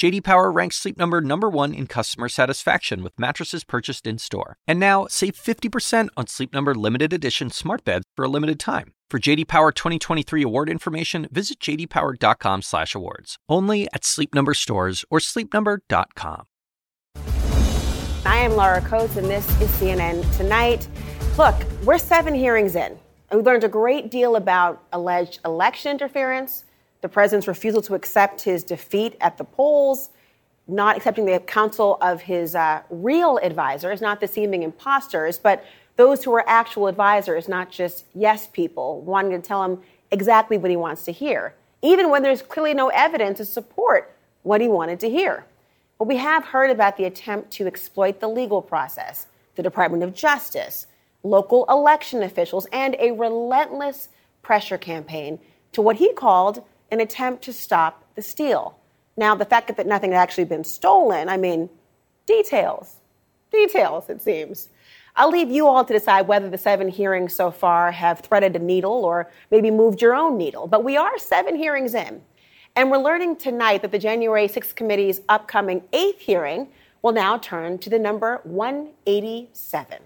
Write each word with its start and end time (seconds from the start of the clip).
JD 0.00 0.24
Power 0.24 0.50
ranks 0.50 0.76
Sleep 0.76 0.96
Number 0.96 1.20
number 1.20 1.50
1 1.50 1.74
in 1.74 1.86
customer 1.86 2.30
satisfaction 2.30 3.02
with 3.02 3.20
mattresses 3.20 3.64
purchased 3.64 4.06
in-store. 4.06 4.56
And 4.66 4.80
now, 4.80 5.06
save 5.10 5.34
50% 5.34 6.08
on 6.16 6.26
Sleep 6.26 6.54
Number 6.54 6.74
limited 6.74 7.12
edition 7.12 7.50
smart 7.50 7.84
beds 7.84 8.06
for 8.16 8.24
a 8.24 8.28
limited 8.28 8.58
time. 8.58 8.94
For 9.10 9.18
JD 9.18 9.46
Power 9.46 9.72
2023 9.72 10.42
award 10.42 10.70
information, 10.70 11.28
visit 11.30 11.60
jdpower.com/awards. 11.60 13.36
Only 13.46 13.88
at 13.92 14.06
Sleep 14.06 14.34
Number 14.34 14.54
stores 14.54 15.04
or 15.10 15.18
sleepnumber.com. 15.18 16.44
I 18.24 18.36
am 18.38 18.56
Laura 18.56 18.80
Coates, 18.80 19.16
and 19.16 19.26
this 19.26 19.46
is 19.60 19.68
CNN 19.72 20.24
Tonight. 20.38 20.88
Look, 21.36 21.56
we're 21.84 21.98
seven 21.98 22.34
hearings 22.34 22.74
in, 22.74 22.98
we 23.32 23.42
learned 23.42 23.64
a 23.64 23.68
great 23.68 24.10
deal 24.10 24.36
about 24.36 24.82
alleged 24.92 25.40
election 25.44 25.92
interference, 25.92 26.64
the 27.00 27.08
president's 27.08 27.48
refusal 27.48 27.82
to 27.82 27.94
accept 27.94 28.42
his 28.42 28.62
defeat 28.62 29.16
at 29.20 29.38
the 29.38 29.44
polls, 29.44 30.10
not 30.68 30.96
accepting 30.96 31.24
the 31.26 31.40
counsel 31.40 31.98
of 32.00 32.22
his 32.22 32.54
uh, 32.54 32.82
real 32.90 33.38
advisors, 33.42 34.00
not 34.00 34.20
the 34.20 34.28
seeming 34.28 34.62
imposters, 34.62 35.38
but 35.38 35.64
those 35.96 36.24
who 36.24 36.32
are 36.32 36.44
actual 36.48 36.86
advisors, 36.86 37.48
not 37.48 37.70
just 37.70 38.04
yes 38.14 38.46
people, 38.46 39.00
wanting 39.02 39.32
to 39.32 39.46
tell 39.46 39.64
him 39.64 39.80
exactly 40.10 40.56
what 40.58 40.70
he 40.70 40.76
wants 40.76 41.04
to 41.04 41.12
hear, 41.12 41.54
even 41.82 42.10
when 42.10 42.22
there's 42.22 42.42
clearly 42.42 42.74
no 42.74 42.88
evidence 42.88 43.38
to 43.38 43.44
support 43.44 44.16
what 44.42 44.60
he 44.60 44.68
wanted 44.68 45.00
to 45.00 45.10
hear. 45.10 45.44
But 45.98 46.08
we 46.08 46.16
have 46.16 46.44
heard 46.44 46.70
about 46.70 46.96
the 46.96 47.04
attempt 47.04 47.50
to 47.52 47.66
exploit 47.66 48.20
the 48.20 48.28
legal 48.28 48.62
process, 48.62 49.26
the 49.56 49.62
Department 49.62 50.02
of 50.02 50.14
Justice, 50.14 50.86
local 51.22 51.66
election 51.68 52.22
officials, 52.22 52.66
and 52.72 52.96
a 52.98 53.12
relentless 53.12 54.08
pressure 54.42 54.78
campaign 54.78 55.38
to 55.72 55.82
what 55.82 55.96
he 55.96 56.12
called 56.14 56.64
an 56.90 57.00
attempt 57.00 57.42
to 57.44 57.52
stop 57.52 58.04
the 58.14 58.22
steal. 58.22 58.76
Now, 59.16 59.34
the 59.34 59.44
fact 59.44 59.74
that 59.76 59.86
nothing 59.86 60.12
had 60.12 60.18
actually 60.18 60.44
been 60.44 60.64
stolen, 60.64 61.28
I 61.28 61.36
mean, 61.36 61.68
details. 62.26 62.96
Details, 63.52 64.08
it 64.08 64.22
seems. 64.22 64.68
I'll 65.16 65.30
leave 65.30 65.50
you 65.50 65.66
all 65.66 65.84
to 65.84 65.92
decide 65.92 66.28
whether 66.28 66.48
the 66.48 66.58
seven 66.58 66.88
hearings 66.88 67.34
so 67.34 67.50
far 67.50 67.92
have 67.92 68.20
threaded 68.20 68.54
a 68.56 68.58
needle 68.58 69.04
or 69.04 69.30
maybe 69.50 69.70
moved 69.70 70.00
your 70.00 70.14
own 70.14 70.38
needle. 70.38 70.66
But 70.66 70.84
we 70.84 70.96
are 70.96 71.18
seven 71.18 71.56
hearings 71.56 71.94
in. 71.94 72.22
And 72.76 72.90
we're 72.90 72.98
learning 72.98 73.36
tonight 73.36 73.82
that 73.82 73.90
the 73.90 73.98
January 73.98 74.46
6th 74.46 74.74
committee's 74.76 75.20
upcoming 75.28 75.82
eighth 75.92 76.20
hearing 76.20 76.68
will 77.02 77.12
now 77.12 77.36
turn 77.36 77.78
to 77.78 77.90
the 77.90 77.98
number 77.98 78.40
187. 78.44 79.98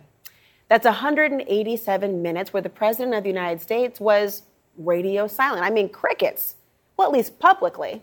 That's 0.68 0.86
187 0.86 2.22
minutes 2.22 2.52
where 2.52 2.62
the 2.62 2.70
President 2.70 3.14
of 3.14 3.22
the 3.22 3.28
United 3.28 3.60
States 3.60 4.00
was 4.00 4.42
radio 4.78 5.26
silent. 5.26 5.64
I 5.64 5.70
mean, 5.70 5.88
crickets. 5.90 6.56
Well, 6.96 7.08
at 7.08 7.12
least 7.12 7.38
publicly. 7.38 8.02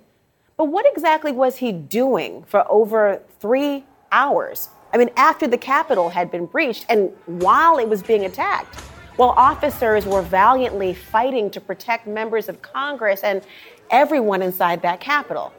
But 0.58 0.66
what 0.66 0.86
exactly 0.86 1.32
was 1.32 1.58
he 1.58 1.72
doing 1.72 2.44
for 2.44 2.70
over 2.70 3.22
three 3.40 3.86
hours? 4.12 4.70
I 4.94 4.98
mean, 4.98 5.10
after 5.16 5.48
the 5.48 5.58
Capitol 5.58 6.10
had 6.10 6.30
been 6.30 6.46
breached 6.46 6.86
and 6.90 7.12
while 7.26 7.78
it 7.78 7.88
was 7.88 8.04
being 8.04 8.26
attacked, 8.26 8.76
while 9.16 9.30
officers 9.32 10.06
were 10.06 10.22
valiantly 10.22 10.94
fighting 10.94 11.50
to 11.52 11.62
protect 11.62 12.08
members 12.08 12.50
of 12.50 12.62
Congress 12.62 13.22
and 13.24 13.42
everyone 13.90 14.42
inside 14.42 14.82
that 14.82 15.00
Capitol. 15.00 15.54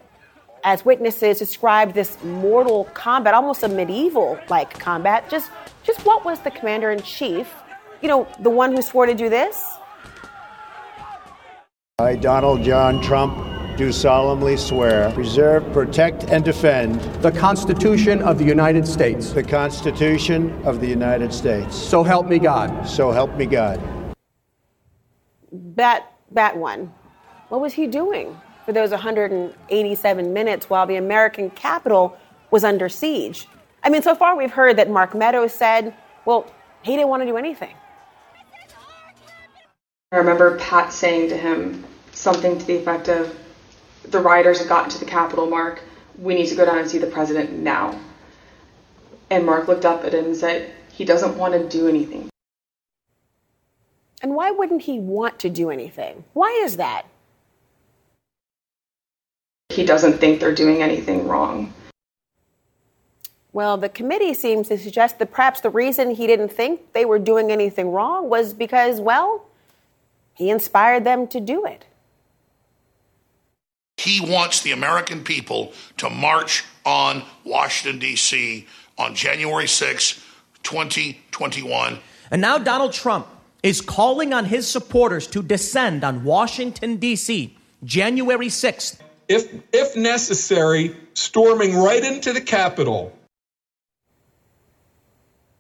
As 0.65 0.85
witnesses 0.85 1.39
described 1.39 1.95
this 1.95 2.23
mortal 2.23 2.85
combat, 2.95 3.35
almost 3.35 3.63
a 3.63 3.69
medieval 3.69 4.39
like 4.49 4.79
combat, 4.79 5.29
just, 5.29 5.51
just 5.83 6.05
what 6.07 6.25
was 6.25 6.39
the 6.41 6.51
commander 6.51 6.91
in 6.91 7.03
chief? 7.03 7.53
You 8.01 8.09
know, 8.09 8.29
the 8.41 8.51
one 8.51 8.75
who 8.75 8.83
swore 8.83 9.07
to 9.07 9.15
do 9.15 9.29
this? 9.29 9.67
I, 12.02 12.17
Donald 12.17 12.64
John 12.64 13.01
Trump, 13.01 13.36
do 13.77 13.92
solemnly 13.92 14.57
swear 14.57 15.13
preserve, 15.13 15.73
protect, 15.73 16.24
and 16.24 16.45
defend 16.45 17.01
the 17.23 17.30
Constitution 17.30 18.20
of 18.23 18.39
the 18.39 18.45
United 18.45 18.89
States. 18.89 19.30
the 19.30 19.42
Constitution 19.42 20.51
of 20.64 20.80
the 20.80 20.86
United 20.86 21.33
States. 21.33 21.77
So 21.77 22.02
help 22.02 22.27
me 22.27 22.41
God. 22.41 22.89
So 22.89 23.12
help 23.12 23.36
me 23.36 23.46
God. 23.46 23.80
Bat, 25.52 26.12
bat 26.33 26.57
one. 26.57 26.92
What 27.51 27.61
was 27.61 27.73
he 27.73 27.86
doing 27.86 28.36
for 28.67 28.73
those 28.73 28.91
187 28.91 30.33
minutes 30.33 30.68
while 30.68 30.89
the 30.89 30.96
American 30.96 31.51
Capitol 31.51 32.17
was 32.51 32.64
under 32.64 32.89
siege? 32.89 33.46
I 33.85 33.91
mean, 33.91 34.02
so 34.02 34.17
far 34.17 34.36
we've 34.36 34.51
heard 34.51 34.77
that 34.79 34.91
Mark 34.91 35.14
Meadows 35.14 35.55
said, 35.55 35.95
well, 36.24 36.52
he 36.83 36.96
didn't 36.96 37.11
want 37.11 37.23
to 37.23 37.27
do 37.27 37.36
anything. 37.36 37.77
I 40.11 40.17
remember 40.17 40.58
Pat 40.58 40.92
saying 40.92 41.30
to 41.30 41.36
him 41.39 41.85
something 42.12 42.58
to 42.58 42.64
the 42.64 42.77
effect 42.77 43.08
of, 43.08 43.36
the 44.05 44.20
rioters 44.20 44.58
have 44.58 44.68
gotten 44.68 44.90
to 44.90 44.98
the 44.98 45.05
Capitol, 45.05 45.46
Mark. 45.46 45.83
We 46.18 46.34
need 46.34 46.46
to 46.46 46.55
go 46.55 46.64
down 46.64 46.78
and 46.78 46.89
see 46.89 46.98
the 46.98 47.06
president 47.06 47.52
now. 47.52 47.98
And 49.30 49.46
Mark 49.46 49.68
looked 49.68 49.84
up 49.84 50.05
at 50.05 50.14
him 50.14 50.27
and 50.27 50.36
said, 50.36 50.73
he 50.92 51.05
doesn't 51.05 51.36
want 51.36 51.55
to 51.55 51.68
do 51.68 51.89
anything. 51.89 52.28
And 54.20 54.34
why 54.34 54.50
wouldn't 54.50 54.83
he 54.83 54.98
want 54.98 55.39
to 55.40 55.50
do 55.50 55.70
anything? 55.70 56.24
Why 56.33 56.50
is 56.64 56.77
that? 56.77 57.06
He 59.70 59.84
doesn't 59.84 60.18
think 60.18 60.39
they're 60.39 60.55
doing 60.55 60.83
anything 60.83 61.27
wrong. 61.27 61.73
Well, 63.55 63.77
the 63.77 63.89
committee 63.89 64.34
seems 64.34 64.68
to 64.68 64.79
suggest 64.79 65.18
that 65.18 65.30
perhaps 65.30 65.61
the 65.61 65.70
reason 65.70 66.12
he 66.12 66.27
didn't 66.27 66.50
think 66.50 66.92
they 66.92 67.05
were 67.05 67.18
doing 67.18 67.50
anything 67.50 67.90
wrong 67.90 68.29
was 68.29 68.55
because, 68.55 69.00
well, 69.00 69.46
he 70.34 70.50
inspired 70.50 71.05
them 71.05 71.27
to 71.29 71.40
do 71.40 71.64
it. 71.64 71.84
He 74.02 74.20
wants 74.20 74.63
the 74.63 74.73
American 74.73 75.23
people 75.23 75.73
to 75.98 76.11
march 76.11 76.64
on 76.85 77.23
Washington, 77.45 78.01
D.C. 78.01 78.67
on 78.98 79.14
January 79.14 79.68
6, 79.68 80.20
2021. 80.64 82.01
And 82.33 82.42
now 82.42 82.58
Donald 82.58 82.92
Trump 82.92 83.29
is 83.62 83.80
calling 83.80 84.33
on 84.33 84.46
his 84.46 84.67
supporters 84.67 85.29
to 85.29 85.41
descend 85.41 86.02
on 86.02 86.24
Washington, 86.24 86.96
D.C., 86.96 87.57
January 87.85 88.48
6th. 88.48 88.98
If, 89.29 89.55
if 89.73 89.95
necessary, 89.95 90.96
storming 91.14 91.77
right 91.77 92.02
into 92.02 92.33
the 92.33 92.41
Capitol. 92.41 93.17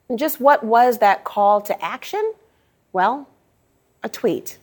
And 0.08 0.18
just 0.18 0.40
what 0.40 0.64
was 0.64 0.98
that 0.98 1.22
call 1.22 1.60
to 1.60 1.80
action? 1.84 2.32
Well, 2.92 3.28
a 4.02 4.08
tweet. 4.08 4.58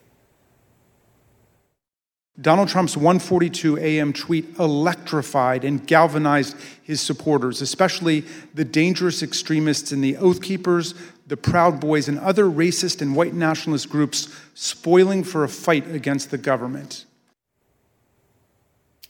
Donald 2.41 2.69
Trump's 2.69 2.95
142 2.95 3.77
AM 3.77 4.13
tweet 4.13 4.57
electrified 4.59 5.65
and 5.65 5.85
galvanized 5.85 6.55
his 6.81 7.01
supporters, 7.01 7.61
especially 7.61 8.23
the 8.53 8.63
dangerous 8.63 9.21
extremists 9.21 9.91
in 9.91 9.99
the 9.99 10.15
Oath 10.17 10.41
Keepers, 10.41 10.93
the 11.27 11.35
Proud 11.35 11.81
Boys, 11.81 12.07
and 12.07 12.17
other 12.19 12.45
racist 12.45 13.01
and 13.01 13.15
white 13.15 13.33
nationalist 13.33 13.89
groups 13.89 14.33
spoiling 14.53 15.23
for 15.23 15.43
a 15.43 15.49
fight 15.49 15.89
against 15.93 16.31
the 16.31 16.37
government. 16.37 17.05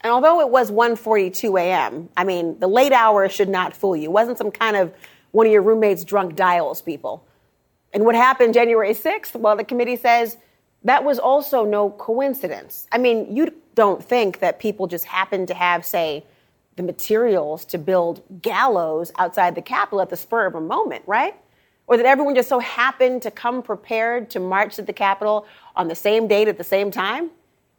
And 0.02 0.12
although 0.12 0.40
it 0.40 0.50
was 0.50 0.72
1:42 0.72 1.60
a.m., 1.60 2.10
I 2.18 2.24
mean, 2.24 2.58
the 2.60 2.68
late 2.68 2.94
hours 2.94 3.32
should 3.32 3.50
not 3.50 3.76
fool 3.76 3.96
you. 3.96 4.06
It 4.06 4.12
wasn't 4.12 4.38
some 4.38 4.50
kind 4.50 4.76
of 4.76 4.94
one 5.32 5.46
of 5.46 5.52
your 5.52 5.62
roommates 5.62 6.04
drunk 6.04 6.36
dials 6.36 6.82
people. 6.82 7.24
And 7.94 8.06
what 8.06 8.16
happened 8.16 8.54
January 8.54 8.94
6th? 8.94 9.36
Well, 9.36 9.56
the 9.56 9.64
committee 9.64 9.98
says 9.98 10.38
that 10.84 11.04
was 11.04 11.20
also 11.20 11.66
no 11.66 11.90
coincidence. 11.92 12.88
I 12.92 12.98
mean, 12.98 13.36
you 13.36 13.54
don't 13.76 14.04
think 14.04 14.40
that 14.40 14.60
people 14.60 14.88
just 14.88 15.06
happen 15.06 15.46
to 15.48 15.54
have, 15.54 15.86
say, 15.86 16.24
the 16.76 16.84
materials 16.84 17.66
to 17.66 17.78
build 17.78 18.22
gallows 18.42 19.12
outside 19.18 19.56
the 19.56 19.62
Capitol 19.62 20.02
at 20.02 20.10
the 20.10 20.18
spur 20.18 20.46
of 20.46 20.56
a 20.56 20.62
moment, 20.62 21.04
right? 21.06 21.36
Or 21.88 21.98
that 21.98 22.06
everyone 22.06 22.36
just 22.36 22.48
so 22.48 22.60
happened 22.60 23.22
to 23.24 23.32
come 23.32 23.62
prepared 23.62 24.30
to 24.32 24.40
march 24.40 24.76
to 24.78 24.82
the 24.82 24.94
Capitol 24.94 25.46
on 25.76 25.90
the 25.90 25.96
same 25.96 26.28
date 26.28 26.48
at 26.48 26.58
the 26.58 26.64
same 26.64 26.92
time? 26.92 27.32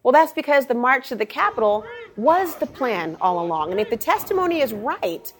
Well, 0.03 0.13
that's 0.13 0.33
because 0.33 0.67
the 0.67 0.75
march 0.75 1.09
to 1.09 1.17
the 1.17 1.27
Capitol 1.27 1.85
was 2.17 2.57
the 2.57 2.67
plan 2.67 3.17
all 3.21 3.45
along. 3.45 3.71
And 3.71 3.81
if 3.81 3.89
the 3.89 3.97
testimony 3.97 4.61
is 4.61 4.73
right, 4.73 5.33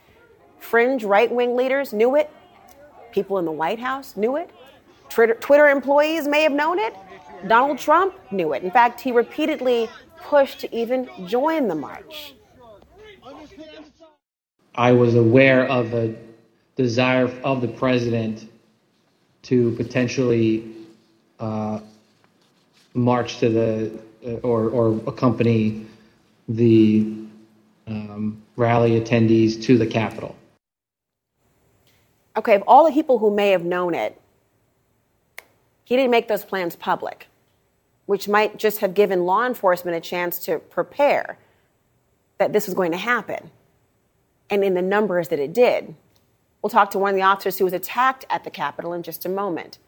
fringe 0.59 1.05
right 1.05 1.31
wing 1.31 1.57
leaders 1.57 1.93
knew 1.93 2.17
it, 2.17 2.31
people 3.13 3.39
in 3.39 3.45
the 3.45 3.53
White 3.53 3.79
House 3.79 4.17
knew 4.17 4.37
it, 4.37 4.51
Twitter 5.09 5.69
employees 5.69 6.29
may 6.29 6.43
have 6.43 6.53
known 6.53 6.79
it, 6.79 6.95
Donald 7.47 7.79
Trump 7.79 8.15
knew 8.31 8.53
it. 8.53 8.63
In 8.63 8.71
fact, 8.71 9.01
he 9.01 9.13
repeatedly 9.13 9.89
pushed 10.23 10.61
to 10.61 10.75
even 10.75 11.09
join 11.27 11.69
the 11.69 11.75
march. 11.75 12.35
I 14.75 14.93
was 14.93 15.15
aware 15.15 15.67
of 15.69 15.93
a 15.95 16.15
desire 16.77 17.31
of 17.45 17.61
the 17.61 17.69
president 17.69 18.49
to 19.43 19.73
potentially 19.73 20.73
uh, 21.39 21.81
march 22.95 23.39
to 23.39 23.49
the 23.49 23.91
uh, 24.27 24.33
or, 24.43 24.69
or 24.69 25.01
accompany 25.07 25.87
the 26.47 27.07
um, 27.87 28.43
rally 28.57 29.01
attendees 29.01 29.63
to 29.63 29.79
the 29.79 29.87
Capitol. 29.87 30.37
Okay, 32.37 32.55
of 32.55 32.63
all 32.67 32.85
the 32.85 32.93
people 32.93 33.19
who 33.19 33.35
may 33.35 33.51
have 33.51 33.65
known 33.65 33.95
it, 33.95 34.21
he 35.85 35.97
didn't 35.97 36.11
make 36.11 36.29
those 36.29 36.45
plans 36.45 36.77
public, 36.77 37.27
which 38.11 38.27
might 38.27 38.57
just 38.57 38.79
have 38.79 38.93
given 38.93 39.25
law 39.25 39.47
enforcement 39.47 39.97
a 39.97 40.01
chance 40.01 40.41
to 40.41 40.59
prepare 40.59 41.39
that 42.39 42.53
this 42.53 42.67
was 42.67 42.75
going 42.75 42.91
to 42.91 42.99
happen 42.99 43.53
and 44.51 44.65
in 44.65 44.75
the 44.75 44.83
numbers 44.83 45.29
that 45.29 45.39
it 45.39 45.53
did. 45.53 45.95
We'll 46.61 46.71
talk 46.71 46.91
to 46.91 46.99
one 46.99 47.11
of 47.11 47.15
the 47.15 47.23
officers 47.23 47.59
who 47.59 47.65
was 47.65 47.73
attacked 47.73 48.27
at 48.29 48.43
the 48.43 48.51
Capitol 48.51 48.93
in 48.95 49.05
just 49.05 49.25
a 49.25 49.29
moment. 49.29 49.79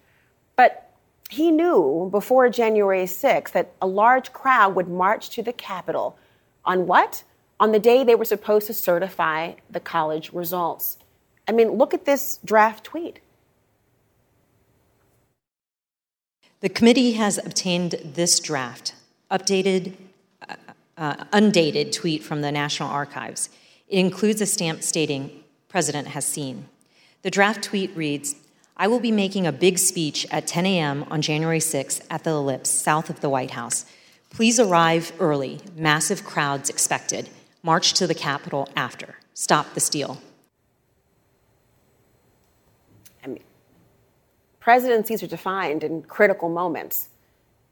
But 0.55 0.89
he 1.31 1.51
knew 1.51 2.11
before 2.13 2.49
January 2.49 3.07
6th 3.07 3.51
that 3.51 3.73
a 3.83 3.89
large 3.89 4.33
crowd 4.33 4.77
would 4.77 4.87
march 4.87 5.29
to 5.31 5.43
the 5.43 5.53
Capitol 5.53 6.17
on 6.65 6.87
what? 6.87 7.25
On 7.59 7.73
the 7.73 7.81
day 7.81 8.05
they 8.05 8.15
were 8.15 8.25
supposed 8.25 8.69
to 8.69 8.73
certify 8.73 9.55
the 9.69 9.81
college 9.81 10.33
results. 10.33 10.97
I 11.49 11.51
mean, 11.51 11.73
look 11.73 11.93
at 11.93 12.05
this 12.05 12.39
draft 12.45 12.85
tweet. 12.85 13.19
The 16.63 16.69
committee 16.69 17.15
has 17.15 17.39
obtained 17.39 17.97
this 18.05 18.39
draft, 18.39 18.95
updated, 19.33 19.95
uh, 20.49 20.55
uh, 20.97 21.25
undated 21.33 21.93
tweet 21.93 22.23
from 22.23 22.41
the 22.41 22.53
National 22.53 22.89
Archives. 22.89 23.51
It 23.89 23.99
includes 23.99 24.41
a 24.41 24.47
stamp 24.47 24.85
stating, 24.85 25.43
President 25.69 26.09
has 26.09 26.25
seen. 26.25 26.69
The 27.23 27.33
draft 27.33 27.65
tweet 27.65 27.91
reads, 27.97 28.37
I 28.77 28.87
will 28.87 29.01
be 29.01 29.11
making 29.11 29.45
a 29.45 29.53
big 29.53 29.77
speech 29.77 30.25
at 30.31 30.47
10 30.47 30.65
a.m. 30.65 31.05
on 31.11 31.21
January 31.21 31.59
6th 31.59 32.07
at 32.09 32.23
the 32.23 32.31
Ellipse, 32.31 32.71
south 32.71 33.11
of 33.11 33.21
the 33.21 33.29
White 33.29 33.51
House. 33.51 33.85
Please 34.31 34.61
arrive 34.61 35.13
early. 35.19 35.61
Massive 35.75 36.25
crowds 36.25 36.71
expected. 36.71 37.29
March 37.65 37.93
to 37.95 38.07
the 38.07 38.15
Capitol 38.15 38.69
after. 38.77 39.17
Stop 39.35 39.75
the 39.75 39.81
steal. 39.81 40.23
I 43.25 43.27
mean, 43.27 43.43
presidencies 44.63 45.25
are 45.25 45.27
defined 45.27 45.83
in 45.83 46.03
critical 46.03 46.49
moments. 46.49 47.09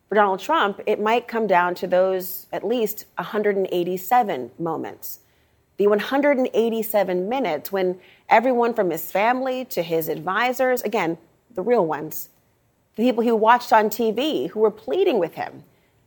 For 0.09 0.17
Donald 0.17 0.41
Trump, 0.41 0.81
it 0.87 1.01
might 1.01 1.29
come 1.29 1.47
down 1.47 1.77
to 1.77 1.87
those 1.87 2.49
at 2.53 2.67
least 2.67 3.05
187 3.15 4.51
moments. 4.59 5.21
The 5.77 5.87
187 5.87 7.29
minutes 7.29 7.71
when 7.71 8.01
everyone 8.29 8.75
from 8.75 8.91
his 8.91 9.09
family 9.09 9.65
to 9.67 9.83
his 9.83 10.09
advisors, 10.09 10.83
again, 10.83 11.17
the 11.55 11.63
real 11.63 11.87
ones, 11.87 12.29
the 12.97 13.05
people 13.05 13.23
he 13.23 13.31
watched 13.31 13.73
on 13.73 13.89
TV 13.89 14.51
who 14.51 14.59
were 14.59 14.71
pleading 14.73 15.21
with 15.21 15.35
him, 15.35 15.63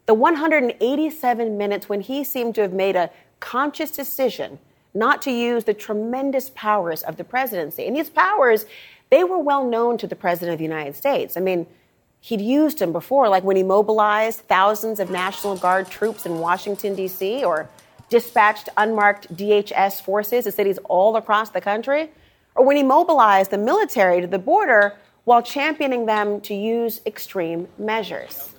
the 0.06 0.14
187 0.14 1.58
minutes 1.58 1.88
when 1.88 2.02
he 2.02 2.26
seemed 2.26 2.56
to 2.56 2.62
have 2.62 2.74
made 2.74 2.98
a 2.98 3.10
conscious 3.40 3.90
decision 3.90 4.60
not 4.94 5.22
to 5.22 5.32
use 5.32 5.64
the 5.64 5.74
tremendous 5.74 6.52
powers 6.52 7.02
of 7.04 7.16
the 7.16 7.24
presidency. 7.24 7.88
And 7.88 7.96
these 7.96 8.10
powers, 8.10 8.66
they 9.14 9.24
were 9.24 9.38
well 9.38 9.64
known 9.64 10.00
to 10.00 10.08
the 10.08 10.16
President 10.16 10.54
of 10.54 10.58
the 10.58 10.64
United 10.64 10.96
States. 10.96 11.38
I 11.38 11.40
mean, 11.40 11.68
he'd 12.20 12.42
used 12.42 12.80
them 12.80 12.92
before, 12.92 13.30
like 13.30 13.44
when 13.44 13.56
he 13.56 13.62
mobilized 13.62 14.40
thousands 14.42 15.00
of 15.00 15.12
National 15.12 15.56
Guard 15.56 15.88
troops 15.88 16.26
in 16.26 16.40
Washington, 16.40 16.96
D.C., 16.96 17.44
or 17.44 17.70
dispatched 18.10 18.70
unmarked 18.76 19.32
DHS 19.36 20.02
forces 20.02 20.46
to 20.46 20.52
cities 20.52 20.80
all 20.86 21.16
across 21.16 21.52
the 21.52 21.62
country, 21.62 22.10
or 22.56 22.66
when 22.66 22.76
he 22.76 22.82
mobilized 22.82 23.52
the 23.52 23.58
military 23.60 24.20
to 24.20 24.26
the 24.26 24.40
border 24.40 24.98
while 25.26 25.44
championing 25.44 26.08
them 26.08 26.42
to 26.42 26.56
use 26.56 27.00
extreme 27.06 27.68
measures. 27.78 28.50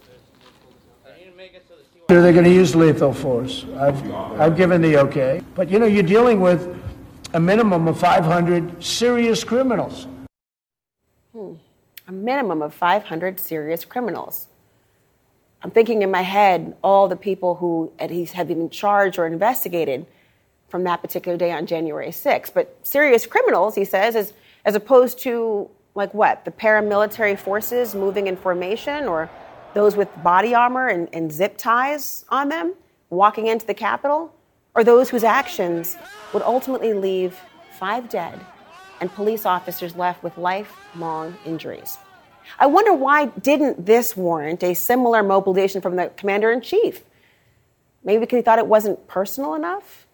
They're 2.06 2.32
going 2.32 2.44
to 2.44 2.50
use 2.52 2.76
lethal 2.76 3.12
force. 3.12 3.64
I've, 3.76 4.12
I've 4.40 4.56
given 4.56 4.82
the 4.82 4.98
okay. 4.98 5.42
But 5.56 5.68
you 5.68 5.80
know, 5.80 5.86
you're 5.86 6.02
dealing 6.04 6.40
with 6.40 6.80
a 7.32 7.40
minimum 7.40 7.88
of 7.88 7.98
500 7.98 8.84
serious 8.84 9.42
criminals. 9.42 10.06
A 12.06 12.12
minimum 12.12 12.62
of 12.62 12.72
500 12.72 13.40
serious 13.40 13.84
criminals. 13.84 14.46
I'm 15.62 15.70
thinking 15.70 16.02
in 16.02 16.10
my 16.10 16.22
head 16.22 16.76
all 16.82 17.08
the 17.08 17.16
people 17.16 17.56
who 17.56 17.92
have 17.98 18.48
been 18.48 18.70
charged 18.70 19.19
or 19.19 19.26
investigated 19.26 20.06
from 20.69 20.84
that 20.84 21.00
particular 21.00 21.36
day 21.36 21.50
on 21.50 21.66
January 21.66 22.08
6th. 22.08 22.52
But 22.54 22.78
serious 22.82 23.26
criminals, 23.26 23.75
he 23.75 23.84
says, 23.84 24.14
as, 24.14 24.32
as 24.64 24.75
opposed 24.75 25.19
to 25.20 25.69
like 25.94 26.12
what? 26.14 26.44
The 26.44 26.50
paramilitary 26.50 27.38
forces 27.38 27.94
moving 27.94 28.26
in 28.26 28.37
formation 28.37 29.08
or 29.08 29.30
those 29.72 29.96
with 29.96 30.08
body 30.22 30.54
armor 30.54 30.87
and, 30.87 31.08
and 31.12 31.32
zip 31.32 31.56
ties 31.56 32.25
on 32.28 32.48
them 32.48 32.75
walking 33.10 33.46
into 33.46 33.66
the 33.66 33.75
Capitol? 33.75 34.32
Or 34.75 34.84
those 34.84 35.08
whose 35.08 35.25
actions 35.25 35.96
would 36.32 36.42
ultimately 36.42 36.94
leave 36.94 37.38
five 37.78 38.08
dead 38.08 38.40
and 39.04 39.12
police 39.12 39.44
officers 39.44 39.94
left 39.96 40.22
with 40.22 40.38
lifelong 40.38 41.36
injuries? 41.44 41.98
I 42.58 42.66
wonder 42.66 42.94
why 42.94 43.26
didn't 43.26 43.84
this 43.84 44.16
warrant 44.16 44.62
a 44.62 44.72
similar 44.72 45.22
mobilization 45.22 45.82
from 45.82 45.96
the 45.96 46.08
commander 46.16 46.50
in 46.50 46.62
chief? 46.62 47.04
Maybe 48.02 48.20
because 48.20 48.38
he 48.38 48.42
thought 48.42 48.58
it 48.58 48.66
wasn't 48.66 49.06
personal 49.06 49.54
enough? 49.54 50.06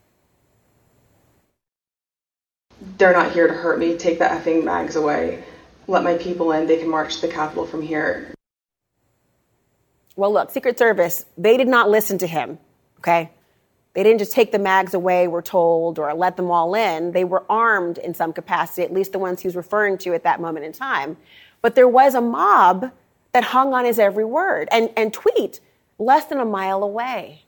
They're 2.98 3.12
not 3.12 3.30
here 3.30 3.46
to 3.46 3.54
hurt 3.54 3.78
me. 3.78 3.96
Take 3.96 4.18
the 4.18 4.24
effing 4.24 4.64
mags 4.64 4.96
away. 4.96 5.44
Let 5.86 6.02
my 6.02 6.14
people 6.14 6.50
in. 6.50 6.66
They 6.66 6.78
can 6.78 6.88
march 6.88 7.16
to 7.16 7.28
the 7.28 7.32
Capitol 7.32 7.66
from 7.66 7.82
here. 7.82 8.34
Well, 10.16 10.32
look, 10.32 10.50
Secret 10.50 10.78
Service, 10.78 11.24
they 11.38 11.56
did 11.56 11.68
not 11.68 11.88
listen 11.88 12.18
to 12.18 12.26
him, 12.26 12.58
okay? 12.98 13.30
They 13.94 14.02
didn't 14.04 14.20
just 14.20 14.32
take 14.32 14.52
the 14.52 14.58
mags 14.58 14.94
away, 14.94 15.26
we're 15.26 15.42
told, 15.42 15.98
or 15.98 16.14
let 16.14 16.36
them 16.36 16.50
all 16.50 16.74
in. 16.74 17.12
They 17.12 17.24
were 17.24 17.44
armed 17.50 17.98
in 17.98 18.14
some 18.14 18.32
capacity, 18.32 18.82
at 18.82 18.92
least 18.92 19.12
the 19.12 19.18
ones 19.18 19.40
he 19.40 19.48
was 19.48 19.56
referring 19.56 19.98
to 19.98 20.14
at 20.14 20.22
that 20.22 20.40
moment 20.40 20.64
in 20.64 20.72
time. 20.72 21.16
But 21.60 21.74
there 21.74 21.88
was 21.88 22.14
a 22.14 22.20
mob 22.20 22.92
that 23.32 23.44
hung 23.44 23.74
on 23.74 23.84
his 23.84 23.98
every 23.98 24.24
word 24.24 24.68
and, 24.70 24.90
and 24.96 25.12
tweet 25.12 25.60
less 25.98 26.24
than 26.26 26.38
a 26.38 26.44
mile 26.44 26.82
away. 26.82 27.42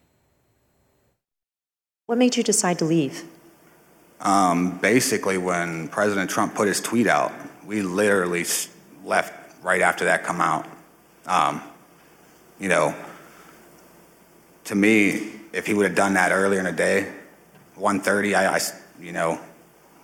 What 2.06 2.18
made 2.18 2.36
you 2.36 2.42
decide 2.42 2.78
to 2.80 2.84
leave? 2.84 3.24
Um, 4.20 4.78
basically, 4.78 5.38
when 5.38 5.88
President 5.88 6.28
Trump 6.30 6.54
put 6.54 6.68
his 6.68 6.80
tweet 6.80 7.06
out, 7.06 7.32
we 7.66 7.82
literally 7.82 8.44
left 9.04 9.32
right 9.62 9.80
after 9.80 10.04
that 10.04 10.24
come 10.24 10.40
out. 10.40 10.66
Um, 11.26 11.62
you 12.58 12.68
know, 12.68 12.94
to 14.64 14.74
me, 14.74 15.32
if 15.52 15.66
he 15.66 15.74
would 15.74 15.86
have 15.86 15.94
done 15.94 16.14
that 16.14 16.32
earlier 16.32 16.58
in 16.58 16.64
the 16.64 16.72
day, 16.72 17.12
1:30, 17.76 18.34
I, 18.34 18.56
I, 18.56 18.60
you 19.00 19.12
know, 19.12 19.40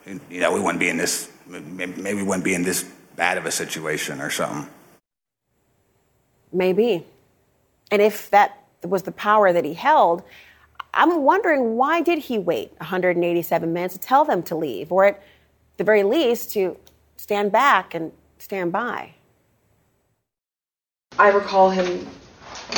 you 0.07 0.41
know, 0.41 0.53
we 0.53 0.61
wouldn't 0.61 0.81
be 0.81 0.89
in 0.89 0.97
this. 0.97 1.31
Maybe 1.47 2.15
we 2.15 2.23
wouldn't 2.23 2.45
be 2.45 2.55
in 2.55 2.63
this 2.63 2.85
bad 3.17 3.39
of 3.39 3.47
a 3.47 3.51
situation 3.51 4.21
or 4.21 4.31
something. 4.31 4.71
Maybe. 6.53 7.05
And 7.91 8.03
if 8.03 8.31
that 8.31 8.65
was 8.85 9.03
the 9.03 9.13
power 9.13 9.53
that 9.53 9.65
he 9.65 9.75
held, 9.75 10.23
I'm 10.95 11.23
wondering 11.23 11.77
why 11.77 12.01
did 12.01 12.19
he 12.19 12.39
wait 12.39 12.73
187 12.79 13.73
minutes 13.73 13.95
to 13.95 14.01
tell 14.01 14.25
them 14.25 14.43
to 14.45 14.57
leave, 14.57 14.93
or 14.93 15.05
at 15.05 15.23
the 15.77 15.85
very 15.85 16.03
least 16.03 16.53
to 16.53 16.77
stand 17.17 17.53
back 17.53 17.95
and 17.95 18.13
stand 18.39 18.73
by? 18.73 19.15
I 21.19 21.31
recall 21.31 21.71
him 21.71 22.07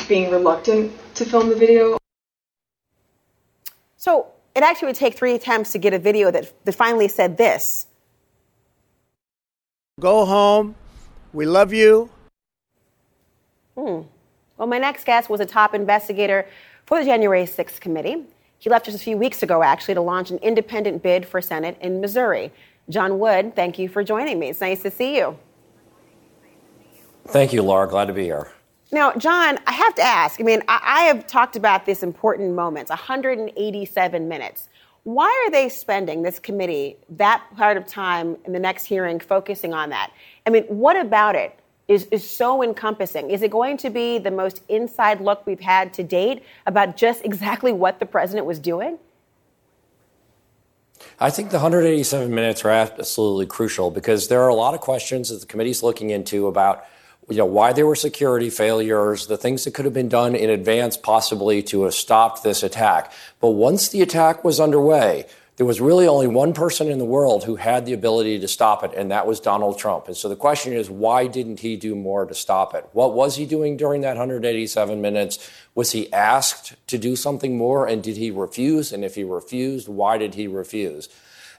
being 0.09 0.31
reluctant 0.31 0.93
to 1.17 1.25
film 1.25 1.49
the 1.49 1.57
video. 1.57 2.00
So 4.00 4.28
it 4.57 4.62
actually 4.62 4.87
would 4.87 4.97
take 4.97 5.14
three 5.14 5.35
attempts 5.35 5.73
to 5.73 5.78
get 5.78 5.92
a 5.92 5.99
video 5.99 6.30
that, 6.30 6.50
that 6.64 6.75
finally 6.75 7.07
said 7.07 7.37
this 7.37 7.87
Go 10.00 10.25
home. 10.25 10.75
We 11.35 11.45
love 11.45 11.75
you. 11.75 12.09
Hmm. 13.76 14.00
Well, 14.57 14.66
my 14.66 14.78
next 14.78 15.04
guest 15.04 15.28
was 15.28 15.40
a 15.40 15.47
top 15.47 15.75
investigator 15.75 16.47
for 16.87 16.99
the 16.99 17.04
January 17.04 17.45
6th 17.45 17.78
committee. 17.80 18.25
He 18.59 18.71
left 18.71 18.87
just 18.87 18.97
a 18.97 19.00
few 19.00 19.19
weeks 19.19 19.42
ago, 19.42 19.62
actually, 19.62 19.95
to 19.95 20.00
launch 20.00 20.30
an 20.30 20.38
independent 20.38 21.02
bid 21.02 21.26
for 21.26 21.42
Senate 21.42 21.76
in 21.83 22.00
Missouri. 22.00 22.52
John 22.88 23.19
Wood, 23.19 23.54
thank 23.54 23.78
you 23.78 23.87
for 23.88 24.02
joining 24.02 24.38
me. 24.38 24.49
It's 24.49 24.62
nice 24.62 24.83
to 24.83 24.90
see 24.90 25.16
you. 25.19 25.38
Thank 27.28 27.52
you, 27.52 27.62
Laura. 27.62 27.87
Glad 27.87 28.07
to 28.07 28.14
be 28.14 28.25
here. 28.25 28.50
Now, 28.93 29.13
John, 29.13 29.59
I 29.67 29.73
have 29.73 29.95
to 29.97 30.03
ask. 30.03 30.41
I 30.41 30.45
mean, 30.45 30.63
I, 30.67 30.81
I 30.83 31.01
have 31.03 31.27
talked 31.27 31.57
about 31.57 31.87
this 31.87 32.03
important 32.03 32.55
moments 32.55 32.91
187 32.91 34.29
minutes. 34.29 34.69
Why 35.05 35.45
are 35.47 35.51
they 35.51 35.69
spending 35.69 36.23
this 36.23 36.39
committee 36.39 36.97
that 37.11 37.43
part 37.57 37.77
of 37.77 37.87
time 37.87 38.37
in 38.45 38.53
the 38.53 38.59
next 38.59 38.85
hearing 38.85 39.21
focusing 39.21 39.73
on 39.73 39.91
that? 39.91 40.13
I 40.47 40.51
mean, 40.51 40.65
what 40.65 40.97
about 40.97 41.37
it 41.37 41.59
is, 41.89 42.07
is 42.11 42.29
so 42.29 42.63
encompassing? 42.63 43.31
Is 43.31 43.43
it 43.43 43.51
going 43.51 43.77
to 43.79 43.91
be 43.91 44.19
the 44.19 44.31
most 44.31 44.63
inside 44.69 45.21
look 45.21 45.47
we've 45.47 45.61
had 45.61 45.95
to 45.95 46.03
date 46.03 46.43
about 46.67 46.97
just 46.97 47.25
exactly 47.25 47.73
what 47.73 47.99
the 47.99 48.07
president 48.07 48.47
was 48.47 48.59
doing? 48.59 48.99
I 51.19 51.31
think 51.31 51.51
the 51.51 51.57
187 51.57 52.35
minutes 52.35 52.65
are 52.65 52.71
absolutely 52.71 53.47
crucial 53.47 53.91
because 53.91 54.29
there 54.29 54.43
are 54.43 54.49
a 54.49 54.55
lot 54.55 54.75
of 54.75 54.81
questions 54.81 55.31
that 55.31 55.41
the 55.41 55.47
committee's 55.47 55.83
looking 55.83 56.11
into 56.11 56.47
about 56.47 56.85
you 57.31 57.37
know, 57.37 57.47
why 57.47 57.73
there 57.73 57.87
were 57.87 57.97
security 57.97 58.51
failures, 58.51 59.29
the 59.29 59.37
things 59.37 59.65
that 59.65 59.73
could 59.73 59.85
have 59.85 59.95
been 59.95 60.09
done 60.09 60.35
in 60.35 60.51
advance 60.51 60.97
possibly 60.97 61.63
to 61.63 61.85
have 61.85 61.95
stopped 61.95 62.43
this 62.43 62.63
attack. 62.63 63.13
But 63.41 63.51
once 63.51 63.89
the 63.89 64.03
attack 64.03 64.43
was 64.43 64.59
underway, 64.59 65.27
there 65.57 65.67
was 65.67 65.81
really 65.81 66.09
only 66.09 66.27
one 66.27 66.55
person 66.55 66.89
in 66.89 66.99
the 66.99 67.05
world 67.05 67.45
who 67.45 67.57
had 67.57 67.87
the 67.87 67.93
ability 67.93 68.39
to 68.41 68.49
stop 68.49 68.83
it, 68.83 68.93
and 68.97 69.11
that 69.11 69.27
was 69.27 69.39
Donald 69.41 69.79
Trump. 69.79 70.07
And 70.07 70.17
so 70.17 70.29
the 70.29 70.35
question 70.35 70.73
is, 70.73 70.91
why 70.91 71.27
didn't 71.27 71.61
he 71.61 71.77
do 71.77 71.95
more 71.95 72.25
to 72.25 72.35
stop 72.35 72.75
it? 72.75 72.89
What 72.93 73.15
was 73.15 73.37
he 73.37 73.47
doing 73.47 73.77
during 73.77 74.01
that 74.01 74.17
187 74.17 75.01
minutes? 75.01 75.51
Was 75.75 75.93
he 75.93 76.13
asked 76.13 76.75
to 76.89 76.99
do 76.99 77.15
something 77.15 77.59
more, 77.59 77.87
and 77.87 78.03
did 78.03 78.17
he 78.17 78.31
refuse? 78.31 78.91
And 78.91 79.05
if 79.05 79.15
he 79.15 79.23
refused, 79.23 79.87
why 79.87 80.19
did 80.19 80.35
he 80.35 80.49
refuse? 80.49 81.09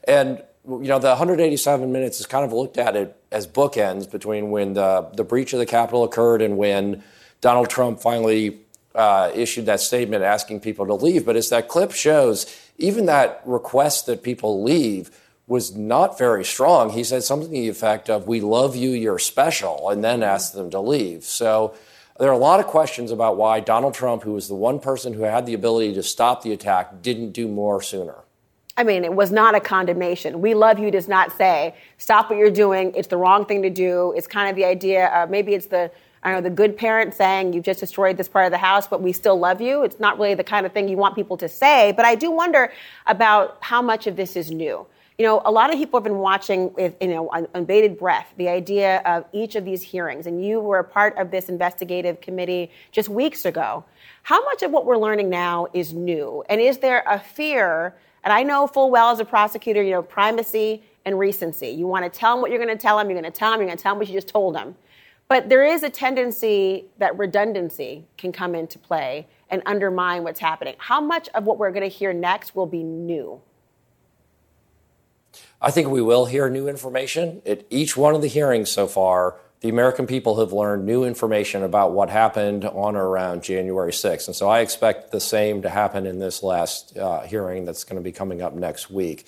And 0.05 0.41
you 0.67 0.87
know, 0.87 0.99
the 0.99 1.09
187 1.09 1.91
minutes 1.91 2.19
is 2.19 2.25
kind 2.25 2.45
of 2.45 2.53
looked 2.53 2.77
at 2.77 2.95
it 2.95 3.15
as 3.31 3.47
bookends 3.47 4.09
between 4.09 4.51
when 4.51 4.73
the, 4.73 5.09
the 5.15 5.23
breach 5.23 5.53
of 5.53 5.59
the 5.59 5.65
Capitol 5.65 6.03
occurred 6.03 6.41
and 6.41 6.57
when 6.57 7.03
Donald 7.41 7.69
Trump 7.69 7.99
finally 7.99 8.59
uh, 8.93 9.31
issued 9.33 9.65
that 9.65 9.79
statement 9.79 10.23
asking 10.23 10.59
people 10.59 10.85
to 10.85 10.93
leave. 10.93 11.25
But 11.25 11.35
as 11.35 11.49
that 11.49 11.67
clip 11.67 11.91
shows, 11.91 12.45
even 12.77 13.05
that 13.07 13.41
request 13.45 14.05
that 14.05 14.21
people 14.21 14.61
leave 14.61 15.09
was 15.47 15.75
not 15.75 16.17
very 16.17 16.45
strong. 16.45 16.91
He 16.91 17.03
said 17.03 17.23
something 17.23 17.49
to 17.49 17.53
the 17.53 17.69
effect 17.69 18.09
of, 18.09 18.27
We 18.27 18.39
love 18.39 18.75
you, 18.75 18.91
you're 18.91 19.19
special, 19.19 19.89
and 19.89 20.03
then 20.03 20.23
asked 20.23 20.53
them 20.53 20.69
to 20.71 20.79
leave. 20.79 21.23
So 21.23 21.73
there 22.19 22.29
are 22.29 22.33
a 22.33 22.37
lot 22.37 22.59
of 22.59 22.67
questions 22.67 23.11
about 23.11 23.37
why 23.37 23.59
Donald 23.59 23.93
Trump, 23.93 24.23
who 24.23 24.33
was 24.33 24.47
the 24.47 24.55
one 24.55 24.79
person 24.79 25.13
who 25.13 25.23
had 25.23 25.45
the 25.45 25.53
ability 25.53 25.93
to 25.95 26.03
stop 26.03 26.43
the 26.43 26.53
attack, 26.53 27.01
didn't 27.01 27.31
do 27.31 27.47
more 27.47 27.81
sooner. 27.81 28.15
I 28.77 28.83
mean, 28.83 29.03
it 29.03 29.13
was 29.13 29.31
not 29.31 29.53
a 29.53 29.59
condemnation. 29.59 30.41
We 30.41 30.53
love 30.53 30.79
you 30.79 30.91
does 30.91 31.07
not 31.07 31.35
say, 31.37 31.75
stop 31.97 32.29
what 32.29 32.39
you're 32.39 32.49
doing. 32.49 32.93
It's 32.95 33.09
the 33.09 33.17
wrong 33.17 33.45
thing 33.45 33.61
to 33.63 33.69
do. 33.69 34.13
It's 34.15 34.27
kind 34.27 34.49
of 34.49 34.55
the 34.55 34.65
idea 34.65 35.07
of 35.07 35.29
maybe 35.29 35.53
it's 35.53 35.67
the 35.67 35.91
I 36.23 36.33
know 36.33 36.41
the 36.41 36.51
good 36.51 36.77
parent 36.77 37.15
saying 37.15 37.53
you've 37.53 37.63
just 37.63 37.79
destroyed 37.79 38.15
this 38.15 38.27
part 38.27 38.45
of 38.45 38.51
the 38.51 38.57
house, 38.59 38.85
but 38.85 39.01
we 39.01 39.11
still 39.11 39.39
love 39.39 39.59
you. 39.59 39.83
It's 39.83 39.99
not 39.99 40.19
really 40.19 40.35
the 40.35 40.43
kind 40.43 40.65
of 40.65 40.71
thing 40.71 40.87
you 40.87 40.97
want 40.97 41.15
people 41.15 41.35
to 41.37 41.49
say. 41.49 41.93
But 41.93 42.05
I 42.05 42.13
do 42.13 42.29
wonder 42.29 42.71
about 43.07 43.57
how 43.61 43.81
much 43.81 44.05
of 44.05 44.15
this 44.15 44.35
is 44.35 44.51
new. 44.51 44.85
You 45.17 45.25
know, 45.25 45.41
a 45.45 45.51
lot 45.51 45.73
of 45.73 45.79
people 45.79 45.99
have 45.99 46.03
been 46.03 46.19
watching 46.19 46.73
with, 46.73 46.95
you 47.01 47.07
know, 47.07 47.29
on, 47.29 47.47
on 47.55 47.65
bated 47.65 47.97
breath 47.97 48.33
the 48.37 48.49
idea 48.49 49.01
of 49.05 49.25
each 49.33 49.55
of 49.55 49.65
these 49.65 49.81
hearings, 49.81 50.27
and 50.27 50.45
you 50.45 50.59
were 50.59 50.79
a 50.79 50.83
part 50.83 51.17
of 51.17 51.31
this 51.31 51.49
investigative 51.49 52.21
committee 52.21 52.71
just 52.91 53.09
weeks 53.09 53.45
ago. 53.45 53.83
How 54.23 54.43
much 54.45 54.61
of 54.61 54.71
what 54.71 54.85
we're 54.85 54.97
learning 54.97 55.29
now 55.29 55.67
is 55.73 55.91
new? 55.91 56.43
And 56.49 56.61
is 56.61 56.79
there 56.79 57.03
a 57.07 57.19
fear? 57.19 57.95
And 58.23 58.31
I 58.31 58.43
know 58.43 58.67
full 58.67 58.91
well 58.91 59.11
as 59.11 59.19
a 59.19 59.25
prosecutor, 59.25 59.81
you 59.81 59.91
know, 59.91 60.03
primacy 60.03 60.83
and 61.05 61.17
recency. 61.17 61.69
You 61.69 61.87
want 61.87 62.11
to 62.11 62.19
tell 62.19 62.35
them 62.35 62.41
what 62.41 62.51
you're 62.51 62.63
going 62.63 62.75
to 62.75 62.81
tell 62.81 62.97
them, 62.97 63.09
you're 63.09 63.19
going 63.19 63.31
to 63.31 63.37
tell 63.37 63.51
them, 63.51 63.59
you're 63.59 63.67
going 63.67 63.77
to 63.77 63.81
tell 63.83 63.93
them 63.93 63.99
what 63.99 64.07
you 64.07 64.13
just 64.13 64.27
told 64.27 64.55
them. 64.55 64.75
But 65.27 65.49
there 65.49 65.65
is 65.65 65.81
a 65.81 65.89
tendency 65.89 66.85
that 66.97 67.17
redundancy 67.17 68.05
can 68.17 68.31
come 68.31 68.53
into 68.53 68.77
play 68.77 69.27
and 69.49 69.61
undermine 69.65 70.23
what's 70.23 70.39
happening. 70.39 70.75
How 70.77 70.99
much 70.99 71.29
of 71.29 71.45
what 71.45 71.57
we're 71.57 71.71
going 71.71 71.89
to 71.89 71.95
hear 71.95 72.13
next 72.13 72.55
will 72.55 72.65
be 72.65 72.83
new? 72.83 73.41
I 75.61 75.71
think 75.71 75.89
we 75.89 76.01
will 76.01 76.25
hear 76.25 76.49
new 76.49 76.67
information. 76.67 77.41
At 77.45 77.63
each 77.69 77.95
one 77.95 78.13
of 78.13 78.21
the 78.21 78.27
hearings 78.27 78.69
so 78.69 78.87
far, 78.87 79.35
the 79.61 79.69
American 79.69 80.07
people 80.07 80.39
have 80.39 80.51
learned 80.51 80.85
new 80.85 81.03
information 81.03 81.61
about 81.63 81.93
what 81.93 82.09
happened 82.09 82.65
on 82.65 82.95
or 82.95 83.07
around 83.07 83.43
January 83.43 83.91
6th. 83.91 84.27
And 84.27 84.35
so 84.35 84.49
I 84.49 84.61
expect 84.61 85.11
the 85.11 85.19
same 85.19 85.61
to 85.61 85.69
happen 85.69 86.07
in 86.07 86.17
this 86.17 86.41
last 86.41 86.97
uh, 86.97 87.21
hearing 87.21 87.65
that's 87.65 87.83
going 87.83 87.97
to 87.97 88.03
be 88.03 88.11
coming 88.11 88.41
up 88.41 88.53
next 88.55 88.89
week. 88.89 89.27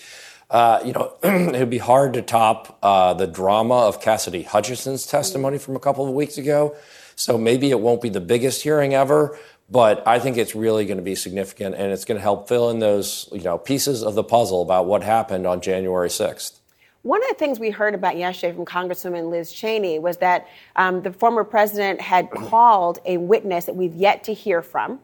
Uh, 0.50 0.80
you 0.84 0.92
know, 0.92 1.14
it 1.24 1.60
would 1.60 1.70
be 1.70 1.78
hard 1.78 2.14
to 2.14 2.24
top 2.24 2.80
uh, 2.82 3.14
the 3.14 3.28
drama 3.28 3.76
of 3.76 4.02
Cassidy 4.02 4.42
Hutchinson's 4.42 5.06
testimony 5.06 5.60
from 5.60 5.76
a 5.76 5.80
couple 5.80 6.08
of 6.08 6.14
weeks 6.14 6.40
ago. 6.40 6.76
So 7.16 7.38
maybe 7.38 7.70
it 7.70 7.80
won't 7.80 8.02
be 8.02 8.10
the 8.10 8.22
biggest 8.22 8.64
hearing 8.64 8.96
ever, 8.96 9.38
but 9.70 10.06
I 10.08 10.18
think 10.18 10.38
it's 10.38 10.56
really 10.56 10.86
going 10.86 10.98
to 10.98 11.04
be 11.04 11.14
significant, 11.14 11.76
and 11.76 11.92
it's 11.92 12.06
going 12.06 12.18
to 12.18 12.22
help 12.22 12.48
fill 12.48 12.72
in 12.72 12.80
those 12.80 13.30
you 13.32 13.44
know 13.44 13.60
pieces 13.60 14.04
of 14.04 14.16
the 14.16 14.24
puzzle 14.24 14.64
about 14.64 14.88
what 14.88 15.04
happened 15.04 15.46
on 15.46 15.62
January 15.62 16.10
6th. 16.10 16.60
One 17.04 17.22
of 17.22 17.28
the 17.28 17.36
things 17.36 17.60
we 17.60 17.70
heard 17.70 17.96
about 17.96 18.16
yesterday 18.16 18.56
from 18.56 18.64
Congresswoman 18.64 19.30
Liz 19.30 19.52
Cheney 19.52 20.00
was 20.00 20.18
that 20.18 20.48
um, 20.78 21.02
the 21.02 21.12
former 21.12 21.44
president 21.44 22.00
had 22.00 22.32
called 22.32 23.00
a 23.06 23.18
witness 23.18 23.66
that 23.66 23.76
we've 23.76 23.94
yet 23.94 24.24
to 24.24 24.34
hear 24.34 24.62
from 24.62 25.02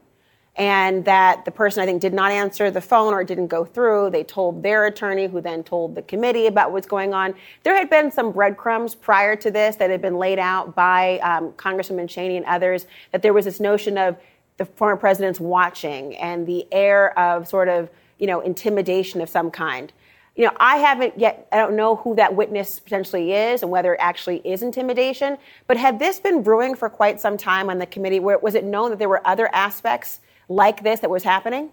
and 0.56 1.04
that 1.04 1.44
the 1.44 1.52
person 1.52 1.84
I 1.84 1.86
think 1.86 2.02
did 2.02 2.14
not 2.14 2.32
answer 2.32 2.72
the 2.72 2.80
phone 2.80 3.14
or 3.14 3.26
didn't 3.26 3.48
go 3.48 3.66
through. 3.66 4.12
They 4.12 4.24
told 4.24 4.64
their 4.64 4.86
attorney, 4.86 5.28
who 5.28 5.42
then 5.42 5.62
told 5.62 5.96
the 5.96 6.02
committee 6.02 6.48
about 6.48 6.72
what's 6.72 6.88
going 6.88 7.14
on. 7.14 7.36
There 7.64 7.76
had 7.76 7.90
been 7.90 8.12
some 8.12 8.32
breadcrumbs 8.32 8.96
prior 8.96 9.36
to 9.36 9.52
this 9.52 9.76
that 9.76 9.90
had 9.90 10.02
been 10.02 10.18
laid 10.18 10.40
out 10.40 10.76
by 10.76 11.20
um, 11.20 11.52
Congresswoman 11.54 12.08
Cheney 12.08 12.38
and 12.38 12.46
others 12.46 12.88
that 13.12 13.22
there 13.22 13.34
was 13.34 13.44
this 13.44 13.60
notion 13.60 13.98
of 13.98 14.16
the 14.56 14.64
former 14.64 14.96
president's 14.96 15.42
watching 15.42 16.16
and 16.16 16.48
the 16.48 16.66
air 16.72 17.18
of 17.20 17.46
sort 17.46 17.68
of 17.68 17.90
you 18.20 18.28
know 18.28 18.40
intimidation 18.40 19.20
of 19.20 19.28
some 19.28 19.52
kind. 19.52 19.92
You 20.40 20.46
know, 20.46 20.54
I 20.58 20.78
haven't 20.78 21.20
yet, 21.20 21.50
I 21.52 21.58
don't 21.58 21.76
know 21.76 21.98
who 21.98 22.16
that 22.16 22.34
witness 22.34 22.80
potentially 22.80 23.34
is 23.34 23.62
and 23.62 23.70
whether 23.70 23.96
it 23.96 23.98
actually 24.00 24.38
is 24.46 24.62
intimidation, 24.62 25.38
but 25.68 25.76
had 25.76 26.00
this 26.00 26.18
been 26.22 26.44
brewing 26.44 26.76
for 26.76 26.90
quite 26.90 27.20
some 27.20 27.36
time 27.36 27.70
on 27.70 27.78
the 27.78 27.86
committee? 27.86 28.22
Where, 28.22 28.38
was 28.38 28.56
it 28.56 28.64
known 28.64 28.92
that 28.92 29.00
there 29.00 29.10
were 29.10 29.22
other 29.28 29.54
aspects 29.54 30.22
like 30.48 30.82
this 30.82 31.02
that 31.02 31.10
was 31.10 31.24
happening? 31.24 31.72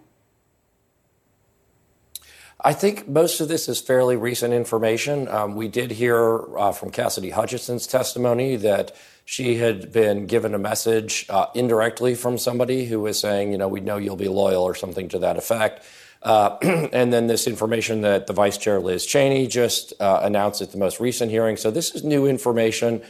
I 2.61 2.73
think 2.73 3.07
most 3.07 3.41
of 3.41 3.47
this 3.47 3.69
is 3.69 3.81
fairly 3.81 4.17
recent 4.17 4.53
information. 4.53 5.29
Um, 5.29 5.55
we 5.55 5.69
did 5.69 5.93
hear 5.93 6.59
uh, 6.59 6.73
from 6.73 6.91
Cassidy 6.91 7.31
Hutchinson's 7.31 7.87
testimony 7.87 8.57
that 8.57 8.97
she 9.25 9.59
had 9.59 9.93
been 9.93 10.27
given 10.27 10.55
a 10.55 10.59
message 10.59 11.25
uh, 11.29 11.47
indirectly 11.55 12.17
from 12.17 12.37
somebody 12.37 12.87
who 12.87 12.99
was 12.99 13.17
saying, 13.21 13.53
you 13.53 13.59
know, 13.59 13.69
we 13.69 13.79
know 13.79 13.97
you'll 13.97 14.17
be 14.17 14.27
loyal 14.27 14.65
or 14.65 14.75
something 14.75 15.09
to 15.11 15.21
that 15.21 15.37
effect. 15.37 15.85
Uh, 16.23 16.57
and 16.93 17.13
then 17.13 17.27
this 17.27 17.47
information 17.47 18.01
that 18.01 18.27
the 18.27 18.33
Vice 18.33 18.59
Chair 18.59 18.81
Liz 18.81 19.07
Cheney 19.07 19.47
just 19.47 19.93
uh, 20.01 20.21
announced 20.23 20.61
at 20.61 20.73
the 20.73 20.79
most 20.79 21.01
recent 21.01 21.31
hearing. 21.31 21.57
So 21.57 21.71
this 21.71 21.95
is 21.95 22.05
new 22.05 22.27
information. 22.27 23.03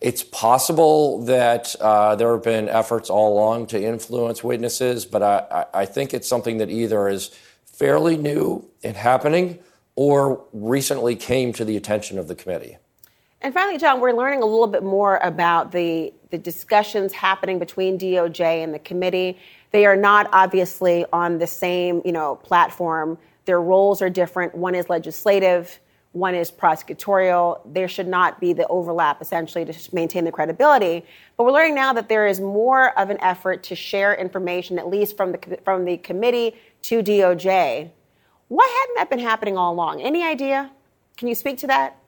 It's 0.00 0.22
possible 0.22 1.24
that 1.24 1.74
uh, 1.80 2.14
there 2.16 2.32
have 2.32 2.44
been 2.44 2.68
efforts 2.68 3.10
all 3.10 3.34
along 3.34 3.68
to 3.68 3.82
influence 3.82 4.44
witnesses, 4.44 5.04
but 5.06 5.22
I, 5.22 5.66
I 5.74 5.86
think 5.86 6.14
it's 6.14 6.28
something 6.28 6.58
that 6.58 6.70
either 6.70 7.08
is 7.08 7.30
fairly 7.64 8.16
new 8.16 8.68
and 8.84 8.96
happening 8.96 9.58
or 9.96 10.44
recently 10.52 11.16
came 11.16 11.52
to 11.54 11.64
the 11.64 11.76
attention 11.76 12.18
of 12.18 12.28
the 12.28 12.34
committee. 12.34 12.76
And 13.40 13.54
finally, 13.54 13.78
John, 13.78 14.00
we're 14.00 14.12
learning 14.12 14.42
a 14.42 14.46
little 14.46 14.66
bit 14.66 14.82
more 14.82 15.18
about 15.18 15.70
the, 15.70 16.12
the 16.30 16.38
discussions 16.38 17.12
happening 17.12 17.58
between 17.58 17.98
DOJ 17.98 18.64
and 18.64 18.74
the 18.74 18.80
committee. 18.80 19.38
They 19.70 19.86
are 19.86 19.96
not 19.96 20.28
obviously 20.32 21.04
on 21.12 21.38
the 21.38 21.46
same, 21.46 22.02
you 22.04 22.10
know, 22.10 22.36
platform. 22.36 23.16
Their 23.44 23.60
roles 23.60 24.02
are 24.02 24.10
different. 24.10 24.54
One 24.54 24.74
is 24.74 24.88
legislative, 24.88 25.78
one 26.12 26.34
is 26.34 26.50
prosecutorial. 26.50 27.60
There 27.64 27.86
should 27.86 28.08
not 28.08 28.40
be 28.40 28.52
the 28.52 28.66
overlap 28.66 29.22
essentially 29.22 29.64
to 29.64 29.94
maintain 29.94 30.24
the 30.24 30.32
credibility. 30.32 31.04
But 31.36 31.44
we're 31.44 31.52
learning 31.52 31.76
now 31.76 31.92
that 31.92 32.08
there 32.08 32.26
is 32.26 32.40
more 32.40 32.98
of 32.98 33.10
an 33.10 33.18
effort 33.20 33.62
to 33.64 33.76
share 33.76 34.14
information, 34.14 34.78
at 34.78 34.88
least 34.88 35.16
from 35.16 35.32
the 35.32 35.58
from 35.64 35.84
the 35.84 35.96
committee 35.98 36.56
to 36.82 37.02
DOJ. 37.02 37.90
Why 38.48 38.78
hadn't 38.80 38.96
that 38.96 39.10
been 39.10 39.24
happening 39.24 39.56
all 39.56 39.72
along? 39.72 40.02
Any 40.02 40.24
idea? 40.24 40.72
Can 41.16 41.28
you 41.28 41.34
speak 41.34 41.58
to 41.58 41.66
that? 41.68 41.98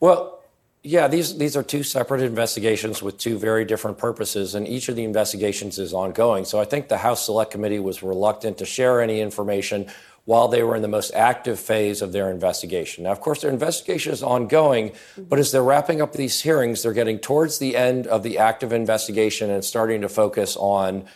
Well, 0.00 0.42
yeah, 0.82 1.08
these 1.08 1.36
these 1.36 1.56
are 1.56 1.62
two 1.62 1.82
separate 1.82 2.22
investigations 2.22 3.02
with 3.02 3.18
two 3.18 3.36
very 3.36 3.64
different 3.64 3.98
purposes, 3.98 4.54
and 4.54 4.66
each 4.66 4.88
of 4.88 4.96
the 4.96 5.04
investigations 5.04 5.78
is 5.78 5.92
ongoing. 5.92 6.44
So 6.44 6.60
I 6.60 6.64
think 6.64 6.88
the 6.88 6.98
House 6.98 7.24
Select 7.24 7.50
Committee 7.50 7.80
was 7.80 8.02
reluctant 8.02 8.58
to 8.58 8.64
share 8.64 9.00
any 9.00 9.20
information 9.20 9.86
while 10.24 10.46
they 10.46 10.62
were 10.62 10.76
in 10.76 10.82
the 10.82 10.88
most 10.88 11.12
active 11.14 11.58
phase 11.58 12.02
of 12.02 12.12
their 12.12 12.30
investigation. 12.30 13.04
Now, 13.04 13.12
of 13.12 13.20
course, 13.20 13.40
their 13.40 13.50
investigation 13.50 14.12
is 14.12 14.22
ongoing, 14.22 14.92
but 15.16 15.38
as 15.38 15.52
they're 15.52 15.62
wrapping 15.62 16.02
up 16.02 16.12
these 16.12 16.40
hearings, 16.42 16.82
they're 16.82 16.92
getting 16.92 17.18
towards 17.18 17.58
the 17.58 17.74
end 17.74 18.06
of 18.06 18.22
the 18.22 18.36
active 18.36 18.70
investigation 18.70 19.50
and 19.50 19.64
starting 19.64 20.02
to 20.02 20.08
focus 20.08 20.54
on 20.56 21.06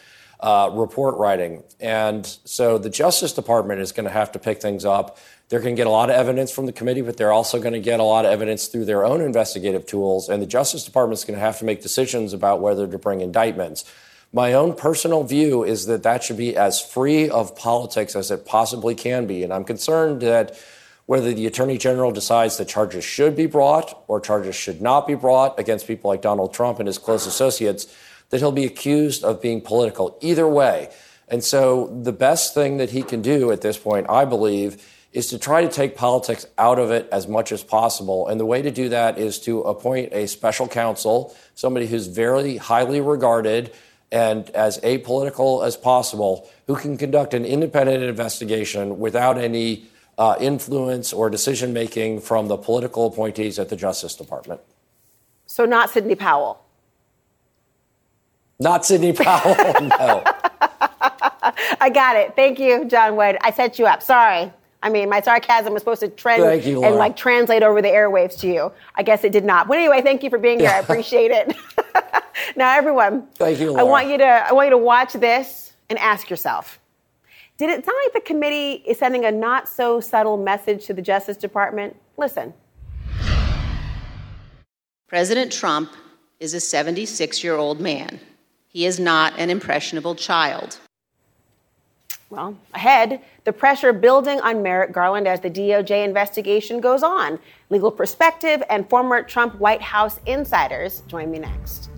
uh, 0.41 0.71
report 0.73 1.19
writing. 1.19 1.63
And 1.79 2.27
so 2.45 2.79
the 2.79 2.89
Justice 2.91 3.35
Department 3.35 3.81
is 3.81 3.93
going 3.93 4.07
to 4.07 4.11
have 4.11 4.33
to 4.33 4.39
pick 4.39 4.63
things 4.63 4.85
up. 4.85 5.19
They're 5.53 5.61
going 5.61 5.77
to 5.77 5.79
get 5.79 5.87
a 5.87 5.91
lot 5.91 6.09
of 6.09 6.17
evidence 6.17 6.51
from 6.51 6.65
the 6.65 6.73
committee, 6.73 7.03
but 7.03 7.19
they're 7.19 7.31
also 7.31 7.61
going 7.61 7.75
to 7.75 7.79
get 7.79 8.01
a 8.01 8.05
lot 8.05 8.25
of 8.25 8.31
evidence 8.31 8.69
through 8.69 8.87
their 8.87 9.05
own 9.05 9.21
investigative 9.21 9.85
tools. 9.85 10.31
And 10.31 10.41
the 10.41 10.47
Justice 10.47 10.83
Department 10.83 11.19
is 11.19 11.27
going 11.27 11.39
to 11.39 11.45
have 11.45 11.59
to 11.59 11.67
make 11.67 11.83
decisions 11.83 12.33
about 12.33 12.63
whether 12.63 12.87
to 12.87 12.97
bring 12.97 13.21
indictments. 13.21 13.85
My 14.33 14.55
own 14.55 14.75
personal 14.75 15.25
view 15.25 15.63
is 15.63 15.85
that 15.85 16.05
that 16.05 16.25
should 16.25 16.39
be 16.39 16.57
as 16.57 16.81
free 16.81 17.29
of 17.29 17.55
politics 17.55 18.17
as 18.17 18.31
it 18.31 18.47
possibly 18.47 18.95
can 18.95 19.27
be. 19.27 19.45
And 19.45 19.53
I'm 19.53 19.65
concerned 19.65 20.23
that 20.23 20.59
whether 21.05 21.35
the 21.35 21.47
Attorney 21.47 21.77
General 21.77 22.13
decides 22.13 22.57
that 22.57 22.69
charges 22.69 23.05
should 23.05 23.37
be 23.37 23.45
brought 23.45 24.05
or 24.09 24.23
charges 24.23 24.55
should 24.55 24.81
not 24.81 25.07
be 25.07 25.15
brought 25.15 25.61
against 25.61 25.87
people 25.87 26.09
like 26.09 26.23
Donald 26.23 26.55
Trump 26.55 26.79
and 26.79 26.87
his 26.87 26.97
close 26.97 27.27
associates, 27.27 27.95
that 28.31 28.39
he'll 28.39 28.53
be 28.53 28.65
accused 28.65 29.23
of 29.23 29.43
being 29.43 29.61
political 29.61 30.17
either 30.23 30.49
way. 30.49 30.89
And 31.29 31.45
so 31.45 31.89
the 32.03 32.11
best 32.11 32.55
thing 32.55 32.79
that 32.79 32.89
he 32.89 33.03
can 33.03 33.21
do 33.21 33.53
at 33.53 33.61
this 33.61 33.77
point, 33.77 34.07
I 34.09 34.25
believe, 34.25 34.83
is 35.13 35.27
to 35.29 35.39
try 35.39 35.63
to 35.63 35.69
take 35.69 35.95
politics 35.95 36.47
out 36.57 36.79
of 36.79 36.91
it 36.91 37.09
as 37.13 37.29
much 37.29 37.53
as 37.53 37.63
possible. 37.63 38.29
And 38.29 38.41
the 38.41 38.47
way 38.47 38.63
to 38.63 38.71
do 38.71 38.89
that 38.89 39.19
is 39.19 39.39
to 39.41 39.61
appoint 39.61 40.13
a 40.13 40.27
special 40.27 40.67
counsel, 40.67 41.37
somebody 41.55 41.87
who's 41.87 42.07
very 42.07 42.57
highly 42.57 43.01
regarded 43.01 43.73
and 44.11 44.49
as 44.51 44.79
apolitical 44.81 45.67
as 45.67 45.77
possible, 45.77 46.49
who 46.67 46.77
can 46.77 46.97
conduct 46.97 47.35
an 47.35 47.45
independent 47.45 48.03
investigation 48.03 48.99
without 48.99 49.39
any 49.39 49.87
uh, 50.19 50.37
influence 50.41 51.13
or 51.13 51.31
decision 51.31 51.73
making 51.73 52.21
from 52.21 52.49
the 52.49 52.57
political 52.57 53.07
appointees 53.07 53.59
at 53.59 53.69
the 53.69 53.77
Justice 53.77 54.15
Department. 54.15 54.61
So, 55.47 55.65
not 55.65 55.91
Sidney 55.91 56.15
Powell. 56.15 56.63
Not 58.61 58.85
Sidney 58.85 59.13
Powell, 59.15 59.55
no. 59.81 60.23
I 61.81 61.91
got 61.93 62.17
it. 62.17 62.37
Thank 62.37 62.59
you, 62.59 62.85
John 62.85 63.17
Wood. 63.17 63.37
I 63.41 63.51
set 63.51 63.79
you 63.79 63.87
up. 63.87 64.03
Sorry. 64.03 64.53
I 64.83 64.91
mean, 64.91 65.09
my 65.09 65.21
sarcasm 65.21 65.73
was 65.73 65.83
supposed 65.83 66.01
to 66.01 66.09
trend 66.09 66.65
you, 66.65 66.85
and 66.85 66.97
like 66.97 67.17
translate 67.17 67.63
over 67.63 67.81
the 67.81 67.89
airwaves 67.89 68.39
to 68.41 68.49
you. 68.49 68.73
I 68.97 69.03
guess 69.03 69.23
it 69.23 69.31
did 69.31 69.45
not. 69.45 69.69
But 69.69 69.79
anyway, 69.79 70.03
thank 70.03 70.23
you 70.23 70.31
for 70.31 70.39
being 70.39 70.59
here. 70.59 70.71
I 70.71 70.79
appreciate 70.81 71.31
it. 71.31 71.57
now, 72.57 72.77
everyone, 72.77 73.29
thank 73.35 73.61
you. 73.61 73.71
Laura. 73.71 73.81
I 73.81 73.85
want 73.85 74.09
you 74.09 74.19
to 74.19 74.25
I 74.25 74.53
want 74.53 74.67
you 74.67 74.71
to 74.73 74.79
watch 74.79 75.13
this 75.13 75.73
and 75.89 75.99
ask 75.99 76.29
yourself: 76.29 76.81
Did 77.59 77.71
it 77.71 77.85
sound 77.85 77.97
like 78.05 78.13
the 78.13 78.27
committee 78.27 78.83
is 78.87 78.99
sending 78.99 79.25
a 79.25 79.31
not 79.31 79.69
so 79.69 80.01
subtle 80.01 80.37
message 80.37 80.87
to 80.87 80.95
the 80.95 81.03
Justice 81.03 81.37
Department? 81.37 81.97
Listen. 82.17 82.53
President 85.07 85.53
Trump 85.53 85.93
is 86.41 86.55
a 86.55 86.61
76 86.61 87.45
year 87.45 87.55
old 87.55 87.81
man. 87.81 88.19
He 88.67 88.87
is 88.87 88.99
not 88.99 89.39
an 89.39 89.51
impressionable 89.51 90.15
child. 90.15 90.79
Well, 92.33 92.57
ahead, 92.73 93.21
the 93.45 93.53
pressure 93.53 93.93
building 93.93 94.41
on 94.41 94.63
Merrick 94.63 94.91
Garland 94.91 95.29
as 95.29 95.41
the 95.41 95.51
DOJ 95.51 96.03
investigation 96.03 96.81
goes 96.81 97.03
on. 97.03 97.39
Legal 97.69 97.91
perspective 97.91 98.63
and 98.71 98.89
former 98.89 99.23
Trump 99.23 99.55
White 99.57 99.83
House 99.83 100.19
insiders 100.25 101.03
join 101.09 101.31
me 101.31 101.41
next. 101.41 101.92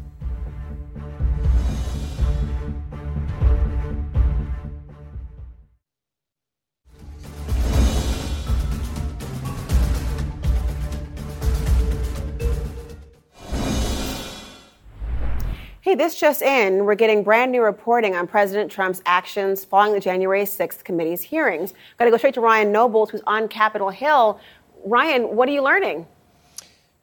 This 15.96 16.18
just 16.18 16.42
in. 16.42 16.86
We're 16.86 16.96
getting 16.96 17.22
brand 17.22 17.52
new 17.52 17.62
reporting 17.62 18.16
on 18.16 18.26
President 18.26 18.68
Trump's 18.68 19.00
actions 19.06 19.64
following 19.64 19.92
the 19.92 20.00
January 20.00 20.42
6th 20.42 20.82
committee's 20.82 21.22
hearings. 21.22 21.72
Got 21.98 22.06
to 22.06 22.10
go 22.10 22.16
straight 22.16 22.34
to 22.34 22.40
Ryan 22.40 22.72
Nobles, 22.72 23.10
who's 23.10 23.20
on 23.28 23.46
Capitol 23.46 23.90
Hill. 23.90 24.40
Ryan, 24.84 25.36
what 25.36 25.48
are 25.48 25.52
you 25.52 25.62
learning? 25.62 26.08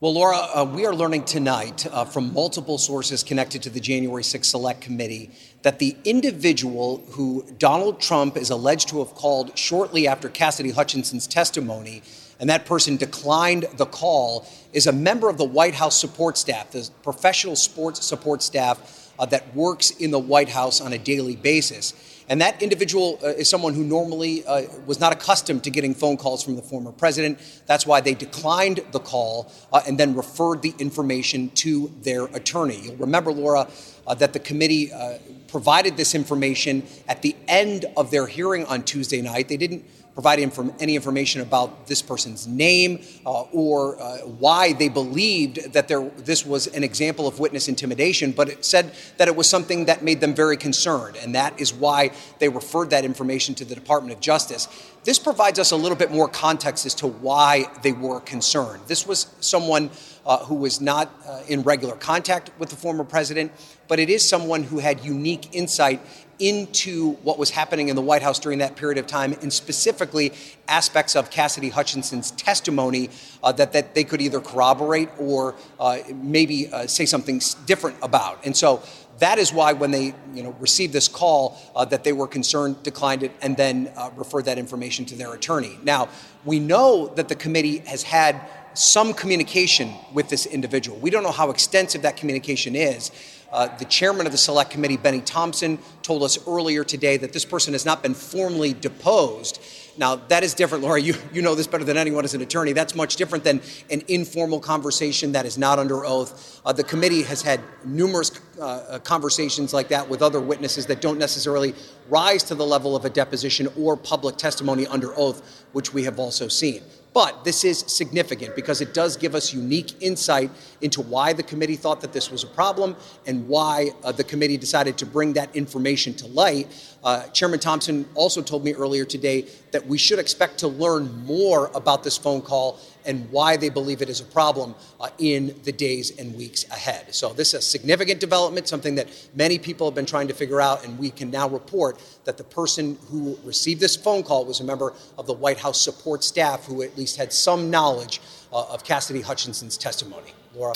Well, 0.02 0.14
Laura, 0.14 0.36
uh, 0.36 0.66
we 0.66 0.86
are 0.86 0.94
learning 0.94 1.24
tonight 1.24 1.86
uh, 1.90 2.04
from 2.04 2.34
multiple 2.34 2.78
sources 2.78 3.24
connected 3.24 3.64
to 3.64 3.70
the 3.70 3.80
January 3.80 4.24
6th 4.24 4.46
Select 4.46 4.82
Committee 4.82 5.32
that 5.62 5.80
the 5.80 5.96
individual 6.04 7.02
who 7.12 7.46
Donald 7.60 8.02
Trump 8.02 8.36
is 8.36 8.50
alleged 8.50 8.90
to 8.90 9.00
have 9.00 9.16
called 9.16 9.58
shortly 9.58 10.06
after 10.06 10.28
Cassidy 10.28 10.72
Hutchinson's 10.72 11.28
testimony 11.28 12.04
and 12.42 12.50
that 12.50 12.66
person 12.66 12.98
declined 12.98 13.68
the 13.78 13.86
call, 13.86 14.48
is 14.74 14.88
a 14.88 14.92
member 14.92 15.30
of 15.30 15.38
the 15.38 15.46
White 15.46 15.76
House 15.76 15.98
support 15.98 16.38
staff, 16.38 16.72
the 16.72 16.90
professional 17.04 17.56
sports 17.56 18.04
support 18.04 18.42
staff 18.42 19.14
uh, 19.20 19.28
that 19.28 19.56
works 19.56 19.92
in 19.92 20.10
the 20.10 20.20
White 20.20 20.50
House 20.50 20.82
on 20.82 20.92
a 20.92 20.98
daily 20.98 21.36
basis. 21.36 21.94
And 22.28 22.42
that 22.42 22.62
individual 22.62 23.20
uh, 23.22 23.28
is 23.28 23.50
someone 23.50 23.74
who 23.74 23.84
normally 23.84 24.44
uh, 24.46 24.64
was 24.86 25.00
not 25.00 25.14
accustomed 25.14 25.64
to 25.66 25.70
getting 25.70 25.94
phone 25.94 26.18
calls 26.18 26.44
from 26.44 26.56
the 26.56 26.62
former 26.62 26.92
president. 26.92 27.38
That's 27.68 27.86
why 27.86 28.02
they 28.02 28.16
declined 28.16 28.80
the 28.92 29.00
call 29.00 29.52
uh, 29.72 29.82
and 29.86 30.00
then 30.00 30.16
referred 30.16 30.62
the 30.62 30.74
information 30.80 31.50
to 31.56 31.92
their 32.02 32.26
attorney. 32.26 32.80
You'll 32.84 32.96
remember, 32.96 33.32
Laura, 33.32 33.68
uh, 34.08 34.16
that 34.16 34.34
the 34.34 34.40
committee 34.40 34.92
uh, 34.92 35.18
provided 35.48 35.98
this 35.98 36.16
information 36.16 36.88
at 37.08 37.22
the 37.22 37.36
end 37.48 37.86
of 37.98 38.10
their 38.10 38.26
hearing 38.26 38.66
on 38.66 38.84
Tuesday 38.84 39.22
night. 39.22 39.48
They 39.50 39.58
didn't 39.58 39.86
provide 40.13 40.39
inform- 40.39 40.74
any 40.80 40.96
information 40.96 41.41
about 41.41 41.88
this 41.88 42.01
person's 42.01 42.48
name 42.48 43.01
uh, 43.25 43.44
or 43.51 44.01
uh, 44.01 44.18
why 44.20 44.74
they 44.74 44.90
believed 44.90 45.74
that 45.74 45.88
there, 45.88 46.09
this 46.18 46.46
was 46.46 46.68
an 46.68 46.83
example 46.83 47.27
of 47.27 47.40
witness 47.40 47.68
intimidation, 47.68 48.31
but 48.31 48.50
it 48.50 48.66
said 48.66 48.92
that 49.18 49.27
it 49.27 49.36
was 49.36 49.50
something 49.50 49.86
that 49.86 50.03
made 50.03 50.20
them 50.20 50.33
very 50.33 50.57
concerned, 50.57 51.16
and 51.18 51.36
that 51.36 51.59
is 51.59 51.74
why 51.74 52.12
they 52.40 52.50
referred 52.50 52.90
that 52.90 53.05
information 53.05 53.55
to 53.55 53.66
the 53.66 53.75
Department 53.75 54.14
of 54.14 54.20
Justice. 54.20 54.68
This 55.03 55.18
provides 55.18 55.57
us 55.57 55.72
a 55.72 55.75
little 55.75 55.98
bit 55.98 56.12
more 56.12 56.27
context 56.27 56.86
as 56.86 56.94
to 56.96 57.07
why 57.07 57.66
they 57.81 57.92
were 57.92 58.20
concerned. 58.20 58.83
This 58.88 59.07
was 59.07 59.27
someone 59.40 59.90
uh, 60.25 60.38
who 60.46 60.55
was 60.55 60.79
not 60.81 61.09
uh, 61.25 61.42
in 61.48 61.64
regular 61.64 61.96
contact 61.96 62.51
with 62.59 62.70
the 62.70 62.75
former 62.75 63.03
president, 63.03 63.51
but 63.88 64.00
it 64.00 64.09
is 64.09 64.27
someone 64.27 64.64
who 64.64 64.77
had 64.77 65.03
unique 65.03 65.55
insight 65.55 66.00
into 66.42 67.14
what 67.24 67.38
was 67.38 67.51
happening 67.51 67.90
in 67.90 67.96
the 67.96 68.01
White 68.01 68.24
House 68.24 68.40
during 68.40 68.60
that 68.60 68.75
period 68.75 68.98
of 68.98 69.08
time, 69.08 69.34
and 69.42 69.54
specifically 69.54 70.34
aspects 70.68 71.16
of 71.16 71.30
Cassidy 71.30 71.70
Hutchinson's 71.70 72.32
testimony 72.32 73.10
uh, 73.44 73.51
that, 73.54 73.74
that 73.74 73.94
they 73.96 74.04
could 74.04 74.22
either 74.22 74.42
corroborate 74.42 75.10
or 75.20 75.56
uh, 75.80 76.00
maybe 76.14 76.68
uh, 76.68 76.88
say 76.88 77.06
something 77.06 77.40
different 77.66 77.98
about. 78.01 78.44
And 78.46 78.58
so 78.58 78.82
that 79.20 79.38
is 79.38 79.54
why 79.54 79.74
when 79.74 79.92
they 79.92 80.16
you 80.34 80.42
know, 80.42 80.56
received 80.60 80.94
this 80.94 81.08
call 81.08 81.58
uh, 81.75 81.86
that 81.86 82.04
they 82.04 82.12
were 82.12 82.27
concerned, 82.27 82.82
declined 82.82 83.22
it, 83.22 83.32
and 83.42 83.56
then 83.56 83.92
uh, 83.96 84.10
referred 84.16 84.46
that 84.46 84.58
information 84.58 85.06
to 85.06 85.16
their 85.16 85.34
attorney. 85.34 85.77
Now, 85.84 86.10
we 86.44 86.60
know 86.60 87.08
that 87.16 87.30
the 87.30 87.36
committee 87.36 87.80
has 87.86 88.01
had 88.01 88.42
some 88.74 89.14
communication 89.14 89.94
with 90.14 90.30
this 90.30 90.46
individual. 90.46 90.98
We 90.98 91.10
don't 91.12 91.24
know 91.24 91.32
how 91.32 91.51
extensive 91.51 92.01
that 92.01 92.18
communication 92.18 92.75
is. 92.75 93.12
Uh, 93.51 93.75
the 93.77 93.85
chairman 93.85 94.25
of 94.25 94.31
the 94.31 94.37
select 94.37 94.72
committee, 94.72 94.98
Benny 94.98 95.22
Thompson, 95.22 95.77
told 96.03 96.24
us 96.24 96.48
earlier 96.48 96.83
today 96.83 97.18
that 97.18 97.33
this 97.33 97.44
person 97.44 97.74
has 97.74 97.85
not 97.85 98.01
been 98.01 98.14
formally 98.14 98.74
deposed. 98.74 99.61
Now, 99.98 100.16
that 100.16 100.44
is 100.44 100.53
different, 100.53 100.85
Laura. 100.85 101.01
You, 101.01 101.16
you 101.33 101.42
know 101.42 101.53
this 101.53 101.68
better 101.68 101.83
than 101.83 101.98
anyone 101.98 102.24
as 102.24 102.33
an 102.33 102.42
attorney. 102.42 102.72
That's 102.72 102.96
much 102.96 103.18
different 103.18 103.44
than 103.44 103.61
an 103.90 104.03
informal 104.07 104.61
conversation 104.61 105.33
that 105.33 105.46
is 105.46 105.57
not 105.57 105.79
under 105.79 106.05
oath. 106.05 106.61
Uh, 106.66 106.72
the 106.72 106.83
committee 106.83 107.24
has 107.24 107.42
had 107.42 107.59
numerous 107.83 108.31
uh, 108.59 108.64
uh 108.64 109.00
conversations 109.00 109.74
like 109.74 109.90
that 109.90 110.07
with 110.07 110.22
other 110.22 110.40
witnesses 110.40 110.85
that 110.85 111.01
don't 111.01 111.20
necessarily 111.20 111.74
rise 112.09 112.44
to 112.44 112.55
the 112.55 112.66
level 112.66 112.96
of 112.96 113.03
a 113.03 113.09
deposition 113.09 113.68
or 113.77 113.98
public 113.98 114.37
testimony 114.37 114.87
under 114.87 115.14
oath, 115.18 115.66
which 115.74 115.94
we 115.94 116.03
have 116.03 116.20
also 116.20 116.48
seen. 116.48 116.81
But 117.14 117.44
this 117.44 117.66
is 117.66 117.80
significant 117.80 118.56
because 118.56 118.80
it 118.80 118.94
does 118.94 119.18
give 119.18 119.36
us 119.36 119.54
unique 119.54 120.02
insight 120.02 120.50
into 120.80 121.02
why 121.02 121.34
the 121.34 121.44
committee 121.44 121.76
thought 121.76 122.00
that 122.02 122.14
this 122.14 122.32
was 122.32 122.44
a 122.44 122.48
problem 122.48 122.96
and 123.28 123.48
why 123.50 123.92
uh, 124.04 124.14
the 124.14 124.24
committee 124.24 124.56
decided 124.56 124.98
to 125.00 125.06
bring 125.06 125.34
that 125.34 125.54
information 125.54 126.14
to 126.16 126.28
light. 126.28 126.68
Uh, 127.04 127.28
Chairman 127.28 127.60
Thompson 127.60 128.08
also 128.16 128.42
told 128.42 128.64
me 128.64 128.74
earlier 128.74 129.04
today 129.04 129.46
that 129.72 129.86
we 129.86 129.98
should 129.98 130.20
expect 130.20 130.58
to 130.60 130.70
learn 130.70 131.26
more 131.26 131.70
about 131.76 132.04
this 132.04 132.18
phone 132.18 132.42
call 132.42 132.80
and 133.05 133.29
why 133.31 133.57
they 133.57 133.70
believe 133.70 134.01
it 134.01 134.09
is 134.09 134.22
a 134.22 134.25
problem 134.25 134.75
uh, 135.00 135.09
in 135.18 135.55
the 135.64 135.72
days 135.72 136.18
and 136.18 136.35
weeks 136.35 136.66
ahead. 136.70 137.14
So, 137.14 137.33
this 137.33 137.50
is 137.50 137.59
a 137.59 137.61
significant 137.61 138.20
development, 138.20 138.68
something 138.68 138.96
that 138.96 139.07
many 139.35 139.57
people 139.59 139.87
have 139.87 139.96
been 139.96 140.05
trying 140.05 140.27
to 140.27 140.33
figure 140.33 140.61
out, 140.61 140.85
and 140.85 140.98
we 140.98 141.09
can 141.09 141.29
now 141.31 141.50
report 141.50 142.01
that 142.25 142.37
the 142.37 142.44
person 142.44 142.98
who 143.09 143.37
received 143.44 143.79
this 143.81 143.96
phone 143.96 144.24
call 144.24 144.46
was 144.46 144.59
a 144.59 144.64
member 144.64 144.94
of 145.18 145.27
the 145.27 145.33
White 145.33 145.57
House 145.59 145.79
support 145.79 146.24
staff 146.24 146.66
who 146.66 146.81
at 146.81 146.98
least 146.98 147.18
had 147.18 147.33
some 147.33 147.70
knowledge 147.70 148.22
uh, 148.51 148.66
of 148.70 148.83
Cassidy 148.83 149.22
Hutchinson's 149.22 149.77
testimony. 149.77 150.33
Laura? 150.55 150.75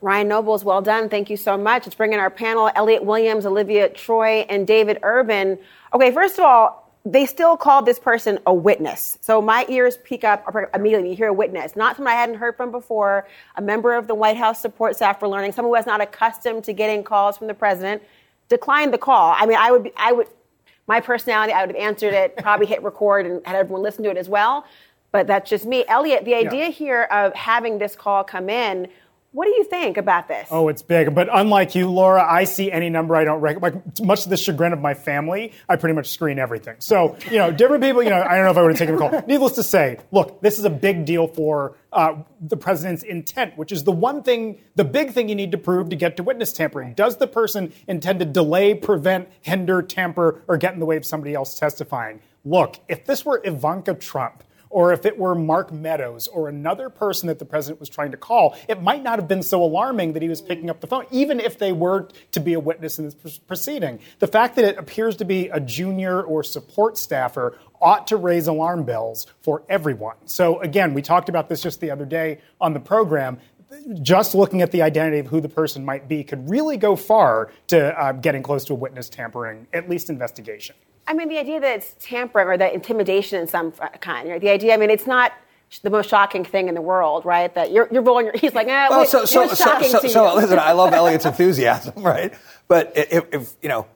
Ryan 0.00 0.28
Nobles, 0.28 0.64
well 0.64 0.82
done. 0.82 1.08
Thank 1.08 1.30
you 1.30 1.36
so 1.38 1.56
much. 1.56 1.86
Let's 1.86 1.94
bring 1.94 2.12
in 2.12 2.20
our 2.20 2.28
panel 2.28 2.70
Elliot 2.74 3.04
Williams, 3.04 3.46
Olivia 3.46 3.88
Troy, 3.88 4.44
and 4.50 4.66
David 4.66 4.98
Urban. 5.02 5.58
Okay, 5.94 6.10
first 6.12 6.38
of 6.38 6.44
all, 6.44 6.83
they 7.06 7.26
still 7.26 7.56
called 7.56 7.84
this 7.84 7.98
person 7.98 8.38
a 8.46 8.54
witness. 8.54 9.18
So 9.20 9.42
my 9.42 9.66
ears 9.68 9.98
peak 10.04 10.24
up 10.24 10.54
immediately. 10.72 11.10
You 11.10 11.16
hear 11.16 11.28
a 11.28 11.34
witness, 11.34 11.76
not 11.76 11.96
someone 11.96 12.14
I 12.14 12.16
hadn't 12.16 12.36
heard 12.36 12.56
from 12.56 12.70
before, 12.70 13.28
a 13.56 13.62
member 13.62 13.94
of 13.94 14.06
the 14.06 14.14
White 14.14 14.38
House 14.38 14.60
support 14.60 14.96
staff 14.96 15.20
for 15.20 15.28
learning, 15.28 15.52
someone 15.52 15.68
who 15.68 15.76
was 15.76 15.86
not 15.86 16.00
accustomed 16.00 16.64
to 16.64 16.72
getting 16.72 17.04
calls 17.04 17.36
from 17.36 17.46
the 17.46 17.54
president, 17.54 18.02
declined 18.48 18.94
the 18.94 18.98
call. 18.98 19.34
I 19.36 19.44
mean, 19.44 19.58
I 19.58 19.70
would, 19.70 19.84
be, 19.84 19.92
I 19.98 20.12
would, 20.12 20.28
my 20.86 21.00
personality, 21.00 21.52
I 21.52 21.66
would 21.66 21.74
have 21.74 21.82
answered 21.82 22.14
it, 22.14 22.36
probably 22.38 22.66
hit 22.66 22.82
record 22.82 23.26
and 23.26 23.46
had 23.46 23.56
everyone 23.56 23.82
listen 23.82 24.02
to 24.04 24.10
it 24.10 24.16
as 24.16 24.28
well. 24.28 24.64
But 25.12 25.26
that's 25.26 25.48
just 25.48 25.66
me. 25.66 25.84
Elliot, 25.86 26.24
the 26.24 26.34
idea 26.34 26.64
yeah. 26.64 26.70
here 26.70 27.02
of 27.04 27.34
having 27.34 27.78
this 27.78 27.94
call 27.94 28.24
come 28.24 28.48
in 28.48 28.88
what 29.34 29.46
do 29.46 29.50
you 29.50 29.64
think 29.64 29.96
about 29.96 30.28
this? 30.28 30.46
Oh, 30.52 30.68
it's 30.68 30.82
big. 30.82 31.12
But 31.12 31.28
unlike 31.30 31.74
you, 31.74 31.90
Laura, 31.90 32.24
I 32.24 32.44
see 32.44 32.70
any 32.70 32.88
number 32.88 33.16
I 33.16 33.24
don't 33.24 33.40
recognize. 33.40 33.74
Like, 33.74 34.06
much 34.06 34.22
to 34.22 34.28
the 34.28 34.36
chagrin 34.36 34.72
of 34.72 34.80
my 34.80 34.94
family, 34.94 35.52
I 35.68 35.74
pretty 35.74 35.96
much 35.96 36.10
screen 36.10 36.38
everything. 36.38 36.76
So, 36.78 37.16
you 37.28 37.38
know, 37.38 37.50
different 37.50 37.82
people, 37.82 38.04
you 38.04 38.10
know, 38.10 38.22
I 38.22 38.36
don't 38.36 38.44
know 38.44 38.52
if 38.52 38.56
I 38.56 38.62
would 38.62 38.70
have 38.70 38.78
taken 38.78 38.94
the 38.94 39.00
call. 39.00 39.24
Needless 39.26 39.54
to 39.54 39.64
say, 39.64 39.98
look, 40.12 40.40
this 40.40 40.60
is 40.60 40.64
a 40.64 40.70
big 40.70 41.04
deal 41.04 41.26
for 41.26 41.76
uh, 41.92 42.14
the 42.40 42.56
president's 42.56 43.02
intent, 43.02 43.58
which 43.58 43.72
is 43.72 43.82
the 43.82 43.90
one 43.90 44.22
thing, 44.22 44.60
the 44.76 44.84
big 44.84 45.10
thing 45.10 45.28
you 45.28 45.34
need 45.34 45.50
to 45.50 45.58
prove 45.58 45.88
to 45.88 45.96
get 45.96 46.16
to 46.18 46.22
witness 46.22 46.52
tampering. 46.52 46.94
Does 46.94 47.16
the 47.16 47.26
person 47.26 47.72
intend 47.88 48.20
to 48.20 48.24
delay, 48.24 48.72
prevent, 48.72 49.28
hinder, 49.40 49.82
tamper, 49.82 50.42
or 50.46 50.56
get 50.58 50.74
in 50.74 50.78
the 50.78 50.86
way 50.86 50.96
of 50.96 51.04
somebody 51.04 51.34
else 51.34 51.58
testifying? 51.58 52.20
Look, 52.44 52.78
if 52.88 53.04
this 53.04 53.24
were 53.24 53.40
Ivanka 53.44 53.94
Trump, 53.94 54.44
or 54.74 54.92
if 54.92 55.06
it 55.06 55.16
were 55.16 55.36
Mark 55.36 55.72
Meadows 55.72 56.26
or 56.26 56.48
another 56.48 56.90
person 56.90 57.28
that 57.28 57.38
the 57.38 57.44
president 57.44 57.78
was 57.78 57.88
trying 57.88 58.10
to 58.10 58.16
call, 58.16 58.56
it 58.68 58.82
might 58.82 59.04
not 59.04 59.20
have 59.20 59.28
been 59.28 59.44
so 59.44 59.62
alarming 59.62 60.14
that 60.14 60.22
he 60.22 60.28
was 60.28 60.42
picking 60.42 60.68
up 60.68 60.80
the 60.80 60.88
phone, 60.88 61.06
even 61.12 61.38
if 61.38 61.58
they 61.58 61.70
were 61.70 62.08
to 62.32 62.40
be 62.40 62.54
a 62.54 62.60
witness 62.60 62.98
in 62.98 63.04
this 63.22 63.38
proceeding. 63.38 64.00
The 64.18 64.26
fact 64.26 64.56
that 64.56 64.64
it 64.64 64.76
appears 64.76 65.14
to 65.16 65.24
be 65.24 65.48
a 65.48 65.60
junior 65.60 66.20
or 66.20 66.42
support 66.42 66.98
staffer 66.98 67.56
ought 67.80 68.08
to 68.08 68.16
raise 68.16 68.48
alarm 68.48 68.82
bells 68.82 69.28
for 69.42 69.62
everyone. 69.68 70.16
So, 70.24 70.58
again, 70.60 70.92
we 70.92 71.02
talked 71.02 71.28
about 71.28 71.48
this 71.48 71.62
just 71.62 71.80
the 71.80 71.92
other 71.92 72.04
day 72.04 72.40
on 72.60 72.72
the 72.72 72.80
program 72.80 73.38
just 74.02 74.34
looking 74.34 74.60
at 74.60 74.72
the 74.72 74.82
identity 74.82 75.20
of 75.20 75.28
who 75.28 75.40
the 75.40 75.48
person 75.48 75.84
might 75.84 76.08
be 76.08 76.24
could 76.24 76.50
really 76.50 76.76
go 76.78 76.96
far 76.96 77.52
to 77.68 77.96
uh, 78.00 78.10
getting 78.10 78.42
close 78.42 78.64
to 78.64 78.72
a 78.72 78.76
witness 78.76 79.08
tampering, 79.08 79.68
at 79.72 79.88
least 79.88 80.10
investigation. 80.10 80.74
I 81.06 81.14
mean, 81.14 81.28
the 81.28 81.38
idea 81.38 81.60
that 81.60 81.76
it's 81.76 81.94
tampering 82.00 82.48
or 82.48 82.56
that 82.56 82.72
intimidation 82.72 83.40
in 83.40 83.46
some 83.46 83.72
kind, 83.72 84.28
right? 84.28 84.40
The 84.40 84.50
idea, 84.50 84.74
I 84.74 84.76
mean, 84.76 84.90
it's 84.90 85.06
not 85.06 85.32
the 85.82 85.90
most 85.90 86.08
shocking 86.08 86.44
thing 86.44 86.68
in 86.68 86.74
the 86.74 86.80
world, 86.80 87.24
right? 87.24 87.54
That 87.54 87.72
you're, 87.72 87.88
you're 87.90 88.02
rolling 88.02 88.26
your, 88.26 88.34
he's 88.38 88.54
like, 88.54 88.68
eh, 88.68 88.88
well, 88.88 89.00
wait, 89.00 89.08
so, 89.08 89.24
so, 89.24 89.48
so, 89.48 89.82
so, 89.82 90.08
so, 90.08 90.34
listen, 90.34 90.58
I 90.58 90.72
love 90.72 90.92
Elliot's 90.92 91.26
enthusiasm, 91.26 91.94
right? 92.02 92.32
But 92.68 92.92
if, 92.96 93.24
if, 93.32 93.52
you 93.62 93.68
know, 93.68 93.86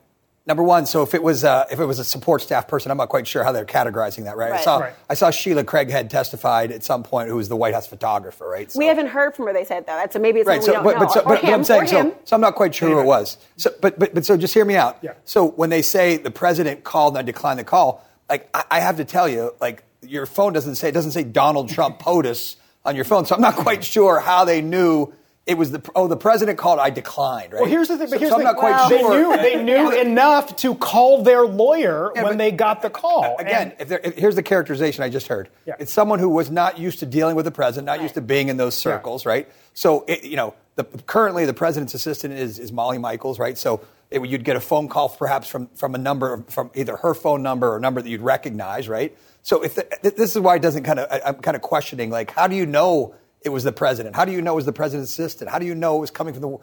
Number 0.49 0.63
one, 0.63 0.87
so 0.87 1.03
if 1.03 1.13
it 1.13 1.21
was 1.21 1.43
uh, 1.43 1.67
if 1.71 1.79
it 1.79 1.85
was 1.85 1.99
a 1.99 2.03
support 2.03 2.41
staff 2.41 2.67
person, 2.67 2.89
I'm 2.89 2.97
not 2.97 3.09
quite 3.09 3.27
sure 3.27 3.43
how 3.43 3.51
they're 3.51 3.67
categorizing 3.67 4.23
that, 4.23 4.35
right? 4.35 4.49
right. 4.49 4.59
I 4.59 4.63
saw 4.63 4.77
right. 4.79 4.93
I 5.07 5.13
saw 5.13 5.29
Shealah 5.29 5.63
Craighead 5.63 6.09
testified 6.09 6.71
at 6.71 6.83
some 6.83 7.03
point, 7.03 7.29
who 7.29 7.35
was 7.35 7.49
the 7.49 7.55
White 7.55 7.75
House 7.75 7.85
photographer, 7.85 8.49
right? 8.49 8.71
So, 8.71 8.79
we 8.79 8.87
haven't 8.87 9.09
heard 9.09 9.35
from 9.35 9.45
her. 9.45 9.53
They 9.53 9.63
said 9.63 9.85
though, 9.85 10.03
so 10.09 10.17
maybe 10.17 10.39
it's 10.39 10.47
right. 10.47 10.63
So, 10.63 10.71
we 10.71 10.73
don't 10.73 10.83
but, 10.85 10.93
know. 10.93 10.99
But, 11.01 11.11
so, 11.11 11.23
but, 11.23 11.37
him, 11.41 11.51
but 11.51 11.53
I'm 11.53 11.63
saying 11.63 11.85
so, 11.85 12.17
so. 12.23 12.35
I'm 12.35 12.41
not 12.41 12.55
quite 12.55 12.73
sure 12.73 12.89
who 12.89 12.99
it 12.99 13.05
was. 13.05 13.37
So, 13.57 13.71
but 13.79 13.99
but 13.99 14.15
but 14.15 14.25
so 14.25 14.37
just 14.37 14.55
hear 14.55 14.65
me 14.65 14.75
out. 14.75 14.97
Yeah. 15.03 15.13
So 15.23 15.51
when 15.51 15.69
they 15.69 15.83
say 15.83 16.17
the 16.17 16.31
president 16.31 16.83
called 16.83 17.13
and 17.13 17.19
I 17.19 17.21
declined 17.21 17.59
the 17.59 17.63
call, 17.63 18.03
like 18.27 18.49
I, 18.51 18.63
I 18.71 18.79
have 18.79 18.97
to 18.97 19.05
tell 19.05 19.29
you, 19.29 19.53
like 19.61 19.83
your 20.01 20.25
phone 20.25 20.51
doesn't 20.51 20.77
say 20.77 20.89
it 20.89 20.93
doesn't 20.93 21.11
say 21.11 21.23
Donald 21.23 21.69
Trump 21.69 21.99
POTUS 21.99 22.55
on 22.85 22.95
your 22.95 23.05
phone, 23.05 23.23
so 23.27 23.35
I'm 23.35 23.41
not 23.41 23.53
quite 23.55 23.83
sure 23.83 24.19
how 24.19 24.45
they 24.45 24.63
knew 24.63 25.13
it 25.49 25.57
was 25.57 25.71
the 25.71 25.91
oh 25.95 26.07
the 26.07 26.15
president 26.15 26.59
called 26.59 26.79
I 26.79 26.91
declined 26.91 27.53
right. 27.53 27.61
Well, 27.61 27.69
here's 27.69 27.87
the 27.87 27.97
thing. 27.97 28.09
But 28.09 28.19
here's 28.19 28.31
so 28.31 28.37
the 28.37 28.47
I'm 28.47 28.53
not 28.53 28.57
quite 28.57 28.71
well, 28.71 28.89
sure. 28.89 29.37
They 29.37 29.55
knew 29.55 29.57
they 29.57 29.63
knew 29.63 29.93
yeah. 29.93 30.01
enough 30.01 30.55
to 30.57 30.75
call 30.75 31.23
their 31.23 31.45
lawyer 31.45 32.11
yeah, 32.15 32.23
when 32.23 32.37
they 32.37 32.51
got 32.51 32.83
the 32.83 32.89
call. 32.91 33.35
Again, 33.39 33.73
if 33.79 33.91
if, 33.91 34.15
here's 34.15 34.35
the 34.35 34.43
characterization 34.43 35.03
I 35.03 35.09
just 35.09 35.27
heard. 35.27 35.49
Yeah. 35.65 35.73
It's 35.79 35.91
someone 35.91 36.19
who 36.19 36.29
was 36.29 36.51
not 36.51 36.77
used 36.77 36.99
to 36.99 37.07
dealing 37.07 37.35
with 37.35 37.45
the 37.45 37.51
president, 37.51 37.87
not 37.87 37.93
right. 37.93 38.03
used 38.03 38.13
to 38.13 38.21
being 38.21 38.49
in 38.49 38.57
those 38.57 38.75
circles, 38.75 39.25
right? 39.25 39.49
So 39.73 40.05
it, 40.07 40.23
you 40.23 40.35
know, 40.35 40.53
the, 40.75 40.83
currently 40.83 41.45
the 41.45 41.53
president's 41.53 41.95
assistant 41.95 42.35
is 42.35 42.59
is 42.59 42.71
Molly 42.71 42.99
Michaels, 42.99 43.39
right? 43.39 43.57
So 43.57 43.81
it, 44.11 44.23
you'd 44.27 44.43
get 44.43 44.55
a 44.55 44.61
phone 44.61 44.87
call 44.87 45.09
perhaps 45.09 45.47
from 45.47 45.67
from 45.69 45.95
a 45.95 45.97
number 45.97 46.43
from 46.47 46.69
either 46.75 46.95
her 46.97 47.15
phone 47.15 47.41
number 47.41 47.69
or 47.69 47.77
a 47.77 47.81
number 47.81 48.03
that 48.03 48.09
you'd 48.09 48.21
recognize, 48.21 48.87
right? 48.87 49.17
So 49.41 49.63
if 49.63 49.73
the, 49.73 50.13
this 50.15 50.35
is 50.35 50.39
why 50.39 50.57
it 50.57 50.61
doesn't 50.61 50.83
kind 50.83 50.99
of 50.99 51.21
I'm 51.25 51.41
kind 51.41 51.55
of 51.55 51.63
questioning 51.63 52.11
like 52.11 52.29
how 52.29 52.45
do 52.47 52.55
you 52.55 52.67
know 52.67 53.15
it 53.41 53.49
was 53.49 53.63
the 53.63 53.71
president? 53.71 54.15
How 54.15 54.25
do 54.25 54.31
you 54.31 54.41
know 54.41 54.53
it 54.53 54.55
was 54.55 54.65
the 54.65 54.73
president's 54.73 55.11
assistant? 55.11 55.49
How 55.49 55.59
do 55.59 55.65
you 55.65 55.75
know 55.75 55.97
it 55.97 56.01
was 56.01 56.11
coming 56.11 56.33
from 56.33 56.41
the 56.41 56.57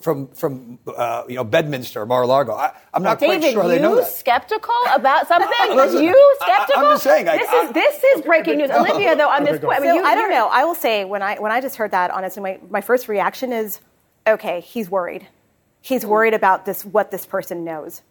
from 0.00 0.28
from 0.28 0.78
uh, 0.86 1.24
you 1.28 1.34
know 1.34 1.44
Bedminster, 1.44 2.06
Mar-a-Lago? 2.06 2.52
I, 2.52 2.72
am 2.94 3.02
not 3.02 3.18
David, 3.18 3.40
quite 3.40 3.52
sure 3.52 3.68
they 3.68 3.80
know 3.80 3.96
that. 3.96 4.06
skeptical 4.06 4.74
about 4.94 5.28
something? 5.28 5.50
Listen, 5.76 6.04
you 6.04 6.36
skeptical? 6.40 6.82
I, 6.82 6.84
am 6.86 6.94
just 6.94 7.02
saying. 7.02 7.26
This 7.26 7.48
I, 7.48 7.64
is 7.64 7.72
this 7.72 8.04
is 8.04 8.22
breaking 8.22 8.58
news, 8.58 8.70
Olivia. 8.72 9.14
Though 9.14 9.28
on 9.28 9.44
this 9.44 9.60
point, 9.60 9.78
I, 9.78 9.80
mean, 9.80 9.90
so 9.90 9.94
you, 9.96 10.04
I 10.04 10.14
don't 10.14 10.30
know. 10.30 10.48
I 10.48 10.64
will 10.64 10.74
say 10.74 11.04
when 11.04 11.22
I 11.22 11.38
when 11.38 11.52
I 11.52 11.60
just 11.60 11.76
heard 11.76 11.90
that, 11.90 12.10
honestly, 12.10 12.42
my, 12.42 12.58
my 12.70 12.80
first 12.80 13.08
reaction 13.08 13.52
is, 13.52 13.80
okay, 14.26 14.60
he's 14.60 14.88
worried. 14.88 15.26
He's 15.82 16.06
worried 16.06 16.32
about 16.32 16.64
this 16.64 16.84
what 16.84 17.10
this 17.10 17.26
person 17.26 17.64
knows. 17.64 18.02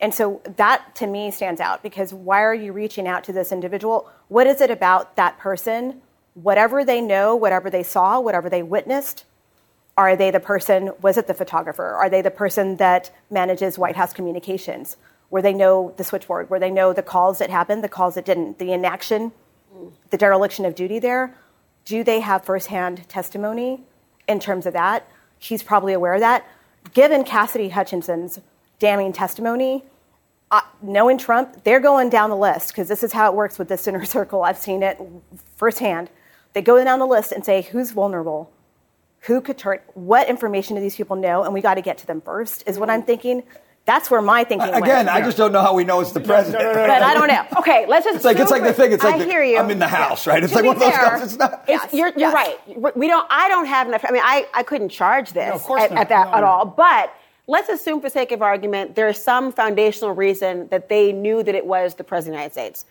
And 0.00 0.14
so 0.14 0.42
that 0.56 0.94
to 0.96 1.06
me 1.06 1.30
stands 1.30 1.60
out 1.60 1.82
because 1.82 2.12
why 2.12 2.42
are 2.42 2.54
you 2.54 2.72
reaching 2.72 3.08
out 3.08 3.24
to 3.24 3.32
this 3.32 3.50
individual? 3.50 4.08
What 4.28 4.46
is 4.46 4.60
it 4.60 4.70
about 4.70 5.16
that 5.16 5.38
person 5.38 6.02
whatever 6.42 6.84
they 6.84 7.00
know, 7.00 7.34
whatever 7.34 7.70
they 7.70 7.82
saw, 7.82 8.20
whatever 8.20 8.48
they 8.48 8.62
witnessed, 8.62 9.24
are 9.96 10.14
they 10.14 10.30
the 10.30 10.40
person, 10.40 10.92
was 11.02 11.16
it 11.16 11.26
the 11.26 11.34
photographer? 11.34 11.84
Are 11.84 12.08
they 12.08 12.22
the 12.22 12.30
person 12.30 12.76
that 12.76 13.10
manages 13.30 13.78
White 13.78 13.96
House 13.96 14.12
communications? 14.12 14.96
Where 15.28 15.42
they 15.42 15.52
know 15.52 15.92
the 15.96 16.04
switchboard, 16.04 16.48
where 16.48 16.60
they 16.60 16.70
know 16.70 16.92
the 16.92 17.02
calls 17.02 17.38
that 17.38 17.50
happened, 17.50 17.82
the 17.82 17.88
calls 17.88 18.14
that 18.14 18.24
didn't, 18.24 18.58
the 18.58 18.72
inaction, 18.72 19.32
the 20.10 20.16
dereliction 20.16 20.64
of 20.64 20.74
duty 20.74 20.98
there? 21.00 21.34
Do 21.84 22.04
they 22.04 22.20
have 22.20 22.44
firsthand 22.44 23.08
testimony 23.08 23.82
in 24.28 24.38
terms 24.38 24.64
of 24.64 24.72
that? 24.74 25.08
He's 25.38 25.62
probably 25.62 25.92
aware 25.92 26.14
of 26.14 26.20
that. 26.20 26.46
Given 26.94 27.24
Cassidy 27.24 27.70
Hutchinson's 27.70 28.40
damning 28.78 29.12
testimony, 29.12 29.84
uh, 30.50 30.60
knowing 30.80 31.18
Trump, 31.18 31.64
they're 31.64 31.80
going 31.80 32.08
down 32.08 32.30
the 32.30 32.36
list 32.36 32.68
because 32.68 32.88
this 32.88 33.02
is 33.02 33.12
how 33.12 33.30
it 33.30 33.34
works 33.34 33.58
with 33.58 33.68
this 33.68 33.86
inner 33.86 34.04
circle. 34.16 34.44
I've 34.44 34.58
seen 34.58 34.82
it 34.82 34.98
firsthand. 35.56 36.08
They 36.52 36.62
go 36.62 36.82
down 36.82 36.98
the 36.98 37.06
list 37.06 37.32
and 37.32 37.44
say 37.44 37.62
who's 37.62 37.90
vulnerable, 37.92 38.50
who 39.20 39.40
could 39.40 39.58
turn, 39.58 39.80
what 39.94 40.28
information 40.28 40.76
do 40.76 40.82
these 40.82 40.96
people 40.96 41.16
know, 41.16 41.44
and 41.44 41.52
we 41.52 41.60
got 41.60 41.74
to 41.74 41.82
get 41.82 41.98
to 41.98 42.06
them 42.06 42.20
first. 42.20 42.64
Is 42.66 42.78
what 42.78 42.90
I'm 42.90 43.02
thinking. 43.02 43.42
That's 43.84 44.10
where 44.10 44.20
my 44.20 44.44
thinking 44.44 44.68
is. 44.68 44.76
Again, 44.76 45.06
went. 45.06 45.08
I 45.08 45.22
just 45.22 45.38
don't 45.38 45.50
know 45.50 45.62
how 45.62 45.72
we 45.72 45.82
know 45.82 46.00
it's 46.00 46.12
the 46.12 46.20
president. 46.20 46.62
No, 46.62 46.72
no, 46.72 46.80
no, 46.80 46.86
but 46.88 47.02
I 47.02 47.14
don't 47.14 47.28
know. 47.28 47.46
Okay, 47.60 47.86
let's 47.86 48.04
just. 48.04 48.16
It's 48.16 48.24
like 48.24 48.38
it's 48.38 48.50
like 48.50 48.62
the 48.62 48.74
thing. 48.74 48.92
It's 48.92 49.02
like 49.02 49.14
I 49.14 49.24
hear 49.24 49.42
you. 49.42 49.56
I'm 49.56 49.70
in 49.70 49.78
the 49.78 49.88
house, 49.88 50.26
right? 50.26 50.44
It's 50.44 50.52
to 50.52 50.58
like 50.58 50.66
one 50.66 50.76
of 50.76 50.80
those 50.80 50.90
fair, 50.90 51.08
houses. 51.08 51.28
It's 51.28 51.38
not. 51.38 51.64
It's, 51.66 51.94
you're, 51.94 52.12
you're 52.14 52.30
right. 52.30 52.58
We 52.94 53.08
don't. 53.08 53.26
I 53.30 53.48
don't 53.48 53.64
have 53.64 53.88
enough. 53.88 54.04
I 54.06 54.12
mean, 54.12 54.20
I, 54.22 54.46
I 54.52 54.62
couldn't 54.62 54.90
charge 54.90 55.32
this 55.32 55.64
of 55.64 55.78
at, 55.78 55.90
at 55.92 56.10
that 56.10 56.28
No, 56.28 56.34
at 56.34 56.44
all. 56.44 56.66
But 56.66 57.14
let's 57.46 57.70
assume, 57.70 58.02
for 58.02 58.10
sake 58.10 58.30
of 58.30 58.42
argument, 58.42 58.94
there's 58.94 59.22
some 59.22 59.52
foundational 59.52 60.12
reason 60.12 60.68
that 60.68 60.90
they 60.90 61.12
knew 61.12 61.42
that 61.42 61.54
it 61.54 61.64
was 61.64 61.94
the 61.94 62.04
president 62.04 62.34
of 62.34 62.52
the 62.52 62.60
United 62.60 62.76
States. 62.76 62.84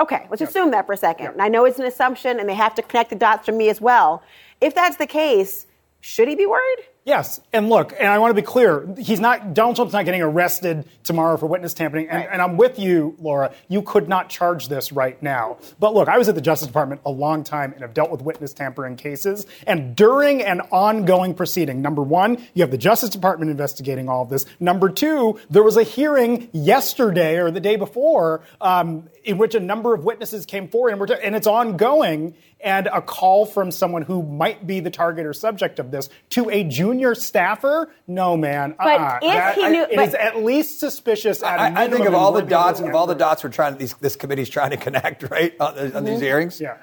Okay, 0.00 0.26
let's 0.30 0.40
assume 0.40 0.70
that 0.70 0.86
for 0.86 0.94
a 0.94 0.96
second. 0.96 1.26
And 1.26 1.42
I 1.42 1.48
know 1.48 1.66
it's 1.66 1.78
an 1.78 1.84
assumption, 1.84 2.40
and 2.40 2.48
they 2.48 2.54
have 2.54 2.74
to 2.76 2.82
connect 2.82 3.10
the 3.10 3.16
dots 3.16 3.44
for 3.44 3.52
me 3.52 3.68
as 3.68 3.82
well. 3.82 4.22
If 4.62 4.74
that's 4.74 4.96
the 4.96 5.06
case, 5.06 5.66
should 6.00 6.28
he 6.28 6.34
be 6.34 6.46
worried? 6.46 6.78
Yes, 7.02 7.40
and 7.52 7.70
look, 7.70 7.94
and 7.98 8.08
I 8.08 8.18
want 8.18 8.30
to 8.30 8.40
be 8.40 8.44
clear: 8.46 8.86
he's 8.98 9.20
not. 9.20 9.54
Donald 9.54 9.74
Trump's 9.76 9.94
not 9.94 10.04
getting 10.04 10.20
arrested 10.20 10.84
tomorrow 11.02 11.38
for 11.38 11.46
witness 11.46 11.72
tampering. 11.72 12.08
And, 12.08 12.18
Right. 12.18 12.28
and 12.30 12.42
I'm 12.42 12.58
with 12.58 12.78
you, 12.78 13.16
Laura. 13.18 13.52
You 13.68 13.80
could 13.80 14.06
not 14.06 14.28
charge 14.28 14.68
this 14.68 14.92
right 14.92 15.20
now. 15.22 15.56
But 15.80 15.94
look, 15.94 16.08
I 16.08 16.18
was 16.18 16.28
at 16.28 16.34
the 16.34 16.42
Justice 16.42 16.68
Department 16.68 17.00
a 17.06 17.10
long 17.10 17.42
time 17.42 17.72
and 17.72 17.80
have 17.80 17.94
dealt 17.94 18.10
with 18.10 18.20
witness 18.20 18.52
tampering 18.52 18.96
cases. 18.96 19.46
And 19.66 19.96
during 19.96 20.42
an 20.42 20.60
ongoing 20.70 21.32
proceeding, 21.32 21.80
number 21.80 22.02
one, 22.02 22.36
you 22.52 22.62
have 22.62 22.70
the 22.70 22.78
Justice 22.78 23.10
Department 23.10 23.50
investigating 23.50 24.10
all 24.10 24.22
of 24.22 24.28
this. 24.28 24.44
Number 24.60 24.90
two, 24.90 25.40
there 25.48 25.62
was 25.62 25.78
a 25.78 25.82
hearing 25.82 26.50
yesterday 26.52 27.38
or 27.38 27.50
the 27.50 27.60
day 27.60 27.76
before 27.76 28.42
um, 28.60 29.08
in 29.24 29.38
which 29.38 29.54
a 29.54 29.60
number 29.60 29.94
of 29.94 30.04
witnesses 30.04 30.44
came 30.44 30.68
forward, 30.68 30.90
and, 30.90 31.00
we're 31.00 31.06
and 31.14 31.34
it's 31.34 31.46
ongoing. 31.46 32.34
And 32.62 32.88
a 32.88 33.00
call 33.00 33.46
from 33.46 33.70
someone 33.70 34.02
who 34.02 34.22
might 34.22 34.66
be 34.66 34.80
the 34.80 34.90
target 34.90 35.24
or 35.24 35.32
subject 35.32 35.78
of 35.78 35.90
this 35.90 36.08
to 36.30 36.50
a 36.50 36.62
junior 36.64 37.14
staffer? 37.14 37.90
No, 38.06 38.36
man. 38.36 38.74
But 38.78 39.00
uh-uh. 39.00 39.18
if 39.22 39.32
That- 39.34 39.54
he 39.54 39.64
I- 39.64 39.68
knew- 39.70 39.82
it 39.84 39.96
but- 39.96 40.08
is 40.08 40.14
at 40.14 40.42
least 40.42 40.78
suspicious. 40.80 41.42
At 41.42 41.58
a 41.58 41.62
I, 41.78 41.84
I 41.84 41.88
think 41.88 42.06
of 42.06 42.14
all 42.14 42.32
the 42.32 42.42
dots 42.42 42.78
of 42.80 42.84
and 42.86 42.94
of 42.94 42.98
all 43.00 43.06
the 43.06 43.14
dots 43.14 43.42
we're 43.42 43.50
trying. 43.50 43.78
These, 43.78 43.94
this 43.94 44.14
committee's 44.16 44.50
trying 44.50 44.70
to 44.70 44.76
connect, 44.76 45.22
right, 45.30 45.54
on, 45.58 45.78
on 45.78 45.90
Mm-hmm. 45.90 46.04
these 46.04 46.20
hearings. 46.20 46.60
Yeah. 46.60 46.76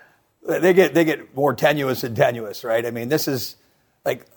they 0.47 0.73
get 0.73 0.93
they 0.93 1.03
get 1.05 1.35
more 1.35 1.53
tenuous 1.53 2.03
and 2.03 2.15
tenuous, 2.15 2.63
right? 2.63 2.85
I 2.85 2.91
mean, 2.91 3.09
this 3.09 3.27
is 3.27 3.55
like 4.05 4.25
th- 4.33 4.36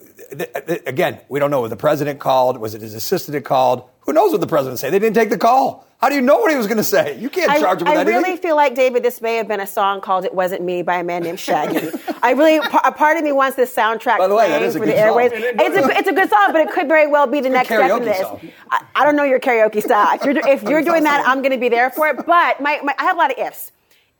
again, 0.85 1.19
we 1.29 1.39
don't 1.39 1.51
know 1.51 1.61
what 1.61 1.69
the 1.69 1.77
president 1.77 2.19
called. 2.19 2.57
Was 2.57 2.73
it 2.73 2.81
his 2.81 2.93
assistant 2.93 3.33
that 3.33 3.45
called? 3.45 3.87
Who 4.01 4.13
knows 4.13 4.31
what 4.31 4.41
the 4.41 4.47
president 4.47 4.79
said? 4.79 4.91
They 4.93 4.99
didn't 4.99 5.15
take 5.15 5.29
the 5.29 5.37
call. 5.37 5.85
How 5.99 6.09
do 6.09 6.15
you 6.15 6.21
know 6.21 6.39
what 6.39 6.49
he 6.49 6.57
was 6.57 6.65
going 6.65 6.79
to 6.79 6.83
say? 6.83 7.19
You 7.19 7.29
can't 7.29 7.51
I, 7.51 7.59
charge 7.59 7.81
him 7.81 7.87
with 7.87 7.95
I 7.95 8.01
anything. 8.01 8.23
really 8.23 8.37
feel 8.37 8.55
like 8.55 8.73
David. 8.73 9.03
This 9.03 9.21
may 9.21 9.35
have 9.35 9.47
been 9.47 9.59
a 9.59 9.67
song 9.67 10.01
called 10.01 10.25
"It 10.25 10.33
Wasn't 10.33 10.63
Me" 10.63 10.81
by 10.81 10.97
a 10.97 11.03
man 11.03 11.21
named 11.21 11.39
Shaggy. 11.39 11.89
I 12.23 12.31
really, 12.31 12.57
a 12.57 12.91
part 12.91 13.17
of 13.17 13.23
me 13.23 13.31
wants 13.31 13.55
this 13.55 13.73
soundtrack 13.75 14.17
By 14.17 14.27
the 14.27 14.33
way, 14.33 14.47
that 14.47 14.57
playing 14.57 14.69
is 14.69 14.75
a 14.75 14.79
for 14.79 14.85
the 14.85 14.91
good 14.91 14.97
song. 14.97 15.07
airways. 15.07 15.31
It's 15.33 15.77
a, 15.77 15.97
it's 15.99 16.09
a 16.09 16.13
good 16.13 16.29
song, 16.29 16.47
but 16.51 16.61
it 16.61 16.71
could 16.71 16.87
very 16.87 17.05
well 17.05 17.27
be 17.27 17.39
the 17.39 17.49
next 17.49 17.67
step 17.67 17.99
in 17.99 18.03
this. 18.05 18.25
I, 18.71 18.83
I 18.95 19.05
don't 19.05 19.15
know 19.15 19.23
your 19.23 19.39
karaoke 19.39 19.83
style. 19.83 20.15
If 20.15 20.23
you're, 20.25 20.47
if 20.47 20.63
you're 20.63 20.83
doing 20.83 21.03
that, 21.03 21.23
I'm 21.27 21.43
going 21.43 21.51
to 21.51 21.59
be 21.59 21.69
there 21.69 21.91
for 21.91 22.07
it. 22.07 22.17
But 22.25 22.59
my, 22.59 22.79
my, 22.83 22.95
I 22.97 23.03
have 23.03 23.15
a 23.15 23.19
lot 23.19 23.31
of 23.31 23.37
ifs. 23.37 23.71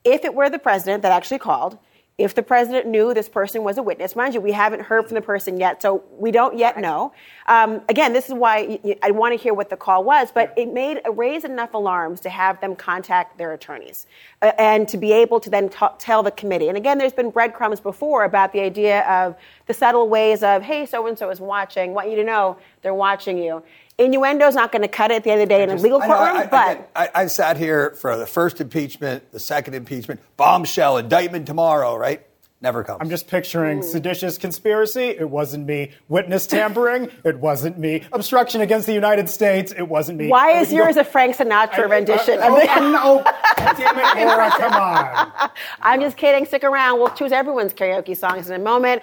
If 0.03 0.23
it 0.23 0.35
were 0.35 0.49
the 0.51 0.59
president 0.59 1.01
that 1.01 1.11
actually 1.11 1.39
called, 1.39 1.79
if 2.23 2.35
the 2.35 2.43
president 2.43 2.87
knew 2.87 3.13
this 3.13 3.29
person 3.29 3.63
was 3.63 3.77
a 3.77 3.83
witness, 3.83 4.15
mind 4.15 4.33
you, 4.33 4.41
we 4.41 4.51
haven't 4.51 4.81
heard 4.81 5.07
from 5.07 5.15
the 5.15 5.21
person 5.21 5.59
yet, 5.59 5.81
so 5.81 6.03
we 6.17 6.31
don't 6.31 6.57
yet 6.57 6.79
know. 6.79 7.13
Um, 7.47 7.81
again, 7.89 8.13
this 8.13 8.27
is 8.27 8.33
why 8.33 8.79
I 9.01 9.11
want 9.11 9.37
to 9.37 9.41
hear 9.41 9.53
what 9.53 9.69
the 9.69 9.77
call 9.77 10.03
was, 10.03 10.31
but 10.31 10.53
it 10.57 10.71
made 10.73 11.01
raised 11.13 11.45
enough 11.45 11.73
alarms 11.73 12.19
to 12.21 12.29
have 12.29 12.59
them 12.61 12.75
contact 12.75 13.37
their 13.37 13.53
attorneys 13.53 14.05
uh, 14.41 14.51
and 14.57 14.87
to 14.87 14.97
be 14.97 15.11
able 15.11 15.39
to 15.39 15.49
then 15.49 15.69
ta- 15.69 15.95
tell 15.97 16.23
the 16.23 16.31
committee. 16.31 16.67
And 16.67 16.77
again, 16.77 16.97
there's 16.97 17.13
been 17.13 17.29
breadcrumbs 17.29 17.79
before 17.79 18.23
about 18.23 18.53
the 18.53 18.61
idea 18.61 19.01
of 19.01 19.35
the 19.67 19.73
subtle 19.73 20.07
ways 20.09 20.43
of, 20.43 20.61
hey, 20.61 20.85
so 20.85 21.07
and 21.07 21.17
so 21.17 21.29
is 21.29 21.39
watching. 21.39 21.93
Want 21.93 22.09
you 22.09 22.15
to 22.17 22.23
know 22.23 22.57
they're 22.81 22.93
watching 22.93 23.37
you. 23.37 23.63
Innuendo's 24.01 24.55
not 24.55 24.71
going 24.71 24.81
to 24.81 24.87
cut 24.87 25.11
it 25.11 25.15
at 25.15 25.23
the 25.23 25.31
end 25.31 25.41
of 25.41 25.47
the 25.49 25.55
day 25.55 25.63
in 25.63 25.69
a 25.69 25.75
legal 25.75 26.01
I 26.01 26.07
know, 26.07 26.15
courtroom, 26.15 26.37
I- 26.37 26.41
I- 26.41 26.47
but. 26.47 26.71
again, 26.71 26.85
I, 26.95 27.09
I 27.15 27.25
sat 27.27 27.57
here 27.57 27.91
for 27.95 28.17
the 28.17 28.25
first 28.27 28.59
impeachment, 28.61 29.31
the 29.31 29.39
second 29.39 29.73
impeachment, 29.75 30.19
bombshell 30.37 30.97
indictment 30.97 31.45
tomorrow, 31.45 31.95
right? 31.95 32.25
Never 32.63 32.83
comes. 32.83 32.99
I'm 33.01 33.09
just 33.09 33.27
picturing 33.27 33.77
hmm. 33.77 33.83
seditious 33.83 34.37
conspiracy. 34.37 35.05
It 35.05 35.27
wasn't 35.27 35.65
me. 35.65 35.93
Witness 36.09 36.45
tampering. 36.45 37.09
it 37.23 37.39
wasn't 37.39 37.79
me. 37.79 38.03
Obstruction 38.11 38.61
against 38.61 38.85
the 38.85 38.93
United 38.93 39.29
States. 39.29 39.71
It 39.71 39.87
wasn't 39.87 40.19
me. 40.19 40.27
Why 40.27 40.51
And 40.51 40.61
is 40.61 40.71
yours 40.71 40.93
go- 40.93 41.01
a 41.01 41.03
Frank 41.03 41.37
Sinatra 41.37 41.89
rendition? 41.89 42.39
Uh, 42.39 42.43
oh, 42.43 42.55
of 42.55 42.61
the- 42.61 42.71
oh, 42.71 42.91
no. 42.91 43.23
Damn 43.57 43.97
it, 43.97 44.25
Laura, 44.27 44.51
come 44.51 44.73
on. 44.73 45.49
I'm 45.81 46.01
just 46.01 46.17
kidding. 46.17 46.45
Stick 46.45 46.63
around. 46.63 46.99
We'll 46.99 47.09
choose 47.09 47.31
everyone's 47.31 47.73
karaoke 47.73 48.15
songs 48.15 48.47
in 48.47 48.55
a 48.55 48.63
moment. 48.63 49.01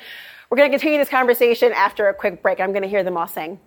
We're 0.50 0.56
going 0.56 0.70
to 0.70 0.78
continue 0.78 0.98
this 0.98 1.08
conversation 1.08 1.72
after 1.72 2.08
a 2.08 2.14
quick 2.14 2.42
break. 2.42 2.60
I'm 2.60 2.70
going 2.70 2.82
to 2.82 2.88
hear 2.88 3.02
them 3.02 3.16
all 3.16 3.26
sing. 3.26 3.58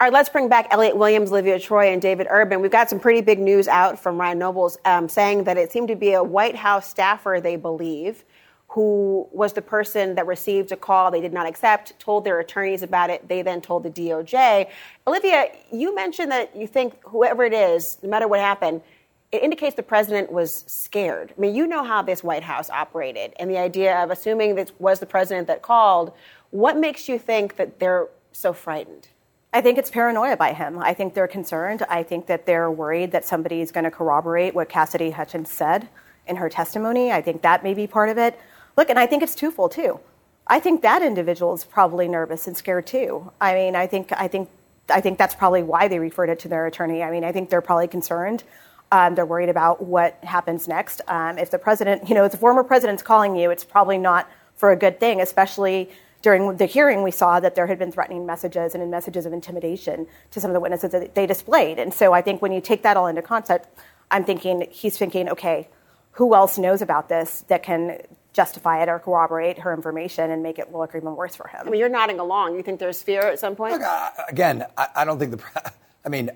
All 0.00 0.06
right, 0.08 0.12
let's 0.12 0.28
bring 0.28 0.48
back 0.48 0.66
Elliot 0.72 0.96
Williams, 0.96 1.30
Olivia 1.30 1.56
Troy, 1.60 1.92
and 1.92 2.02
David 2.02 2.26
Urban. 2.28 2.60
We've 2.60 2.68
got 2.68 2.90
some 2.90 2.98
pretty 2.98 3.20
big 3.20 3.38
news 3.38 3.68
out 3.68 3.96
from 3.96 4.20
Ryan 4.20 4.40
Nobles 4.40 4.76
um, 4.84 5.08
saying 5.08 5.44
that 5.44 5.56
it 5.56 5.70
seemed 5.70 5.86
to 5.86 5.94
be 5.94 6.14
a 6.14 6.22
White 6.22 6.56
House 6.56 6.88
staffer, 6.88 7.38
they 7.40 7.54
believe, 7.54 8.24
who 8.66 9.28
was 9.30 9.52
the 9.52 9.62
person 9.62 10.16
that 10.16 10.26
received 10.26 10.72
a 10.72 10.76
call 10.76 11.12
they 11.12 11.20
did 11.20 11.32
not 11.32 11.46
accept, 11.46 11.96
told 12.00 12.24
their 12.24 12.40
attorneys 12.40 12.82
about 12.82 13.08
it. 13.08 13.28
They 13.28 13.42
then 13.42 13.60
told 13.60 13.84
the 13.84 13.90
DOJ. 13.90 14.68
Olivia, 15.06 15.46
you 15.70 15.94
mentioned 15.94 16.32
that 16.32 16.56
you 16.56 16.66
think 16.66 16.96
whoever 17.04 17.44
it 17.44 17.52
is, 17.52 17.98
no 18.02 18.08
matter 18.08 18.26
what 18.26 18.40
happened, 18.40 18.82
it 19.30 19.44
indicates 19.44 19.76
the 19.76 19.84
president 19.84 20.32
was 20.32 20.64
scared. 20.66 21.32
I 21.38 21.40
mean, 21.40 21.54
you 21.54 21.68
know 21.68 21.84
how 21.84 22.02
this 22.02 22.24
White 22.24 22.42
House 22.42 22.68
operated, 22.68 23.32
and 23.38 23.48
the 23.48 23.58
idea 23.58 24.02
of 24.02 24.10
assuming 24.10 24.56
that 24.56 24.70
it 24.70 24.80
was 24.80 24.98
the 24.98 25.06
president 25.06 25.46
that 25.46 25.62
called. 25.62 26.12
What 26.50 26.76
makes 26.76 27.08
you 27.08 27.16
think 27.16 27.54
that 27.56 27.78
they're 27.78 28.08
so 28.32 28.52
frightened? 28.52 29.06
I 29.54 29.60
think 29.60 29.78
it's 29.78 29.88
paranoia 29.88 30.36
by 30.36 30.52
him. 30.52 30.80
I 30.80 30.94
think 30.94 31.14
they're 31.14 31.28
concerned. 31.28 31.84
I 31.88 32.02
think 32.02 32.26
that 32.26 32.44
they're 32.44 32.68
worried 32.68 33.12
that 33.12 33.24
somebody 33.24 33.60
is 33.60 33.70
going 33.70 33.84
to 33.84 33.90
corroborate 33.90 34.52
what 34.52 34.68
Cassidy 34.68 35.12
Hutchins 35.12 35.48
said 35.48 35.88
in 36.26 36.34
her 36.36 36.48
testimony. 36.48 37.12
I 37.12 37.22
think 37.22 37.42
that 37.42 37.62
may 37.62 37.72
be 37.72 37.86
part 37.86 38.08
of 38.08 38.18
it. 38.18 38.36
Look, 38.76 38.90
and 38.90 38.98
I 38.98 39.06
think 39.06 39.22
it's 39.22 39.36
twofold 39.36 39.70
too. 39.70 40.00
I 40.48 40.58
think 40.58 40.82
that 40.82 41.02
individual 41.02 41.54
is 41.54 41.62
probably 41.62 42.08
nervous 42.08 42.48
and 42.48 42.56
scared 42.56 42.88
too. 42.88 43.30
I 43.40 43.54
mean, 43.54 43.76
I 43.76 43.86
think 43.86 44.10
I 44.12 44.26
think 44.26 44.50
I 44.88 45.00
think 45.00 45.18
that's 45.18 45.36
probably 45.36 45.62
why 45.62 45.86
they 45.86 46.00
referred 46.00 46.30
it 46.30 46.40
to 46.40 46.48
their 46.48 46.66
attorney. 46.66 47.04
I 47.04 47.12
mean, 47.12 47.22
I 47.22 47.30
think 47.30 47.48
they're 47.48 47.60
probably 47.60 47.86
concerned. 47.86 48.42
Um, 48.90 49.14
they're 49.14 49.24
worried 49.24 49.50
about 49.50 49.84
what 49.84 50.18
happens 50.24 50.66
next. 50.66 51.00
Um, 51.06 51.38
if 51.38 51.52
the 51.52 51.60
president, 51.60 52.08
you 52.08 52.16
know, 52.16 52.24
if 52.24 52.32
the 52.32 52.38
former 52.38 52.64
president's 52.64 53.04
calling 53.04 53.36
you, 53.36 53.52
it's 53.52 53.64
probably 53.64 53.98
not 53.98 54.28
for 54.56 54.72
a 54.72 54.76
good 54.76 54.98
thing, 54.98 55.20
especially 55.20 55.90
during 56.24 56.56
the 56.56 56.64
hearing, 56.64 57.02
we 57.02 57.10
saw 57.10 57.38
that 57.38 57.54
there 57.54 57.66
had 57.66 57.78
been 57.78 57.92
threatening 57.92 58.24
messages 58.24 58.74
and 58.74 58.90
messages 58.90 59.26
of 59.26 59.34
intimidation 59.34 60.06
to 60.30 60.40
some 60.40 60.50
of 60.50 60.54
the 60.54 60.60
witnesses 60.60 60.90
that 60.90 61.14
they 61.14 61.26
displayed. 61.26 61.78
And 61.78 61.92
so 61.92 62.14
I 62.14 62.22
think 62.22 62.40
when 62.40 62.50
you 62.50 62.62
take 62.62 62.82
that 62.82 62.96
all 62.96 63.06
into 63.08 63.20
context, 63.20 63.68
I'm 64.10 64.24
thinking 64.24 64.66
he's 64.70 64.96
thinking, 64.96 65.28
okay, 65.28 65.68
who 66.12 66.34
else 66.34 66.56
knows 66.56 66.80
about 66.80 67.10
this 67.10 67.44
that 67.48 67.62
can 67.62 68.00
justify 68.32 68.82
it 68.82 68.88
or 68.88 68.98
corroborate 69.00 69.58
her 69.58 69.74
information 69.74 70.30
and 70.30 70.42
make 70.42 70.58
it 70.58 70.72
look 70.72 70.94
even 70.94 71.14
worse 71.14 71.36
for 71.36 71.46
him? 71.46 71.60
I 71.66 71.70
mean, 71.70 71.78
you're 71.78 71.90
nodding 71.90 72.18
along. 72.18 72.56
You 72.56 72.62
think 72.62 72.80
there's 72.80 73.02
fear 73.02 73.20
at 73.20 73.38
some 73.38 73.54
point? 73.54 73.82
Again, 74.26 74.64
I, 74.78 74.88
I 74.96 75.04
don't 75.04 75.18
think 75.18 75.32
the. 75.32 75.36
pre- 75.36 75.62
I 76.06 76.08
mean, 76.08 76.30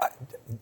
I, 0.00 0.08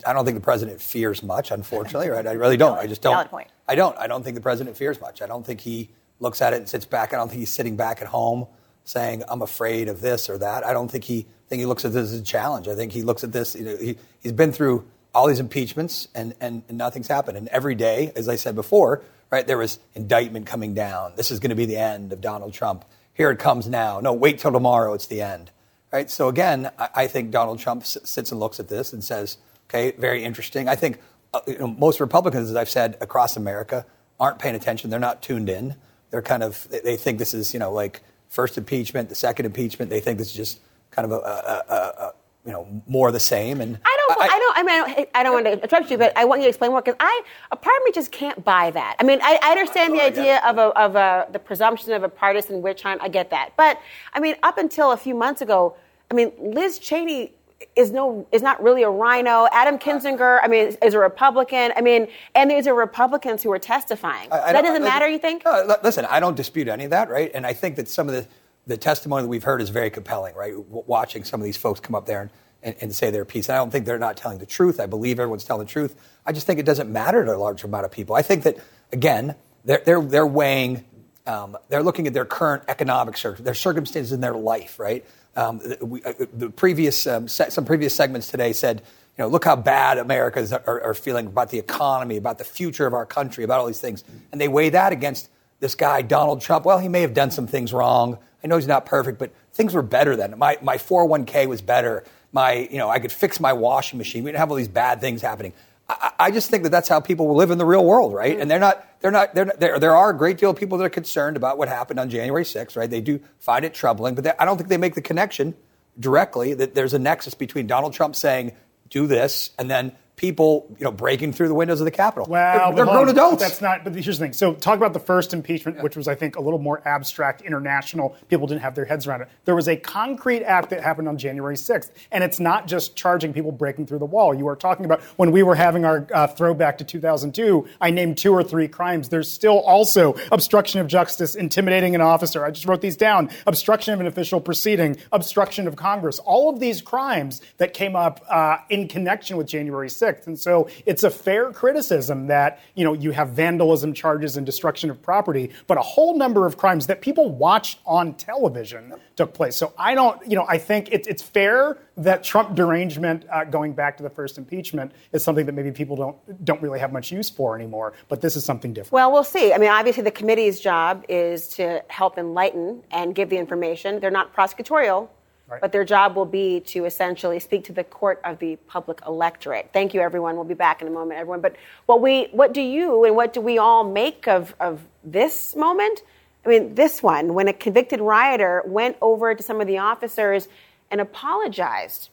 I 0.07 0.14
don't 0.14 0.24
think 0.24 0.38
the 0.38 0.42
president 0.42 0.81
fears 0.81 1.22
much. 1.22 1.50
Unfortunately, 1.50 2.09
right? 2.09 2.27
I 2.27 2.33
really 2.33 2.57
don't. 2.57 2.79
I 2.79 2.87
just 2.87 3.03
don't. 3.03 3.12
Valid 3.12 3.29
point. 3.29 3.48
I 3.68 3.74
don't. 3.74 3.96
I 3.98 4.07
don't 4.07 4.22
think 4.22 4.37
the 4.37 4.42
president 4.42 4.74
fears 4.74 4.98
much. 5.03 5.20
I 5.20 5.27
don't 5.27 5.44
think 5.44 5.61
he 5.61 5.90
looks 6.24 6.42
at 6.42 6.52
it 6.52 6.56
and 6.56 6.68
sits 6.68 6.84
back. 6.84 7.14
I 7.14 7.16
don't 7.16 7.28
think 7.28 7.38
he's 7.38 7.52
sitting 7.52 7.76
back 7.76 8.02
at 8.02 8.08
home 8.08 8.48
saying, 8.82 9.22
"I'm 9.28 9.42
afraid 9.42 9.88
of 9.88 10.00
this 10.00 10.28
or 10.28 10.38
that." 10.38 10.66
I 10.66 10.72
don't 10.72 10.90
think 10.90 11.04
he 11.04 11.26
think 11.48 11.60
he 11.60 11.66
looks 11.66 11.84
at 11.84 11.92
this 11.92 12.12
as 12.12 12.20
a 12.20 12.22
challenge. 12.22 12.66
I 12.66 12.74
think 12.74 12.92
he 12.92 13.02
looks 13.02 13.22
at 13.22 13.32
this. 13.32 13.54
You 13.54 13.64
know, 13.64 13.76
he 13.76 13.96
he's 14.20 14.32
been 14.32 14.50
through 14.50 14.84
all 15.14 15.28
these 15.28 15.38
impeachments 15.38 16.08
and, 16.14 16.34
and 16.40 16.64
and 16.68 16.76
nothing's 16.76 17.06
happened. 17.06 17.38
And 17.38 17.48
every 17.48 17.76
day, 17.76 18.12
as 18.16 18.28
I 18.28 18.37
said 18.37 18.56
before, 18.56 19.02
right 19.30 19.46
there 19.46 19.58
was 19.58 19.78
indictment 19.94 20.46
coming 20.46 20.74
down. 20.74 21.12
This 21.16 21.30
is 21.30 21.38
going 21.38 21.50
to 21.50 21.56
be 21.56 21.66
the 21.66 21.76
end 21.76 22.12
of 22.12 22.20
Donald 22.20 22.52
Trump. 22.52 22.84
Here 23.12 23.30
it 23.30 23.38
comes 23.38 23.68
now. 23.68 24.00
No, 24.00 24.12
wait 24.12 24.40
till 24.40 24.52
tomorrow. 24.52 24.92
It's 24.94 25.06
the 25.06 25.22
end. 25.22 25.52
Right. 25.92 26.10
So 26.10 26.28
again, 26.28 26.70
I, 26.78 26.88
I 26.94 27.06
think 27.06 27.30
Donald 27.30 27.60
Trump 27.60 27.87
sits 27.87 28.32
and 28.32 28.40
looks 28.40 28.58
at 28.58 28.68
this 28.68 28.92
and 28.92 29.04
says, 29.04 29.38
"Okay, 29.68 29.92
very 29.92 30.24
interesting." 30.24 30.68
I 30.68 30.74
think 30.74 30.98
uh, 31.32 31.40
you 31.46 31.58
know, 31.58 31.68
most 31.68 32.00
Republicans, 32.00 32.50
as 32.50 32.56
I've 32.56 32.70
said 32.70 32.96
across 33.00 33.37
America, 33.37 33.87
aren't 34.18 34.38
paying 34.38 34.54
attention. 34.54 34.90
They're 34.90 35.00
not 35.00 35.22
tuned 35.22 35.48
in. 35.48 35.76
They're 36.14 36.22
kind 36.22 36.44
of 36.44 36.68
they- 36.70 36.96
think 36.96 37.18
this 37.18 37.35
is 37.35 37.53
you 37.53 37.59
know 37.59 37.72
like 37.72 38.00
first 38.29 38.57
impeachment, 38.57 39.09
the 39.09 39.16
second 39.16 39.46
impeachment. 39.46 39.90
They 39.90 39.98
think 39.98 40.16
this 40.18 40.29
is 40.29 40.37
just 40.37 40.61
kind 40.92 41.05
of 41.05 41.11
a, 41.11 41.16
a, 41.16 41.64
a, 41.68 41.74
a 41.74 42.12
you 42.46 42.53
know 42.53 42.83
more 42.87 43.09
of 43.09 43.14
the 43.14 43.18
same. 43.18 43.61
And 43.61 43.81
I 43.85 43.98
don't. 44.07 44.20
I, 44.20 44.38
don't. 44.38 44.57
I 44.57 44.62
mean, 44.62 44.68
I 44.68 44.94
don't, 44.94 45.09
I 45.16 45.22
don't 45.24 45.33
want 45.33 45.46
to 45.46 45.61
interrupt 45.61 45.90
you, 45.90 45.98
but 45.98 46.16
I 46.16 46.24
want 46.24 46.40
you 46.40 46.44
to 46.44 46.50
explain 46.50 46.70
more 46.70 46.83
because 46.83 46.94
I, 47.00 47.22
a 47.50 47.57
part 47.57 47.77
of 47.79 47.85
me 47.85 47.90
just 47.90 48.12
can't 48.12 48.44
buy 48.44 48.70
that. 48.70 48.94
I 49.00 49.03
mean, 49.03 49.18
I, 49.24 49.40
I 49.42 49.50
understand 49.50 49.92
the 49.92 50.05
idea 50.05 50.40
of 50.46 50.57
a, 50.57 50.66
of 50.79 50.94
a, 50.94 51.27
the 51.33 51.40
presumption 51.40 51.90
of 51.94 52.05
a 52.05 52.09
partisan 52.09 52.62
witch 52.62 52.85
hunt. 52.85 53.03
I 53.03 53.09
get 53.09 53.31
that, 53.31 53.55
but 53.57 53.81
I 54.12 54.20
mean, 54.20 54.37
up 54.44 54.57
until 54.57 54.92
a 54.92 54.96
few 54.96 55.16
months 55.16 55.42
ago, 55.42 55.74
I 56.12 56.14
mean, 56.14 56.31
Liz 56.38 56.79
Cheney 56.79 57.33
is 57.77 57.90
no 57.90 58.27
is 58.33 58.43
not 58.43 58.62
really 58.62 58.83
a 58.83 58.90
RINO. 58.90 59.49
Adam 59.53 59.79
Kinzinger, 59.79 60.40
I 60.43 60.49
mean, 60.49 60.77
is 60.83 60.95
a 60.95 60.99
Republican. 60.99 61.73
I 61.77 61.81
mean, 61.81 62.09
and 62.35 62.51
these 62.51 62.67
are 62.67 62.75
Republicans 62.75 63.43
who 63.43 63.51
are 63.53 63.59
testifying. 63.59 64.29
I- 64.33 64.40
I 64.40 64.53
that 64.53 64.62
doesn't 64.62 64.83
I- 64.83 64.87
matter, 64.87 65.09
you 65.09 65.19
think? 65.19 65.45
No, 65.45 65.77
listen, 65.83 66.05
I 66.07 66.21
don't 66.21 66.37
dispute 66.37 66.69
any 66.69 66.85
of 66.85 66.90
that, 66.90 67.09
right? 67.11 67.31
And 67.35 67.47
I 67.47 67.53
think 67.53 67.77
that 67.77 67.88
some 67.88 68.09
of 68.09 68.14
the, 68.14 68.27
the 68.67 68.77
testimony 68.77 69.23
that 69.23 69.29
we've 69.29 69.45
heard 69.45 69.61
is 69.62 69.71
very 69.71 69.90
compelling, 69.90 70.35
right? 70.35 70.53
W- 70.53 70.85
watching 70.87 71.25
some 71.25 71.40
of 71.40 71.45
these 71.45 71.57
folks 71.57 71.81
come 71.81 71.95
up 71.95 72.07
there 72.07 72.21
and, 72.23 72.31
and, 72.62 72.77
and 72.81 72.95
say 72.95 73.11
their 73.11 73.25
piece. 73.25 73.49
And 73.49 73.57
I 73.57 73.59
don't 73.59 73.71
think 73.71 73.87
they're 73.87 73.99
not 73.99 74.17
telling 74.17 74.38
the 74.38 74.47
truth. 74.47 74.79
I 74.81 74.87
believe 74.87 75.19
everyone's 75.19 75.45
telling 75.45 75.67
the 75.67 75.71
truth. 75.73 75.97
I 76.27 76.33
just 76.33 76.47
think 76.47 76.59
it 76.61 76.67
doesn't 76.67 76.90
matter 76.90 77.25
to 77.25 77.35
a 77.35 77.37
large 77.38 77.64
amount 77.64 77.85
of 77.85 77.90
people. 77.90 78.14
I 78.17 78.23
think 78.23 78.43
that, 78.45 78.57
again, 78.93 79.35
they're, 79.64 79.83
they're, 79.85 80.01
they're 80.03 80.27
weighing, 80.27 80.85
um, 81.26 81.56
they're 81.68 81.82
looking 81.82 82.06
at 82.06 82.12
their 82.12 82.24
current 82.24 82.64
economic 82.68 83.16
cir- 83.16 83.34
their 83.34 83.54
circumstances 83.54 84.12
in 84.12 84.20
their 84.20 84.34
life, 84.34 84.78
right? 84.78 85.04
Um, 85.37 85.58
the, 85.58 85.84
we, 85.84 86.02
uh, 86.02 86.12
the 86.32 86.50
previous, 86.50 87.06
um, 87.06 87.28
se- 87.28 87.50
some 87.50 87.64
previous 87.64 87.94
segments 87.94 88.30
today 88.30 88.52
said, 88.52 88.82
you 89.16 89.22
know, 89.22 89.28
look 89.28 89.44
how 89.44 89.56
bad 89.56 89.98
Americans 89.98 90.52
are, 90.52 90.82
are 90.82 90.94
feeling 90.94 91.26
about 91.26 91.50
the 91.50 91.58
economy, 91.58 92.16
about 92.16 92.38
the 92.38 92.44
future 92.44 92.87
of 92.87 92.94
our 92.94 93.06
country, 93.06 93.44
about 93.44 93.60
all 93.60 93.66
these 93.66 93.80
things. 93.80 94.04
And 94.32 94.40
they 94.40 94.48
weigh 94.48 94.70
that 94.70 94.92
against 94.92 95.30
this 95.60 95.74
guy, 95.74 96.02
Donald 96.02 96.40
Trump. 96.40 96.64
Well, 96.64 96.78
he 96.78 96.88
may 96.88 97.00
have 97.02 97.14
done 97.14 97.30
some 97.30 97.46
things 97.46 97.72
wrong. 97.72 98.18
I 98.42 98.48
know 98.48 98.56
he's 98.56 98.66
not 98.66 98.87
perfect, 98.87 99.18
but 99.18 99.32
things 99.52 99.72
were 99.72 99.82
better 99.82 100.16
then. 100.16 100.37
My, 100.37 100.58
my 100.60 100.76
401k 100.76 101.46
was 101.46 101.62
better. 101.62 102.04
My, 102.32 102.68
you 102.70 102.78
know, 102.78 102.90
I 102.90 102.98
could 102.98 103.12
fix 103.12 103.40
my 103.40 103.52
washing 103.52 103.98
machine. 103.98 104.24
We 104.24 104.30
didn't 104.30 104.40
have 104.40 104.50
all 104.50 104.56
these 104.56 104.68
bad 104.68 105.00
things 105.00 105.22
happening. 105.22 105.52
I, 105.88 106.12
I 106.18 106.30
just 106.30 106.50
think 106.50 106.64
that 106.64 106.70
that's 106.70 106.88
how 106.88 107.00
people 107.00 107.32
live 107.34 107.50
in 107.50 107.58
the 107.58 107.64
real 107.64 107.84
world, 107.84 108.12
right? 108.12 108.38
And 108.38 108.50
they're 108.50 108.58
not, 108.58 108.84
they're 109.05 109.11
not, 109.11 109.35
they're 109.35 109.53
there, 109.59 109.79
there 109.79 109.95
are 109.95 110.09
a 110.09 110.17
great 110.17 110.38
deal 110.38 110.49
of 110.49 110.57
people 110.57 110.79
that 110.79 110.85
are 110.85 110.88
concerned 110.88 111.37
about 111.37 111.59
what 111.59 111.69
happened 111.69 112.01
on 112.01 112.09
January 112.09 112.43
6th, 112.43 112.75
right? 112.75 112.88
They 112.88 113.03
do 113.03 113.21
find 113.38 113.62
it 113.62 113.75
troubling, 113.75 114.14
but 114.14 114.25
they, 114.25 114.33
I 114.38 114.47
don't 114.47 114.57
think 114.57 114.71
they 114.71 114.79
make 114.79 114.95
the 114.95 115.03
connection 115.03 115.55
directly 116.01 116.55
that 116.55 116.75
there's 116.75 116.95
a 116.95 116.99
nexus 116.99 117.35
between 117.35 117.67
Donald 117.67 117.93
Trump 117.93 118.17
saying, 118.17 118.53
do 118.88 119.07
this, 119.07 119.51
and 119.59 119.71
then 119.71 119.93
people, 120.16 120.66
you 120.79 120.85
know, 120.85 120.92
breaking 120.92 121.33
through 121.33 121.48
the 121.48 121.55
windows 121.55 121.81
of 121.81 121.85
the 121.85 121.90
Capitol. 121.90 122.27
Well, 122.29 122.72
they're, 122.72 122.85
they're 122.85 122.94
grown 122.94 123.09
adults. 123.09 123.42
That's 123.42 123.61
not. 123.61 123.85
But 123.85 123.94
here's 123.94 124.18
the 124.18 124.24
thing. 124.24 124.33
So 124.33 124.55
talk 124.55 124.77
about 124.77 124.92
the 124.92 125.00
first 125.00 125.35
impeachment, 125.35 125.83
which 125.83 125.96
was, 125.96 126.07
I 126.07 126.14
think, 126.14 126.37
a 126.37 126.40
little 126.40 126.59
more 126.59 126.87
abstract, 126.87 127.42
international. 127.42 128.16
People 128.29 128.46
didn't 128.46 128.62
have 128.62 128.74
their 128.74 128.85
heads 128.85 129.07
around 129.07 129.22
it. 129.22 129.29
There 129.44 129.55
was 129.55 129.68
a 129.68 129.77
concrete 129.77 130.44
act 130.44 130.70
that 130.70 130.83
happened 130.83 131.09
on 131.09 131.18
January 131.18 131.57
6th, 131.57 131.90
and 132.12 132.22
it's 132.22 132.38
not 132.38 132.68
just 132.68 132.94
charging 132.94 133.33
people 133.33 133.50
breaking 133.53 133.87
through 133.87 133.98
the 133.98 134.07
wall. 134.07 134.35
You 134.35 134.46
are 134.48 134.57
talking 134.57 134.85
about 134.85 135.03
when 135.16 135.33
we 135.33 135.42
were 135.42 135.57
having 135.57 135.85
our 135.85 136.07
uh, 136.14 136.27
throwback 136.29 136.79
to 136.79 136.85
2002. 136.85 137.68
I 137.81 137.90
named 137.90 138.18
two 138.18 138.33
or 138.33 138.44
three 138.44 138.68
crimes. 138.68 139.09
There's 139.09 139.31
still 139.31 139.61
also 139.61 140.14
obstruction 140.31 140.81
of 140.81 140.87
justice, 140.87 141.35
intimidating 141.35 141.94
an 141.94 142.00
officer. 142.00 142.44
I 142.44 142.50
just 142.50 142.66
wrote 142.66 142.81
these 142.81 142.96
down: 142.96 143.31
obstruction 143.46 143.94
of 143.94 144.00
an 144.00 144.07
official 144.07 144.40
proceeding, 144.40 144.96
obstruction 145.12 145.66
of 145.66 145.77
Congress. 145.77 146.18
All 146.20 146.48
of 146.48 146.61
these 146.61 146.81
crimes 146.81 147.40
that 147.59 147.74
came 147.74 147.96
up 147.96 148.24
uh, 148.29 148.59
in 148.68 148.88
connection 148.88 149.37
with 149.37 149.46
January 149.46 149.88
6th, 149.88 150.04
and 150.27 150.38
so 150.38 150.69
it's 150.87 151.03
a 151.03 151.11
fair 151.11 151.53
criticism 151.53 152.27
that 152.29 152.61
you 152.75 152.85
know 152.85 152.93
you 152.93 153.11
have 153.12 153.31
vandalism 153.31 153.93
charges 153.93 154.37
and 154.37 154.47
destruction 154.47 154.90
of 154.90 155.01
property, 155.03 155.51
but 155.67 155.79
a 155.79 155.83
whole 155.83 156.17
number 156.17 156.47
of 156.47 156.57
crimes 156.57 156.87
that 156.87 157.01
people 157.01 157.31
watched 157.31 157.79
on 157.87 158.14
television 158.14 158.95
took 159.17 159.35
place. 159.35 159.57
So 159.57 159.73
I 159.79 159.95
don't, 159.95 160.21
you 160.29 160.37
know, 160.37 160.47
I 160.49 160.59
think 160.59 160.88
it's 160.93 161.09
it's 161.09 161.23
fair 161.23 161.79
that 161.97 162.25
Trump 162.25 162.55
derangement, 162.55 163.25
uh, 163.31 163.45
going 163.45 163.73
back 163.73 163.97
to 163.99 164.03
the 164.03 164.11
first 164.11 164.38
impeachment, 164.38 164.93
is 165.12 165.23
something 165.23 165.47
that 165.47 165.53
maybe 165.53 165.71
people 165.73 165.97
don't 165.97 166.45
don't 166.45 166.61
really 166.62 166.81
have 166.81 166.93
much 166.93 167.12
use 167.12 167.31
for 167.31 167.55
anymore. 167.55 167.93
But 168.09 168.21
this 168.21 168.37
is 168.37 168.45
something 168.45 168.73
different. 168.73 168.93
Well, 168.93 169.12
we'll 169.12 169.25
see. 169.25 169.53
I 169.53 169.59
mean, 169.59 169.71
obviously, 169.71 170.03
the 170.03 170.11
committee's 170.11 170.61
job 170.61 171.05
is 171.09 171.49
to 171.51 171.83
help 171.88 172.19
enlighten 172.19 172.83
and 172.90 173.14
give 173.14 173.31
the 173.31 173.38
information. 173.38 174.01
They're 174.01 174.11
not 174.11 174.35
prosecutorial, 174.35 175.09
Right. 175.46 175.61
but 175.61 175.72
their 175.72 175.85
job 175.85 176.16
will 176.16 176.24
be 176.24 176.61
to 176.61 176.87
essentially 176.87 177.38
speak 177.38 177.64
to 177.64 177.72
the 177.74 177.85
court 177.85 178.18
of 178.24 178.38
the 178.38 178.57
public 178.66 179.00
electorate. 179.07 179.68
Thank 179.74 179.92
you, 179.92 180.00
everyone. 180.00 180.37
We'll 180.37 180.44
be 180.44 180.54
back 180.54 180.80
in 180.80 180.88
a 180.88 180.90
moment, 180.90 181.20
everyone. 181.20 181.42
But 181.42 181.57
what 181.85 182.00
we, 182.00 182.28
what 182.33 182.54
do 182.54 182.62
you 182.62 183.04
and 183.04 183.14
what 183.14 183.35
do 183.35 183.42
we 183.42 183.59
all 183.59 183.85
make 183.85 184.26
of 184.26 184.54
of 184.59 184.80
this 185.04 185.54
moment? 185.54 186.02
I 186.46 186.48
mean, 186.48 186.74
this 186.74 187.02
one, 187.02 187.35
when 187.35 187.46
a 187.48 187.52
convicted 187.52 188.00
rioter 188.00 188.62
went 188.64 188.96
over 189.02 189.35
to 189.35 189.42
some 189.42 189.61
of 189.61 189.66
the 189.66 189.78
officers 189.78 190.48
and 190.90 191.00
apologized 191.00 192.09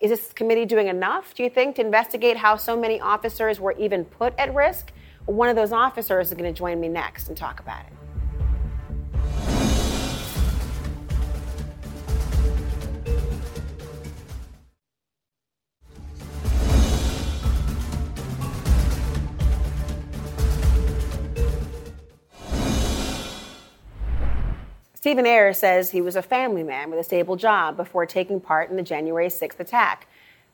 Is 0.00 0.10
this 0.10 0.32
committee 0.32 0.66
doing 0.66 0.88
enough, 0.88 1.34
do 1.34 1.42
you 1.42 1.50
think, 1.50 1.76
to 1.76 1.82
investigate 1.82 2.36
how 2.36 2.56
so 2.56 2.76
many 2.78 3.00
officers 3.00 3.58
were 3.58 3.72
even 3.78 4.04
put 4.04 4.34
at 4.38 4.54
risk? 4.54 4.92
One 5.24 5.48
of 5.48 5.56
those 5.56 5.72
officers 5.72 6.28
is 6.28 6.34
going 6.34 6.52
to 6.52 6.56
join 6.56 6.78
me 6.78 6.88
next 6.88 7.28
and 7.28 7.36
talk 7.36 7.60
about 7.60 7.80
it. 7.86 8.05
Stephen 25.06 25.24
Ayres 25.24 25.56
says 25.56 25.92
he 25.92 26.00
was 26.00 26.16
a 26.16 26.20
family 26.20 26.64
man 26.64 26.90
with 26.90 26.98
a 26.98 27.04
stable 27.04 27.36
job 27.36 27.76
before 27.76 28.04
taking 28.04 28.40
part 28.40 28.70
in 28.70 28.76
the 28.76 28.82
January 28.82 29.28
6th 29.28 29.60
attack. 29.60 30.08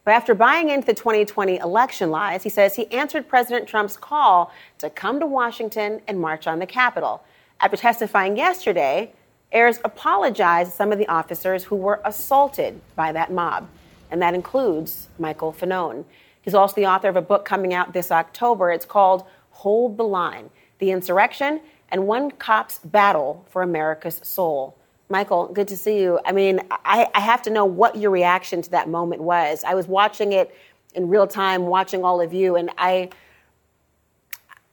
But 0.05 0.11
after 0.11 0.35
buying 0.35 0.69
into 0.69 0.85
the 0.89 0.93
2020 0.93 1.57
election 1.57 2.11
lies, 2.11 2.43
he 2.43 2.51
says 2.51 2.77
he 2.77 2.87
answered 2.93 3.27
President 3.27 3.67
Trump's 3.67 3.97
call 3.97 4.53
to 4.77 4.91
come 4.91 5.21
to 5.21 5.27
Washington 5.27 6.03
and 6.07 6.21
march 6.21 6.47
on 6.47 6.59
the 6.59 6.67
Capitol. 6.67 7.25
After 7.61 7.79
testifying 7.79 8.37
yesterday, 8.37 9.15
Ayres 9.53 9.81
apologized 9.87 10.73
to 10.73 10.77
some 10.77 10.93
of 10.93 10.99
the 10.99 11.09
officers 11.09 11.65
who 11.65 11.77
were 11.77 12.03
assaulted 12.05 12.79
by 12.95 13.11
that 13.11 13.33
mob, 13.33 13.71
and 14.11 14.21
that 14.21 14.35
includes 14.35 15.09
Michael 15.19 15.55
Fanone. 15.55 16.05
He's 16.43 16.53
also 16.53 16.75
the 16.75 16.89
author 16.89 17.09
of 17.09 17.17
a 17.17 17.23
book 17.23 17.47
coming 17.47 17.73
out 17.73 17.95
this 17.95 18.13
October. 18.13 18.71
It's 18.71 18.85
called 18.85 19.25
Hold 19.53 19.97
the 19.97 20.05
Line 20.05 20.51
The 20.79 20.91
Insurrection 20.91 21.63
and 21.93 22.07
one 22.07 22.31
cop's 22.31 22.79
battle 22.79 23.47
for 23.51 23.63
America's 23.63 24.21
soul. 24.25 24.77
Michael, 25.11 25.49
good 25.49 25.69
to 25.69 25.77
see 25.77 26.01
you. 26.01 26.19
I 26.25 26.33
mean, 26.33 26.61
I, 26.71 27.07
I, 27.15 27.21
have 27.21 27.43
to 27.43 27.51
know 27.51 27.67
what 27.67 27.97
your 27.97 28.11
reaction 28.11 28.63
to 28.63 28.71
that 28.71 28.89
moment 28.89 29.23
was. 29.23 29.63
I 29.63 29.75
was 29.75 29.87
watching 29.87 30.33
it 30.33 30.57
in 30.95 31.09
real 31.09 31.27
time, 31.27 31.67
watching 31.67 32.03
all 32.03 32.23
of 32.23 32.33
you, 32.33 32.57
and 32.57 32.71
I, 32.79 33.11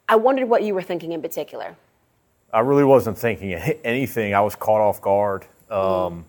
I 0.08 0.15
wondered 0.15 0.47
what 0.47 0.63
you 0.63 0.73
were 0.73 0.82
thinking 0.82 1.12
in 1.12 1.21
particular. 1.21 1.75
I 2.53 2.62
really 2.62 2.86
wasn't 2.86 3.17
thinking 3.17 3.51
anything. 3.84 4.34
I 4.34 4.39
was 4.39 4.55
caught 4.55 4.79
off 4.79 5.01
guard. 5.01 5.43
Um, 5.69 5.79
mm. 5.79 6.23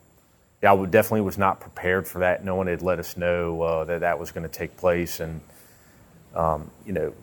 Yeah, 0.61 0.75
I 0.75 0.87
definitely 0.87 1.23
was 1.23 1.39
not 1.39 1.61
prepared 1.61 2.07
for 2.09 2.19
that. 2.19 2.45
No 2.45 2.57
one 2.57 2.67
had 2.67 2.83
let 2.83 2.99
us 2.99 3.17
know 3.17 3.63
uh, 3.63 3.85
that 3.85 4.01
that 4.01 4.19
was 4.19 4.33
going 4.33 4.43
to 4.43 4.53
take 4.53 4.77
place, 4.77 5.21
and 5.21 5.41
um, 6.35 6.71
you 6.85 6.93
know, 6.93 7.15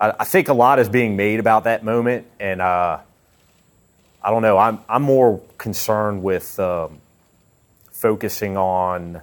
I, 0.00 0.12
I, 0.20 0.24
think 0.24 0.48
a 0.48 0.54
lot 0.54 0.78
is 0.78 0.88
being 0.88 1.16
made 1.16 1.40
about 1.40 1.64
that 1.64 1.84
moment, 1.84 2.26
and 2.38 2.60
uh, 2.60 3.00
I 4.22 4.30
don't 4.30 4.42
know. 4.42 4.58
I'm 4.58 4.80
I'm 4.88 5.02
more 5.02 5.40
concerned 5.58 6.22
with 6.22 6.58
um, 6.60 7.00
focusing 7.90 8.56
on 8.56 9.22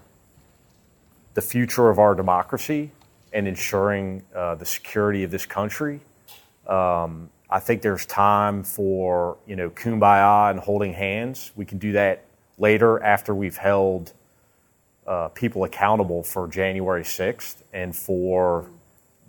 the 1.33 1.41
future 1.41 1.89
of 1.89 1.99
our 1.99 2.15
democracy 2.15 2.91
and 3.31 3.47
ensuring 3.47 4.23
uh, 4.35 4.55
the 4.55 4.65
security 4.65 5.23
of 5.23 5.31
this 5.31 5.45
country. 5.45 5.99
Um, 6.67 7.29
I 7.49 7.59
think 7.59 7.81
there's 7.81 8.05
time 8.05 8.63
for 8.63 9.37
you 9.45 9.55
know 9.55 9.69
kumbaya 9.69 10.49
and 10.49 10.59
holding 10.59 10.93
hands. 10.93 11.51
We 11.55 11.65
can 11.65 11.77
do 11.77 11.91
that 11.93 12.25
later 12.57 13.01
after 13.01 13.35
we've 13.35 13.57
held 13.57 14.13
uh, 15.05 15.27
people 15.29 15.63
accountable 15.63 16.23
for 16.23 16.47
January 16.47 17.03
6th 17.03 17.55
and 17.73 17.95
for 17.95 18.69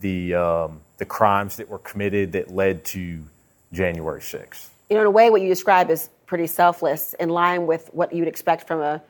the 0.05 0.35
um, 0.35 0.83
the 0.99 1.07
crimes 1.07 1.57
that 1.57 1.69
were 1.69 1.79
committed 1.79 2.33
that 2.33 2.55
led 2.55 2.85
to 2.85 3.25
January 3.73 4.21
6th. 4.21 4.69
You 4.91 4.97
know, 4.97 5.01
in 5.01 5.07
a 5.07 5.11
way, 5.11 5.31
what 5.31 5.41
you 5.41 5.49
describe 5.49 5.91
is 5.91 6.11
pretty 6.27 6.47
selfless, 6.47 7.15
in 7.15 7.31
line 7.31 7.67
with 7.67 7.89
what 7.93 8.13
you'd 8.13 8.29
expect 8.29 8.69
from 8.69 8.83
a 8.83 9.03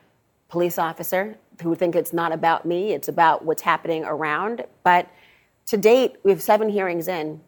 police 0.49 0.79
officer 0.79 1.37
who 1.61 1.71
would 1.71 1.79
think 1.81 1.97
it's 1.97 2.13
not 2.13 2.31
about 2.31 2.65
me, 2.65 2.93
it's 2.93 3.09
about 3.09 3.45
what's 3.45 3.63
happening 3.63 4.05
around. 4.05 4.65
But 4.85 5.09
to 5.67 5.77
date, 5.77 6.15
we 6.23 6.31
have 6.31 6.41
seven 6.41 6.69
hearings 6.69 7.09
in. 7.09 7.41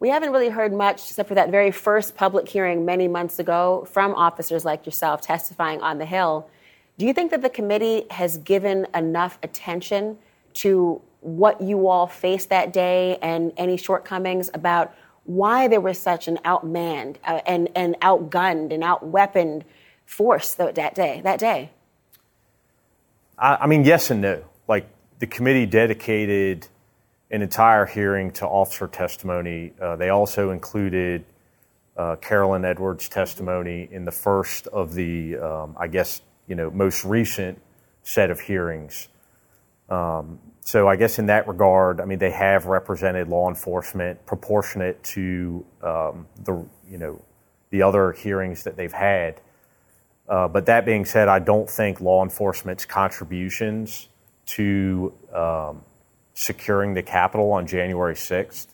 We 0.00 0.08
haven't 0.08 0.32
really 0.32 0.48
heard 0.48 0.72
much, 0.72 1.10
except 1.10 1.28
for 1.28 1.34
that 1.34 1.50
very 1.50 1.70
first 1.70 2.16
public 2.16 2.48
hearing 2.48 2.86
many 2.86 3.06
months 3.06 3.38
ago, 3.38 3.86
from 3.90 4.14
officers 4.14 4.64
like 4.64 4.86
yourself 4.86 5.20
testifying 5.20 5.82
on 5.82 5.98
the 5.98 6.06
Hill. 6.06 6.48
Do 6.96 7.04
you 7.04 7.12
think 7.12 7.32
that 7.32 7.42
the 7.42 7.50
committee 7.50 8.06
has 8.10 8.38
given 8.38 8.86
enough 8.94 9.38
attention 9.42 10.16
to 10.54 11.00
what 11.20 11.60
you 11.60 11.88
all 11.88 12.06
faced 12.06 12.50
that 12.50 12.72
day 12.72 13.18
and 13.20 13.52
any 13.56 13.76
shortcomings 13.76 14.50
about 14.54 14.94
why 15.24 15.68
there 15.68 15.80
was 15.80 15.98
such 15.98 16.28
an 16.28 16.38
outmanned 16.44 17.16
uh, 17.24 17.40
and, 17.46 17.68
and 17.74 17.96
outgunned 18.00 18.72
and 18.72 18.82
outweaponed 18.82 19.64
force 20.06 20.54
that 20.54 20.94
day. 20.94 21.20
That 21.22 21.38
day. 21.38 21.70
I, 23.38 23.56
I 23.56 23.66
mean, 23.66 23.84
yes 23.84 24.10
and 24.10 24.20
no. 24.20 24.44
Like 24.66 24.88
the 25.18 25.26
committee 25.26 25.66
dedicated 25.66 26.66
an 27.30 27.42
entire 27.42 27.84
hearing 27.84 28.30
to 28.32 28.46
officer 28.46 28.86
testimony. 28.86 29.72
Uh, 29.80 29.96
they 29.96 30.08
also 30.08 30.50
included 30.50 31.24
uh, 31.96 32.16
Carolyn 32.16 32.64
Edwards' 32.64 33.08
testimony 33.08 33.88
in 33.90 34.04
the 34.04 34.12
first 34.12 34.66
of 34.68 34.94
the, 34.94 35.36
um, 35.36 35.76
I 35.78 35.88
guess, 35.88 36.22
you 36.46 36.54
know, 36.54 36.70
most 36.70 37.04
recent 37.04 37.60
set 38.02 38.30
of 38.30 38.40
hearings. 38.40 39.08
Um, 39.88 40.38
so 40.60 40.86
I 40.86 40.96
guess 40.96 41.18
in 41.18 41.26
that 41.26 41.48
regard, 41.48 42.00
I 42.00 42.04
mean, 42.04 42.18
they 42.18 42.30
have 42.30 42.66
represented 42.66 43.28
law 43.28 43.48
enforcement 43.48 44.24
proportionate 44.26 45.02
to 45.04 45.64
um, 45.82 46.26
the 46.44 46.66
you 46.88 46.98
know 46.98 47.22
the 47.70 47.82
other 47.82 48.12
hearings 48.12 48.64
that 48.64 48.76
they've 48.76 48.92
had. 48.92 49.40
Uh, 50.28 50.46
but 50.46 50.66
that 50.66 50.84
being 50.84 51.04
said, 51.06 51.28
I 51.28 51.38
don't 51.38 51.68
think 51.70 52.00
law 52.00 52.22
enforcement's 52.22 52.84
contributions 52.84 54.08
to 54.46 55.14
um, 55.32 55.82
securing 56.34 56.94
the 56.94 57.02
Capitol 57.02 57.50
on 57.52 57.66
January 57.66 58.14
6th 58.14 58.66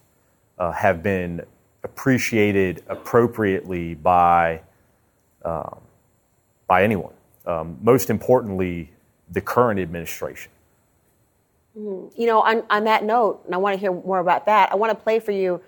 uh, 0.59 0.73
have 0.73 1.03
been 1.03 1.43
appreciated 1.85 2.83
appropriately 2.89 3.95
by 3.95 4.63
um, 5.45 5.79
by 6.67 6.83
anyone. 6.83 7.13
Um, 7.47 7.79
most 7.83 8.11
importantly, 8.11 8.91
the 9.31 9.41
current 9.41 9.79
administration. 9.79 10.51
Mm-hmm. 11.77 12.21
You 12.21 12.27
know, 12.27 12.41
on, 12.41 12.63
on 12.71 12.85
that 12.85 13.05
note, 13.05 13.43
and 13.47 13.55
I 13.55 13.59
want 13.59 13.75
to 13.75 13.81
hear 13.81 13.93
more 13.93 14.21
about 14.21 14.47
that, 14.47 14.71
I 14.73 14.77
want 14.77 14.97
to 14.97 15.03
play 15.03 15.19
for 15.19 15.33
you 15.33 15.61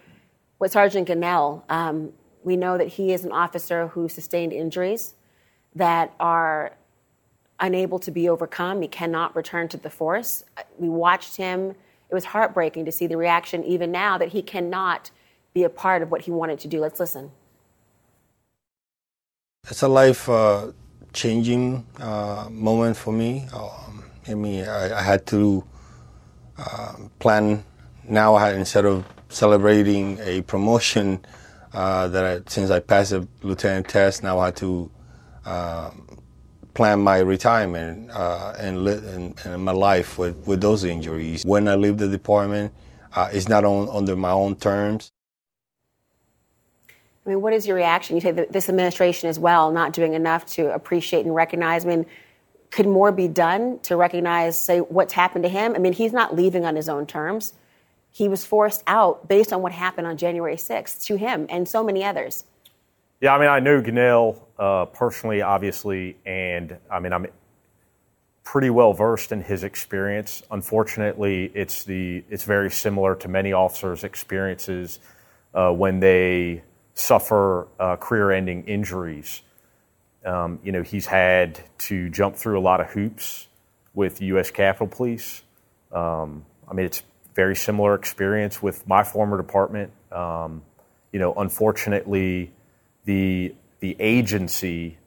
with 0.59 0.73
Sergeant 0.73 1.09
Gonell. 1.09 1.63
Um, 1.69 2.13
we 2.45 2.57
know 2.57 2.79
that 2.79 2.89
he 2.89 3.13
is 3.13 3.25
an 3.25 3.33
officer 3.33 3.89
who 3.89 4.09
sustained 4.09 4.53
injuries 4.53 5.15
that 5.75 6.15
are 6.21 6.77
unable 7.59 7.99
to 7.99 8.11
be 8.11 8.29
overcome. 8.29 8.83
He 8.83 8.89
cannot 8.89 9.35
return 9.35 9.69
to 9.69 9.77
the 9.77 9.91
force. 9.91 10.45
We 10.79 10.89
watched 10.89 11.37
him. 11.37 11.71
It 12.09 12.15
was 12.15 12.25
heartbreaking 12.25 12.85
to 12.85 12.93
see 12.93 13.09
the 13.09 13.17
reaction, 13.17 13.65
even 13.65 13.91
now, 13.91 14.17
that 14.19 14.29
he 14.29 14.43
cannot 14.43 15.11
be 15.55 15.65
a 15.65 15.69
part 15.69 16.03
of 16.03 16.11
what 16.11 16.23
he 16.23 16.31
wanted 16.31 16.61
to 16.61 16.69
do. 16.69 16.81
Let's 16.81 17.01
listen. 17.01 17.33
It's 19.69 19.83
a 19.83 19.89
life 19.89 20.29
uh, 20.29 20.71
changing 21.13 21.85
uh, 21.99 22.47
moment 22.51 22.97
for 22.97 23.13
me. 23.13 23.49
Um, 23.53 24.05
I 24.29 24.35
mean, 24.35 24.65
I, 24.69 24.99
I 24.99 25.03
had 25.03 25.27
to 25.27 25.65
plan 27.19 27.65
now 28.09 28.35
I, 28.35 28.55
instead 28.55 28.85
of 28.85 29.05
celebrating 29.29 30.19
a 30.21 30.43
promotion 30.43 31.25
uh, 31.73 32.09
that 32.09 32.25
I, 32.25 32.41
since 32.49 32.71
I 32.71 32.81
passed 32.81 33.11
the 33.11 33.27
lieutenant 33.43 33.89
test, 33.89 34.23
now 34.23 34.39
I 34.39 34.47
had 34.47 34.57
to 34.57 34.91
um, 35.45 36.19
plan 36.75 37.01
my 37.01 37.19
retirement 37.19 38.11
uh, 38.11 38.55
and, 38.59 38.85
li- 38.85 38.93
and, 38.93 39.39
and, 39.45 39.65
my 39.65 39.73
life 39.73 40.19
with, 40.19 40.37
with 40.47 40.61
those 40.61 40.85
injuries. 40.85 41.45
When 41.45 41.69
I 41.69 41.75
leave 41.75 41.99
the 41.99 42.09
department, 42.09 42.73
uh, 43.15 43.29
it's 43.33 43.49
not 43.49 43.65
on, 43.65 43.89
under 43.91 44.17
my 44.17 44.31
own 44.31 44.57
terms. 44.57 45.11
I 47.25 47.31
mean, 47.31 47.41
what 47.41 47.53
is 47.53 47.67
your 47.67 47.77
reaction? 47.77 48.17
You 48.17 48.21
say 48.21 48.31
this 48.31 48.69
administration 48.69 49.29
as 49.29 49.39
well 49.39 49.73
not 49.73 49.93
doing 49.93 50.15
enough 50.15 50.47
to 50.47 50.73
appreciate 50.73 51.27
and 51.27 51.35
recognize. 51.35 51.85
I 51.85 51.89
mean, 51.89 52.07
could 52.77 52.87
more 52.87 53.11
be 53.11 53.27
done 53.27 53.79
to 53.85 53.97
recognize, 53.97 54.59
say, 54.59 54.81
what's 54.81 55.15
happened 55.15 55.45
to 55.45 55.49
him? 55.49 55.75
I 55.75 55.79
mean, 55.79 55.95
he's 55.95 56.13
not 56.13 56.37
leaving 56.37 56.67
on 56.67 56.77
his 56.77 56.91
own 56.91 57.07
terms. 57.07 57.55
He 58.11 58.29
was 58.29 58.45
forced 58.45 58.83
out 58.87 59.27
based 59.27 59.51
on 59.51 59.63
what 59.63 59.73
happened 59.73 60.07
on 60.07 60.19
January 60.19 60.57
6th 60.57 61.03
to 61.07 61.17
him 61.17 61.47
and 61.49 61.67
so 61.67 61.83
many 61.83 62.05
others. 62.05 62.45
Yeah, 63.23 63.35
I 63.35 63.39
mean, 63.39 63.49
I 63.49 63.61
know 63.61 63.81
Gonell 63.81 64.43
uh, 64.59 64.85
personally, 64.85 65.41
obviously, 65.41 66.19
and 66.27 66.77
I 66.91 67.01
mean, 67.01 67.15
I'm 67.15 67.29
pretty 68.45 68.69
well 68.69 68.93
versed 68.93 69.33
in 69.33 69.41
his 69.41 69.65
experience. 69.65 70.43
Unfortunately, 70.51 71.51
it's 71.55 71.85
the 71.85 72.25
it's 72.29 72.45
very 72.45 72.71
similar 72.71 73.15
to 73.17 73.29
many 73.29 73.55
officers' 73.55 74.05
experiences 74.05 74.99
uh, 75.55 75.73
when 75.73 76.01
they 76.01 76.63
suffer 76.93 77.69
uh, 77.81 77.97
career-ending 77.97 78.65
injuries. 78.65 79.41
Um, 80.27 80.59
you 80.65 80.73
know, 80.73 80.83
he's 80.83 81.07
had 81.07 81.61
to 81.79 82.11
jump 82.11 82.37
through 82.37 82.59
a 82.59 82.61
lot 82.61 82.81
of 82.81 82.89
hoops 82.89 83.47
with 83.95 84.21
U.S. 84.21 84.51
Capitol 84.51 84.89
Police. 84.89 85.43
Um, 85.93 86.45
I 86.69 86.75
mean, 86.75 86.85
it's 86.85 87.03
very 87.35 87.55
similar 87.55 87.95
experience 87.95 88.61
with 88.63 88.87
my 88.89 89.05
former 89.05 89.37
department. 89.37 89.93
Um, 90.11 90.63
you 91.13 91.21
know, 91.21 91.33
unfortunately, 91.35 92.51
the 93.05 93.55
the 93.81 93.97
agency 94.01 94.99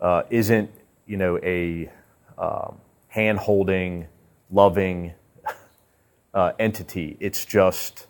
uh, 0.00 0.24
isn't 0.30 0.70
you 1.06 1.16
know 1.16 1.38
a 1.38 1.90
um, 2.36 2.78
hand 3.08 3.38
holding 3.38 4.08
loving 4.50 5.12
uh, 6.34 6.52
entity. 6.58 7.16
It's 7.20 7.44
just 7.44 8.06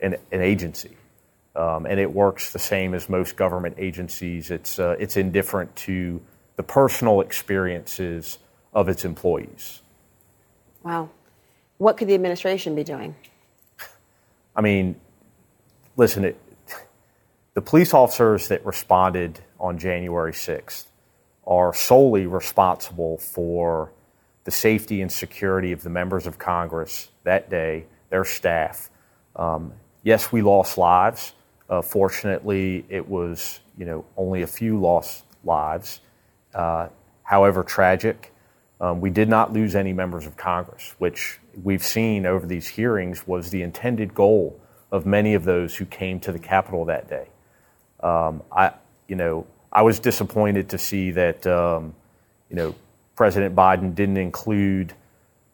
an, 0.00 0.16
an 0.32 0.40
agency. 0.40 0.96
Um, 1.56 1.86
and 1.86 1.98
it 1.98 2.12
works 2.12 2.52
the 2.52 2.58
same 2.58 2.94
as 2.94 3.08
most 3.08 3.36
government 3.36 3.76
agencies. 3.78 4.50
It's, 4.50 4.78
uh, 4.78 4.96
it's 4.98 5.16
indifferent 5.16 5.74
to 5.76 6.20
the 6.56 6.62
personal 6.62 7.20
experiences 7.20 8.38
of 8.72 8.88
its 8.88 9.04
employees. 9.04 9.82
Wow. 10.82 11.10
What 11.78 11.96
could 11.96 12.08
the 12.08 12.14
administration 12.14 12.74
be 12.74 12.84
doing? 12.84 13.14
I 14.54 14.60
mean, 14.60 14.96
listen, 15.96 16.24
it, 16.24 16.40
the 17.54 17.62
police 17.62 17.94
officers 17.94 18.48
that 18.48 18.64
responded 18.64 19.40
on 19.58 19.78
January 19.78 20.32
6th 20.32 20.86
are 21.46 21.74
solely 21.74 22.26
responsible 22.26 23.18
for 23.18 23.90
the 24.44 24.50
safety 24.50 25.02
and 25.02 25.10
security 25.10 25.72
of 25.72 25.82
the 25.82 25.90
members 25.90 26.26
of 26.26 26.38
Congress 26.38 27.08
that 27.24 27.50
day, 27.50 27.86
their 28.08 28.24
staff. 28.24 28.90
Um, 29.36 29.72
yes, 30.02 30.32
we 30.32 30.42
lost 30.42 30.78
lives. 30.78 31.32
Uh, 31.70 31.80
fortunately, 31.80 32.84
it 32.90 33.08
was 33.08 33.60
you 33.78 33.86
know 33.86 34.04
only 34.16 34.42
a 34.42 34.46
few 34.46 34.78
lost 34.78 35.24
lives. 35.44 36.00
Uh, 36.52 36.88
however 37.22 37.62
tragic, 37.62 38.34
um, 38.80 39.00
we 39.00 39.08
did 39.08 39.28
not 39.28 39.52
lose 39.52 39.76
any 39.76 39.92
members 39.92 40.26
of 40.26 40.36
Congress, 40.36 40.94
which 40.98 41.38
we've 41.62 41.84
seen 41.84 42.26
over 42.26 42.46
these 42.46 42.66
hearings 42.66 43.26
was 43.26 43.50
the 43.50 43.62
intended 43.62 44.14
goal 44.14 44.60
of 44.90 45.06
many 45.06 45.34
of 45.34 45.44
those 45.44 45.76
who 45.76 45.84
came 45.84 46.18
to 46.20 46.32
the 46.32 46.38
Capitol 46.38 46.84
that 46.86 47.08
day. 47.08 47.28
Um, 48.00 48.42
I, 48.50 48.72
you 49.06 49.16
know, 49.16 49.46
I 49.72 49.82
was 49.82 50.00
disappointed 50.00 50.70
to 50.70 50.78
see 50.78 51.12
that, 51.12 51.46
um, 51.46 51.94
you 52.48 52.56
know, 52.56 52.74
President 53.14 53.54
Biden 53.54 53.94
didn't 53.94 54.16
include 54.16 54.94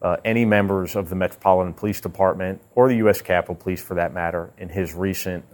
uh, 0.00 0.16
any 0.24 0.44
members 0.44 0.94
of 0.94 1.08
the 1.08 1.16
Metropolitan 1.16 1.74
Police 1.74 2.00
Department 2.00 2.62
or 2.74 2.88
the 2.88 2.96
U.S. 2.96 3.20
Capitol 3.20 3.56
Police, 3.56 3.82
for 3.82 3.94
that 3.94 4.14
matter, 4.14 4.50
in 4.56 4.68
his 4.68 4.94
recent 4.94 5.44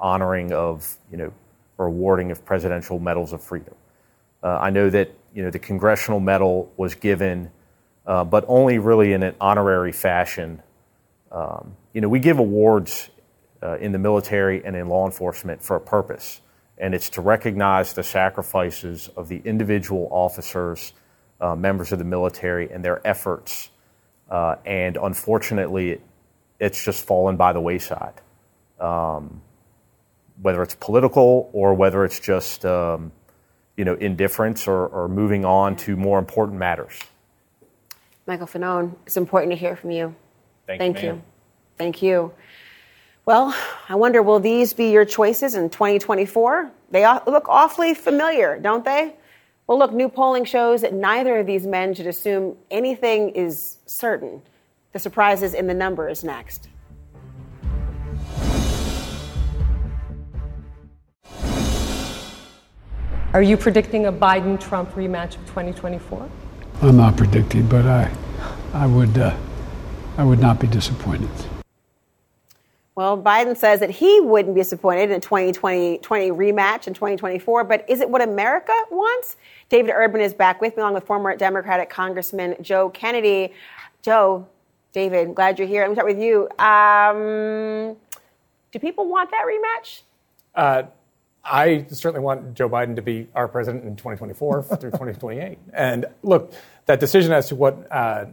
honoring 0.00 0.52
of, 0.52 0.96
you 1.10 1.16
know, 1.16 1.32
or 1.78 1.86
awarding 1.86 2.30
of 2.30 2.44
presidential 2.44 2.98
medals 2.98 3.32
of 3.32 3.42
freedom. 3.42 3.74
Uh, 4.42 4.58
I 4.60 4.70
know 4.70 4.90
that, 4.90 5.12
you 5.34 5.42
know, 5.42 5.50
the 5.50 5.58
Congressional 5.58 6.20
Medal 6.20 6.70
was 6.76 6.94
given, 6.94 7.50
uh, 8.06 8.24
but 8.24 8.44
only 8.48 8.78
really 8.78 9.12
in 9.12 9.22
an 9.22 9.34
honorary 9.40 9.92
fashion. 9.92 10.62
Um, 11.32 11.76
you 11.92 12.00
know, 12.00 12.08
we 12.08 12.18
give 12.18 12.38
awards 12.38 13.08
uh, 13.62 13.78
in 13.78 13.92
the 13.92 13.98
military 13.98 14.64
and 14.64 14.76
in 14.76 14.88
law 14.88 15.06
enforcement 15.06 15.62
for 15.62 15.76
a 15.76 15.80
purpose, 15.80 16.40
and 16.78 16.94
it's 16.94 17.10
to 17.10 17.20
recognize 17.20 17.92
the 17.92 18.02
sacrifices 18.02 19.08
of 19.16 19.28
the 19.28 19.40
individual 19.44 20.08
officers, 20.10 20.92
uh, 21.40 21.54
members 21.54 21.92
of 21.92 21.98
the 21.98 22.04
military, 22.04 22.70
and 22.70 22.84
their 22.84 23.06
efforts. 23.06 23.70
Uh, 24.30 24.56
and 24.64 24.96
unfortunately, 24.96 26.00
it's 26.58 26.82
just 26.84 27.04
fallen 27.04 27.36
by 27.36 27.52
the 27.52 27.60
wayside. 27.60 28.14
Um, 28.78 29.42
whether 30.42 30.62
it's 30.62 30.74
political 30.74 31.50
or 31.52 31.74
whether 31.74 32.04
it's 32.04 32.18
just 32.20 32.64
um, 32.64 33.12
you 33.76 33.84
know 33.84 33.94
indifference 33.94 34.66
or, 34.66 34.86
or 34.86 35.08
moving 35.08 35.44
on 35.44 35.76
to 35.76 35.96
more 35.96 36.18
important 36.18 36.58
matters. 36.58 36.98
Michael 38.26 38.46
Fanone, 38.46 38.94
it's 39.06 39.16
important 39.16 39.52
to 39.52 39.58
hear 39.58 39.76
from 39.76 39.90
you. 39.90 40.14
Thank, 40.66 40.78
Thank 40.78 41.02
you. 41.02 41.08
you. 41.08 41.22
Thank 41.78 42.02
you. 42.02 42.32
Well, 43.26 43.54
I 43.88 43.94
wonder, 43.94 44.22
will 44.22 44.40
these 44.40 44.72
be 44.72 44.90
your 44.90 45.04
choices 45.04 45.54
in 45.54 45.70
2024? 45.70 46.70
They 46.90 47.06
look 47.26 47.48
awfully 47.48 47.94
familiar, 47.94 48.58
don't 48.58 48.84
they? 48.84 49.14
Well, 49.66 49.78
look, 49.78 49.92
new 49.92 50.08
polling 50.08 50.44
shows 50.44 50.80
that 50.82 50.94
neither 50.94 51.38
of 51.38 51.46
these 51.46 51.66
men 51.66 51.94
should 51.94 52.06
assume 52.06 52.56
anything 52.70 53.30
is 53.30 53.78
certain. 53.86 54.42
The 54.92 54.98
surprises 54.98 55.54
in 55.54 55.68
the 55.68 55.74
numbers 55.74 56.24
next. 56.24 56.68
Are 63.32 63.42
you 63.42 63.56
predicting 63.56 64.06
a 64.06 64.12
Biden 64.12 64.58
Trump 64.58 64.90
rematch 64.94 65.36
of 65.36 65.46
2024? 65.46 66.28
I'm 66.82 66.96
not 66.96 67.16
predicting, 67.16 67.64
but 67.68 67.86
I, 67.86 68.10
I 68.74 68.86
would, 68.86 69.16
uh, 69.16 69.36
I 70.18 70.24
would 70.24 70.40
not 70.40 70.58
be 70.58 70.66
disappointed. 70.66 71.30
Well, 72.96 73.16
Biden 73.16 73.56
says 73.56 73.78
that 73.78 73.90
he 73.90 74.18
wouldn't 74.18 74.56
be 74.56 74.60
disappointed 74.62 75.10
in 75.10 75.18
a 75.18 75.20
2020 75.20 75.98
20 75.98 76.30
rematch 76.32 76.88
in 76.88 76.94
2024, 76.94 77.62
but 77.62 77.88
is 77.88 78.00
it 78.00 78.10
what 78.10 78.20
America 78.20 78.74
wants? 78.90 79.36
David 79.68 79.92
Urban 79.94 80.20
is 80.20 80.34
back 80.34 80.60
with 80.60 80.76
me, 80.76 80.80
along 80.82 80.94
with 80.94 81.04
former 81.04 81.36
Democratic 81.36 81.88
Congressman 81.88 82.56
Joe 82.60 82.88
Kennedy. 82.90 83.52
Joe, 84.02 84.44
David, 84.92 85.36
glad 85.36 85.56
you're 85.56 85.68
here. 85.68 85.82
Let 85.82 85.90
me 85.90 85.94
start 85.94 86.08
with 86.08 86.18
you. 86.18 86.48
Um, 86.58 87.96
do 88.72 88.80
people 88.80 89.08
want 89.08 89.30
that 89.30 89.44
rematch? 89.46 90.02
Uh, 90.52 90.82
I 91.44 91.86
certainly 91.90 92.24
want 92.24 92.54
Joe 92.54 92.68
Biden 92.68 92.96
to 92.96 93.02
be 93.02 93.28
our 93.34 93.48
president 93.48 93.84
in 93.84 93.96
2024 93.96 94.62
through 94.80 94.90
2028. 94.90 95.58
And 95.72 96.06
look, 96.22 96.52
that 96.86 97.00
decision 97.00 97.32
as 97.32 97.48
to 97.48 97.54
what 97.54 97.86
uh, 97.90 98.26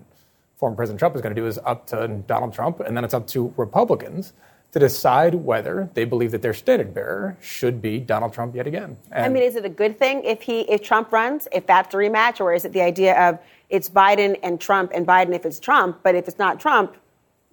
former 0.58 0.76
President 0.76 1.00
Trump 1.00 1.16
is 1.16 1.22
going 1.22 1.34
to 1.34 1.42
do 1.42 1.48
is 1.48 1.60
up 1.66 1.88
to 1.88 2.08
Donald 2.28 2.54
Trump, 2.54 2.80
and 2.80 2.98
then 2.98 3.04
it's 3.04 3.14
up 3.14 3.28
to 3.28 3.54
Republicans 3.58 4.34
to 4.74 4.80
decide 4.80 5.34
whether 5.34 5.90
they 5.94 6.04
believe 6.04 6.32
that 6.32 6.42
their 6.42 6.54
standard 6.54 6.94
bearer 6.94 7.38
should 7.42 7.82
be 7.82 8.00
Donald 8.00 8.34
Trump 8.34 8.54
yet 8.56 8.68
again. 8.68 8.98
And 9.12 9.26
I 9.26 9.30
mean, 9.30 9.44
is 9.44 9.56
it 9.56 9.64
a 9.64 9.70
good 9.70 9.98
thing 9.98 10.24
if 10.24 10.42
he 10.42 10.62
if 10.62 10.82
Trump 10.82 11.12
runs, 11.12 11.48
if 11.52 11.66
that's 11.66 11.92
the 11.92 11.98
rematch, 11.98 12.42
or 12.42 12.54
is 12.54 12.66
it 12.66 12.74
the 12.74 12.82
idea 12.82 13.30
of 13.30 13.40
it's 13.70 13.90
Biden 13.90 14.38
and 14.44 14.60
Trump 14.60 14.92
and 14.94 15.08
Biden 15.08 15.34
if 15.34 15.46
it's 15.46 15.60
Trump, 15.60 16.00
but 16.04 16.16
if 16.16 16.28
it's 16.28 16.38
not 16.38 16.60
Trump, 16.60 16.98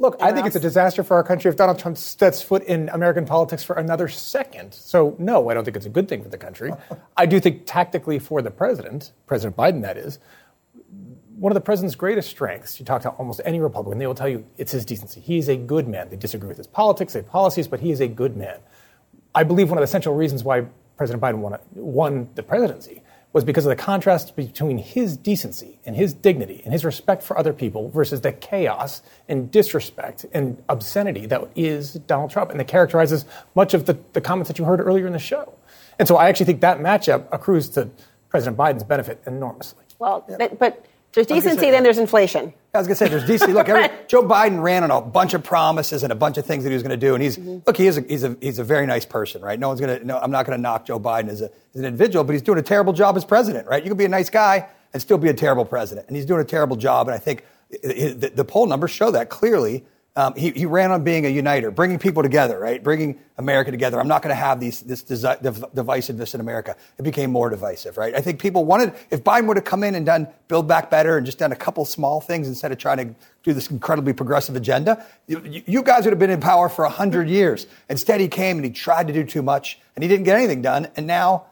Look, 0.04 0.18
I 0.20 0.32
think 0.32 0.46
it's 0.46 0.54
a 0.54 0.60
disaster 0.60 1.02
for 1.02 1.14
our 1.14 1.24
country 1.24 1.48
if 1.48 1.56
Donald 1.56 1.78
Trump 1.78 1.96
sets 1.96 2.42
foot 2.42 2.62
in 2.64 2.90
American 2.90 3.24
politics 3.24 3.64
for 3.64 3.76
another 3.76 4.06
second. 4.06 4.74
So, 4.74 5.16
no, 5.18 5.48
I 5.48 5.54
don't 5.54 5.64
think 5.64 5.78
it's 5.78 5.86
a 5.86 5.88
good 5.88 6.10
thing 6.10 6.22
for 6.22 6.28
the 6.28 6.36
country. 6.36 6.72
I 7.16 7.24
do 7.24 7.40
think 7.40 7.62
tactically 7.64 8.18
for 8.18 8.42
the 8.42 8.50
president, 8.50 9.12
President 9.26 9.56
Biden, 9.56 9.80
that 9.80 9.96
is, 9.96 10.18
one 11.36 11.50
of 11.50 11.54
the 11.54 11.62
president's 11.62 11.94
greatest 11.96 12.28
strengths, 12.28 12.78
you 12.78 12.84
talk 12.84 13.00
to 13.00 13.08
almost 13.12 13.40
any 13.46 13.60
Republican, 13.60 13.98
they 13.98 14.06
will 14.06 14.14
tell 14.14 14.28
you 14.28 14.44
it's 14.58 14.72
his 14.72 14.84
decency. 14.84 15.20
He 15.20 15.38
is 15.38 15.48
a 15.48 15.56
good 15.56 15.88
man. 15.88 16.10
They 16.10 16.16
disagree 16.16 16.48
with 16.48 16.58
his 16.58 16.66
politics, 16.66 17.14
his 17.14 17.24
policies, 17.24 17.66
but 17.66 17.80
he 17.80 17.90
is 17.90 18.02
a 18.02 18.08
good 18.08 18.36
man. 18.36 18.58
I 19.34 19.42
believe 19.42 19.70
one 19.70 19.78
of 19.78 19.82
the 19.82 19.86
central 19.86 20.14
reasons 20.14 20.44
why 20.44 20.66
President 20.98 21.22
Biden 21.22 21.38
won, 21.38 21.58
won 21.72 22.28
the 22.34 22.42
presidency 22.42 23.00
was 23.34 23.44
because 23.44 23.66
of 23.66 23.70
the 23.70 23.76
contrast 23.76 24.36
between 24.36 24.78
his 24.78 25.16
decency 25.16 25.80
and 25.84 25.96
his 25.96 26.14
dignity 26.14 26.62
and 26.64 26.72
his 26.72 26.84
respect 26.84 27.20
for 27.20 27.36
other 27.36 27.52
people 27.52 27.90
versus 27.90 28.20
the 28.20 28.32
chaos 28.32 29.02
and 29.28 29.50
disrespect 29.50 30.24
and 30.32 30.62
obscenity 30.68 31.26
that 31.26 31.42
is 31.56 31.94
Donald 31.94 32.30
Trump 32.30 32.52
and 32.52 32.60
that 32.60 32.68
characterizes 32.68 33.24
much 33.56 33.74
of 33.74 33.86
the, 33.86 33.98
the 34.12 34.20
comments 34.20 34.48
that 34.48 34.58
you 34.58 34.64
heard 34.64 34.80
earlier 34.80 35.06
in 35.06 35.12
the 35.12 35.18
show. 35.18 35.52
And 35.98 36.06
so 36.06 36.16
I 36.16 36.28
actually 36.28 36.46
think 36.46 36.60
that 36.60 36.78
matchup 36.78 37.26
accrues 37.32 37.68
to 37.70 37.90
President 38.28 38.56
Biden's 38.56 38.84
benefit 38.84 39.20
enormously. 39.26 39.82
well, 39.98 40.24
but, 40.38 40.58
but 40.58 40.86
there's 41.14 41.30
I 41.30 41.34
was 41.34 41.44
gonna 41.44 41.54
decency, 41.54 41.66
say- 41.66 41.70
then 41.70 41.82
there's 41.82 41.98
inflation. 41.98 42.52
I 42.74 42.78
was 42.78 42.88
going 42.88 42.96
to 42.96 43.04
say, 43.04 43.08
there's 43.08 43.24
decency. 43.24 43.52
Look, 43.52 43.68
every, 43.68 43.96
Joe 44.08 44.24
Biden 44.24 44.60
ran 44.60 44.82
on 44.82 44.90
a 44.90 45.00
bunch 45.00 45.32
of 45.32 45.44
promises 45.44 46.02
and 46.02 46.10
a 46.10 46.16
bunch 46.16 46.38
of 46.38 46.44
things 46.44 46.64
that 46.64 46.70
he 46.70 46.74
was 46.74 46.82
going 46.82 46.90
to 46.90 46.96
do. 46.96 47.14
And 47.14 47.22
he's, 47.22 47.36
mm-hmm. 47.36 47.58
look, 47.64 47.76
he 47.76 47.86
is 47.86 47.98
a, 47.98 48.00
he's, 48.00 48.24
a, 48.24 48.36
he's 48.40 48.58
a 48.58 48.64
very 48.64 48.84
nice 48.84 49.06
person, 49.06 49.42
right? 49.42 49.60
No 49.60 49.68
one's 49.68 49.80
going 49.80 50.00
to, 50.00 50.04
no, 50.04 50.18
I'm 50.18 50.32
not 50.32 50.44
going 50.44 50.58
to 50.58 50.60
knock 50.60 50.84
Joe 50.86 50.98
Biden 50.98 51.28
as, 51.28 51.40
a, 51.40 51.44
as 51.44 51.80
an 51.80 51.84
individual, 51.84 52.24
but 52.24 52.32
he's 52.32 52.42
doing 52.42 52.58
a 52.58 52.62
terrible 52.62 52.92
job 52.92 53.16
as 53.16 53.24
president, 53.24 53.68
right? 53.68 53.80
You 53.80 53.90
can 53.90 53.96
be 53.96 54.06
a 54.06 54.08
nice 54.08 54.28
guy 54.28 54.66
and 54.92 55.00
still 55.00 55.18
be 55.18 55.28
a 55.28 55.34
terrible 55.34 55.64
president. 55.64 56.08
And 56.08 56.16
he's 56.16 56.26
doing 56.26 56.40
a 56.40 56.44
terrible 56.44 56.76
job. 56.76 57.06
And 57.06 57.14
I 57.14 57.18
think 57.18 57.44
the, 57.70 58.32
the 58.34 58.44
poll 58.44 58.66
numbers 58.66 58.90
show 58.90 59.12
that 59.12 59.28
clearly. 59.28 59.84
Um, 60.16 60.34
he, 60.36 60.50
he 60.50 60.64
ran 60.64 60.92
on 60.92 61.02
being 61.02 61.26
a 61.26 61.28
uniter, 61.28 61.72
bringing 61.72 61.98
people 61.98 62.22
together, 62.22 62.56
right? 62.60 62.80
Bringing 62.80 63.18
America 63.36 63.72
together. 63.72 63.98
I'm 63.98 64.06
not 64.06 64.22
going 64.22 64.30
to 64.30 64.40
have 64.40 64.60
these, 64.60 64.80
this 64.82 65.02
desi- 65.02 65.42
div- 65.42 65.64
divisiveness 65.74 66.34
in 66.34 66.40
America. 66.40 66.76
It 66.98 67.02
became 67.02 67.32
more 67.32 67.50
divisive, 67.50 67.98
right? 67.98 68.14
I 68.14 68.20
think 68.20 68.40
people 68.40 68.64
wanted, 68.64 68.94
if 69.10 69.24
Biden 69.24 69.48
would 69.48 69.56
have 69.56 69.64
come 69.64 69.82
in 69.82 69.96
and 69.96 70.06
done 70.06 70.28
Build 70.46 70.68
Back 70.68 70.88
Better 70.88 71.16
and 71.16 71.26
just 71.26 71.38
done 71.38 71.50
a 71.50 71.56
couple 71.56 71.84
small 71.84 72.20
things 72.20 72.46
instead 72.46 72.70
of 72.70 72.78
trying 72.78 72.98
to 72.98 73.14
do 73.42 73.52
this 73.52 73.68
incredibly 73.72 74.12
progressive 74.12 74.54
agenda, 74.54 75.04
you, 75.26 75.64
you 75.66 75.82
guys 75.82 76.04
would 76.04 76.12
have 76.12 76.20
been 76.20 76.30
in 76.30 76.40
power 76.40 76.68
for 76.68 76.84
100 76.84 77.28
years. 77.28 77.66
Instead, 77.88 78.20
he 78.20 78.28
came 78.28 78.56
and 78.56 78.64
he 78.64 78.70
tried 78.70 79.08
to 79.08 79.12
do 79.12 79.24
too 79.24 79.42
much 79.42 79.80
and 79.96 80.04
he 80.04 80.08
didn't 80.08 80.24
get 80.24 80.36
anything 80.36 80.62
done. 80.62 80.86
And 80.94 81.08
now, 81.08 81.46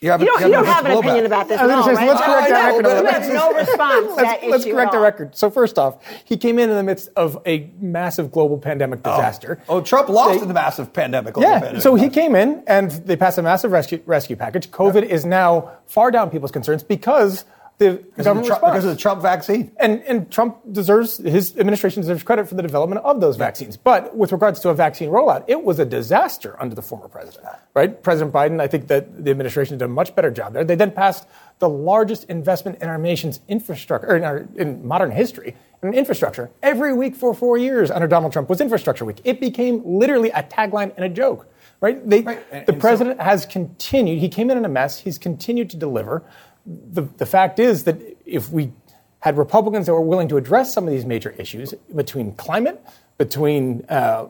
you 0.00 0.10
have, 0.10 0.20
You 0.20 0.26
don't, 0.26 0.40
you 0.42 0.48
don't 0.52 0.64
have 0.64 0.86
an 0.86 0.92
opinion 0.92 1.26
about 1.26 1.48
this 1.48 1.58
I 1.60 1.66
was 1.66 1.74
all, 1.74 1.82
gonna 1.84 1.96
say, 1.96 2.02
right? 2.02 2.08
let's 2.08 2.20
correct 2.24 2.46
I 2.46 2.50
that 2.50 2.66
record. 2.68 2.82
but 2.84 2.96
You 2.98 3.02
Let's 3.04 3.26
have 3.26 3.34
no 3.34 3.52
response 3.52 4.06
to 4.10 4.14
that 4.16 4.22
let's, 4.24 4.44
let's 4.44 4.64
issue 4.64 4.72
correct 4.74 4.94
at 4.94 4.96
the 4.98 5.02
record. 5.02 5.36
So 5.36 5.50
first 5.50 5.78
off, 5.78 5.98
he 6.24 6.36
came 6.36 6.58
in 6.60 6.70
in 6.70 6.76
the 6.76 6.82
midst 6.84 7.08
of 7.16 7.42
a 7.46 7.70
massive 7.80 8.30
global 8.30 8.58
pandemic 8.58 9.00
oh. 9.04 9.10
disaster. 9.10 9.60
Oh, 9.68 9.80
Trump 9.80 10.08
lost 10.08 10.40
in 10.40 10.46
the 10.48 10.54
massive 10.54 10.92
pandemic. 10.92 11.36
a 11.36 11.40
Yeah, 11.40 11.72
bit. 11.72 11.82
so 11.82 11.96
he 11.96 12.08
came 12.08 12.36
in 12.36 12.62
and 12.68 12.90
they 12.92 13.16
passed 13.16 13.38
a 13.38 13.42
massive 13.42 13.72
rescue, 13.72 14.00
rescue 14.06 14.36
package. 14.36 14.70
COVID 14.70 15.02
is 15.02 15.24
now 15.24 15.72
far 15.86 16.10
down 16.12 16.30
people's 16.30 16.52
concerns 16.52 16.84
because 16.84 17.44
the 17.78 17.92
Because 17.92 18.26
of 18.26 18.36
the 18.36 18.42
Trump- 18.42 18.48
response. 18.48 18.60
because 18.72 18.84
of 18.84 18.90
the 18.90 18.96
Trump 18.96 19.22
vaccine. 19.22 19.72
And, 19.78 20.02
and 20.02 20.30
Trump 20.30 20.58
deserves, 20.72 21.18
his 21.18 21.56
administration 21.56 22.02
deserves 22.02 22.22
credit 22.24 22.48
for 22.48 22.56
the 22.56 22.62
development 22.62 23.02
of 23.04 23.20
those 23.20 23.36
vaccines. 23.36 23.76
But 23.76 24.16
with 24.16 24.32
regards 24.32 24.58
to 24.60 24.70
a 24.70 24.74
vaccine 24.74 25.10
rollout, 25.10 25.44
it 25.46 25.62
was 25.62 25.78
a 25.78 25.84
disaster 25.84 26.56
under 26.60 26.74
the 26.74 26.82
former 26.82 27.06
president, 27.08 27.46
right? 27.74 28.02
President 28.02 28.32
Biden, 28.34 28.60
I 28.60 28.66
think 28.66 28.88
that 28.88 29.24
the 29.24 29.30
administration 29.30 29.78
did 29.78 29.84
a 29.84 29.88
much 29.88 30.14
better 30.16 30.30
job 30.30 30.54
there. 30.54 30.64
They 30.64 30.74
then 30.74 30.90
passed 30.90 31.28
the 31.60 31.68
largest 31.68 32.24
investment 32.24 32.82
in 32.82 32.88
our 32.88 32.98
nation's 32.98 33.40
infrastructure, 33.48 34.08
or 34.08 34.16
in, 34.16 34.24
our, 34.24 34.46
in 34.56 34.86
modern 34.86 35.10
history, 35.12 35.54
in 35.82 35.94
infrastructure. 35.94 36.50
Every 36.62 36.92
week 36.92 37.14
for 37.14 37.32
four 37.32 37.58
years 37.58 37.90
under 37.92 38.08
Donald 38.08 38.32
Trump 38.32 38.48
was 38.48 38.60
Infrastructure 38.60 39.04
Week. 39.04 39.20
It 39.24 39.40
became 39.40 39.82
literally 39.84 40.30
a 40.30 40.42
tagline 40.42 40.92
and 40.96 41.04
a 41.04 41.08
joke, 41.08 41.46
right? 41.80 42.04
They, 42.08 42.22
the 42.66 42.76
president 42.78 43.20
has 43.20 43.46
continued, 43.46 44.18
he 44.18 44.28
came 44.28 44.50
in 44.50 44.58
in 44.58 44.64
a 44.64 44.68
mess, 44.68 44.98
he's 44.98 45.18
continued 45.18 45.70
to 45.70 45.76
deliver. 45.76 46.24
The, 46.68 47.02
the 47.02 47.26
fact 47.26 47.58
is 47.58 47.84
that 47.84 47.96
if 48.26 48.50
we 48.50 48.72
had 49.20 49.36
Republicans 49.36 49.86
that 49.86 49.92
were 49.92 50.00
willing 50.00 50.28
to 50.28 50.36
address 50.36 50.72
some 50.72 50.84
of 50.84 50.90
these 50.90 51.04
major 51.04 51.30
issues 51.30 51.74
between 51.94 52.32
climate, 52.32 52.84
between 53.16 53.84
uh, 53.88 54.26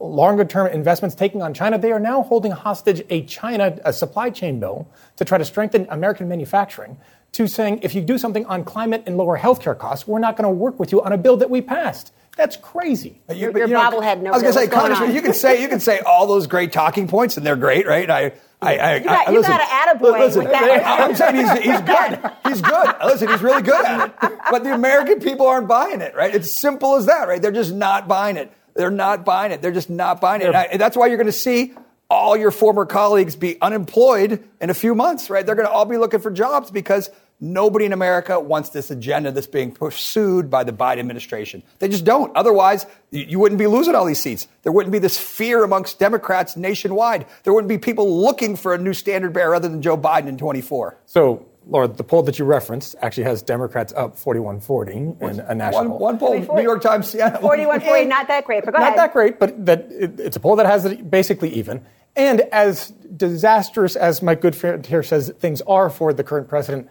longer 0.00 0.44
term 0.44 0.66
investments 0.66 1.14
taking 1.14 1.42
on 1.42 1.54
China, 1.54 1.78
they 1.78 1.92
are 1.92 2.00
now 2.00 2.22
holding 2.22 2.50
hostage 2.50 3.04
a 3.08 3.22
China 3.24 3.78
a 3.84 3.92
supply 3.92 4.30
chain 4.30 4.58
bill 4.58 4.88
to 5.16 5.24
try 5.24 5.38
to 5.38 5.44
strengthen 5.44 5.86
American 5.90 6.28
manufacturing. 6.28 6.98
To 7.32 7.46
saying 7.46 7.80
if 7.82 7.94
you 7.94 8.02
do 8.02 8.18
something 8.18 8.44
on 8.46 8.62
climate 8.64 9.04
and 9.06 9.16
lower 9.16 9.38
healthcare 9.38 9.78
costs, 9.78 10.06
we're 10.06 10.18
not 10.18 10.36
going 10.36 10.44
to 10.44 10.50
work 10.50 10.78
with 10.78 10.92
you 10.92 11.00
on 11.02 11.12
a 11.12 11.18
bill 11.18 11.38
that 11.38 11.48
we 11.48 11.62
passed. 11.62 12.12
That's 12.36 12.56
crazy. 12.56 13.20
But 13.26 13.36
Your, 13.36 13.52
but 13.52 13.58
your 13.60 13.68
you 13.68 13.74
know, 13.74 13.80
bobblehead 13.80 14.20
knows 14.20 14.34
I 14.34 14.36
was 14.36 14.42
going 14.42 14.52
to 14.54 14.58
say, 14.58 14.64
what's 14.64 14.74
going 14.74 14.80
Congressman, 14.88 15.14
you 15.14 15.22
can 15.22 15.34
say 15.34 15.62
you 15.62 15.68
can 15.68 15.80
say 15.80 16.00
all 16.00 16.26
those 16.26 16.46
great 16.46 16.72
talking 16.72 17.08
points, 17.08 17.36
and 17.36 17.46
they're 17.46 17.56
great, 17.56 17.86
right? 17.86 18.10
I, 18.10 18.32
I, 18.62 18.76
I, 18.76 18.94
You 18.96 19.04
got- 19.04 19.28
I, 19.28 19.30
you 19.32 19.38
listen, 19.38 19.52
got 19.52 19.60
an 19.60 19.98
attaboy 19.98 20.18
listen, 20.18 20.42
with 20.44 20.52
that. 20.52 21.00
I'm 21.00 21.14
saying 21.16 21.34
he's, 21.36 21.52
he's 21.64 21.80
good. 21.80 22.30
He's 22.52 22.60
good. 22.60 22.94
Listen, 23.02 23.28
he's 23.28 23.40
really 23.40 23.62
good 23.62 23.82
at 23.82 24.08
it. 24.10 24.38
But 24.50 24.62
the 24.62 24.74
American 24.74 25.20
people 25.20 25.46
aren't 25.46 25.68
buying 25.68 26.02
it, 26.02 26.14
right? 26.14 26.34
It's 26.34 26.50
simple 26.52 26.96
as 26.96 27.06
that, 27.06 27.26
right? 27.26 27.40
They're 27.40 27.50
just 27.50 27.72
not 27.72 28.06
buying 28.08 28.36
it. 28.36 28.52
They're 28.74 28.90
not 28.90 29.24
buying 29.24 29.52
it. 29.52 29.62
They're 29.62 29.72
just 29.72 29.88
not 29.88 30.20
buying 30.20 30.42
it. 30.42 30.48
And 30.48 30.56
I- 30.56 30.64
and 30.64 30.78
that's 30.80 30.94
why 30.96 31.06
you're 31.06 31.16
going 31.16 31.26
to 31.28 31.32
see 31.32 31.72
all 32.10 32.36
your 32.36 32.50
former 32.50 32.84
colleagues 32.84 33.36
be 33.36 33.58
unemployed 33.62 34.46
in 34.60 34.68
a 34.68 34.74
few 34.74 34.94
months, 34.94 35.30
right? 35.30 35.46
They're 35.46 35.54
going 35.54 35.66
to 35.66 35.72
all 35.72 35.86
be 35.86 35.96
looking 35.96 36.20
for 36.20 36.30
jobs 36.30 36.70
because 36.70 37.08
nobody 37.42 37.84
in 37.84 37.92
America 37.92 38.38
wants 38.38 38.70
this 38.70 38.90
agenda 38.90 39.32
that's 39.32 39.48
being 39.48 39.72
pursued 39.72 40.48
by 40.48 40.62
the 40.62 40.72
Biden 40.72 41.00
administration. 41.00 41.62
They 41.80 41.88
just 41.88 42.04
don't. 42.04 42.34
Otherwise, 42.36 42.86
you 43.10 43.24
you 43.28 43.38
wouldn't 43.38 43.58
be 43.58 43.66
losing 43.66 43.94
all 43.94 44.04
these 44.04 44.20
seats. 44.20 44.46
There 44.62 44.72
wouldn't 44.72 44.92
be 44.92 44.98
this 45.00 45.18
fear 45.18 45.64
amongst 45.64 45.98
Democrats 45.98 46.56
nationwide. 46.56 47.26
There 47.42 47.52
wouldn't 47.52 47.68
be 47.68 47.78
people 47.78 48.22
looking 48.22 48.56
for 48.56 48.72
a 48.74 48.78
new 48.78 48.94
standard 48.94 49.32
bearer 49.32 49.54
other 49.54 49.68
than 49.68 49.82
Joe 49.82 49.98
Biden 49.98 50.28
in 50.28 50.38
24. 50.38 50.96
So, 51.06 51.46
Laura, 51.66 51.88
the 51.88 52.04
poll 52.04 52.22
that 52.22 52.38
you 52.38 52.44
referenced 52.44 52.94
actually 53.02 53.24
has 53.24 53.42
Democrats 53.42 53.92
up 53.94 54.16
41-40 54.16 55.20
in 55.22 55.40
a 55.40 55.54
national. 55.54 55.98
One, 55.98 56.18
one 56.18 56.18
poll, 56.18 56.56
New 56.56 56.62
York 56.62 56.82
Times, 56.82 57.10
Siena. 57.10 57.38
41 57.40 57.80
40, 57.80 58.04
not 58.06 58.28
that 58.28 58.44
great, 58.44 58.64
but 58.64 58.72
go 58.72 58.78
Not 58.78 58.88
ahead. 58.88 58.98
that 58.98 59.12
great, 59.12 59.38
but 59.38 59.66
that 59.66 59.88
it, 59.90 60.20
it's 60.20 60.36
a 60.36 60.40
poll 60.40 60.56
that 60.56 60.66
has 60.66 60.84
it 60.84 61.10
basically 61.10 61.50
even. 61.50 61.84
And 62.14 62.42
as 62.52 62.90
disastrous 63.16 63.96
as 63.96 64.22
my 64.22 64.34
good 64.34 64.54
friend 64.54 64.84
here 64.84 65.02
says 65.02 65.32
things 65.38 65.60
are 65.62 65.88
for 65.88 66.12
the 66.12 66.24
current 66.24 66.48
president, 66.48 66.88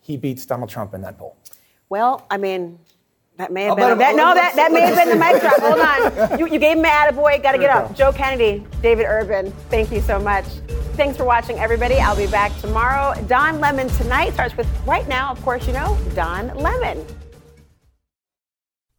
he 0.00 0.16
beats 0.16 0.44
Donald 0.46 0.70
Trump 0.70 0.94
in 0.94 1.02
that 1.02 1.18
poll. 1.18 1.36
Well, 1.88 2.26
I 2.30 2.36
mean, 2.36 2.78
that 3.36 3.52
may 3.52 3.64
have 3.64 3.70
I'll 3.70 3.76
been 3.76 3.88
let 3.88 3.98
that, 3.98 4.16
no, 4.16 4.34
that, 4.34 4.54
that 4.56 4.70
may 4.70 4.80
have 4.82 4.96
been 4.96 5.18
the 5.18 5.24
see. 5.24 5.32
mic 5.32 5.40
drop. 5.40 5.60
Hold 5.60 6.30
on. 6.30 6.38
You, 6.38 6.46
you 6.46 6.58
gave 6.58 6.76
him 6.76 6.84
an 6.84 6.90
attaboy. 6.90 7.42
Got 7.42 7.52
to 7.52 7.58
get 7.58 7.72
There 7.72 7.82
you 7.82 7.88
up. 7.88 7.96
Joe 7.96 8.12
Kennedy, 8.12 8.64
David 8.82 9.06
Urban, 9.06 9.50
thank 9.70 9.90
you 9.90 10.00
so 10.00 10.18
much. 10.18 10.44
Thanks 10.94 11.16
for 11.16 11.24
watching, 11.24 11.58
everybody. 11.58 11.94
I'll 11.94 12.16
be 12.16 12.26
back 12.26 12.54
tomorrow. 12.58 13.14
Don 13.26 13.58
Lemon 13.58 13.88
tonight 13.88 14.34
starts 14.34 14.54
with, 14.56 14.68
right 14.86 15.08
now, 15.08 15.30
of 15.30 15.40
course, 15.42 15.66
you 15.66 15.72
know, 15.72 15.96
Don 16.14 16.48
Lemon. 16.54 17.06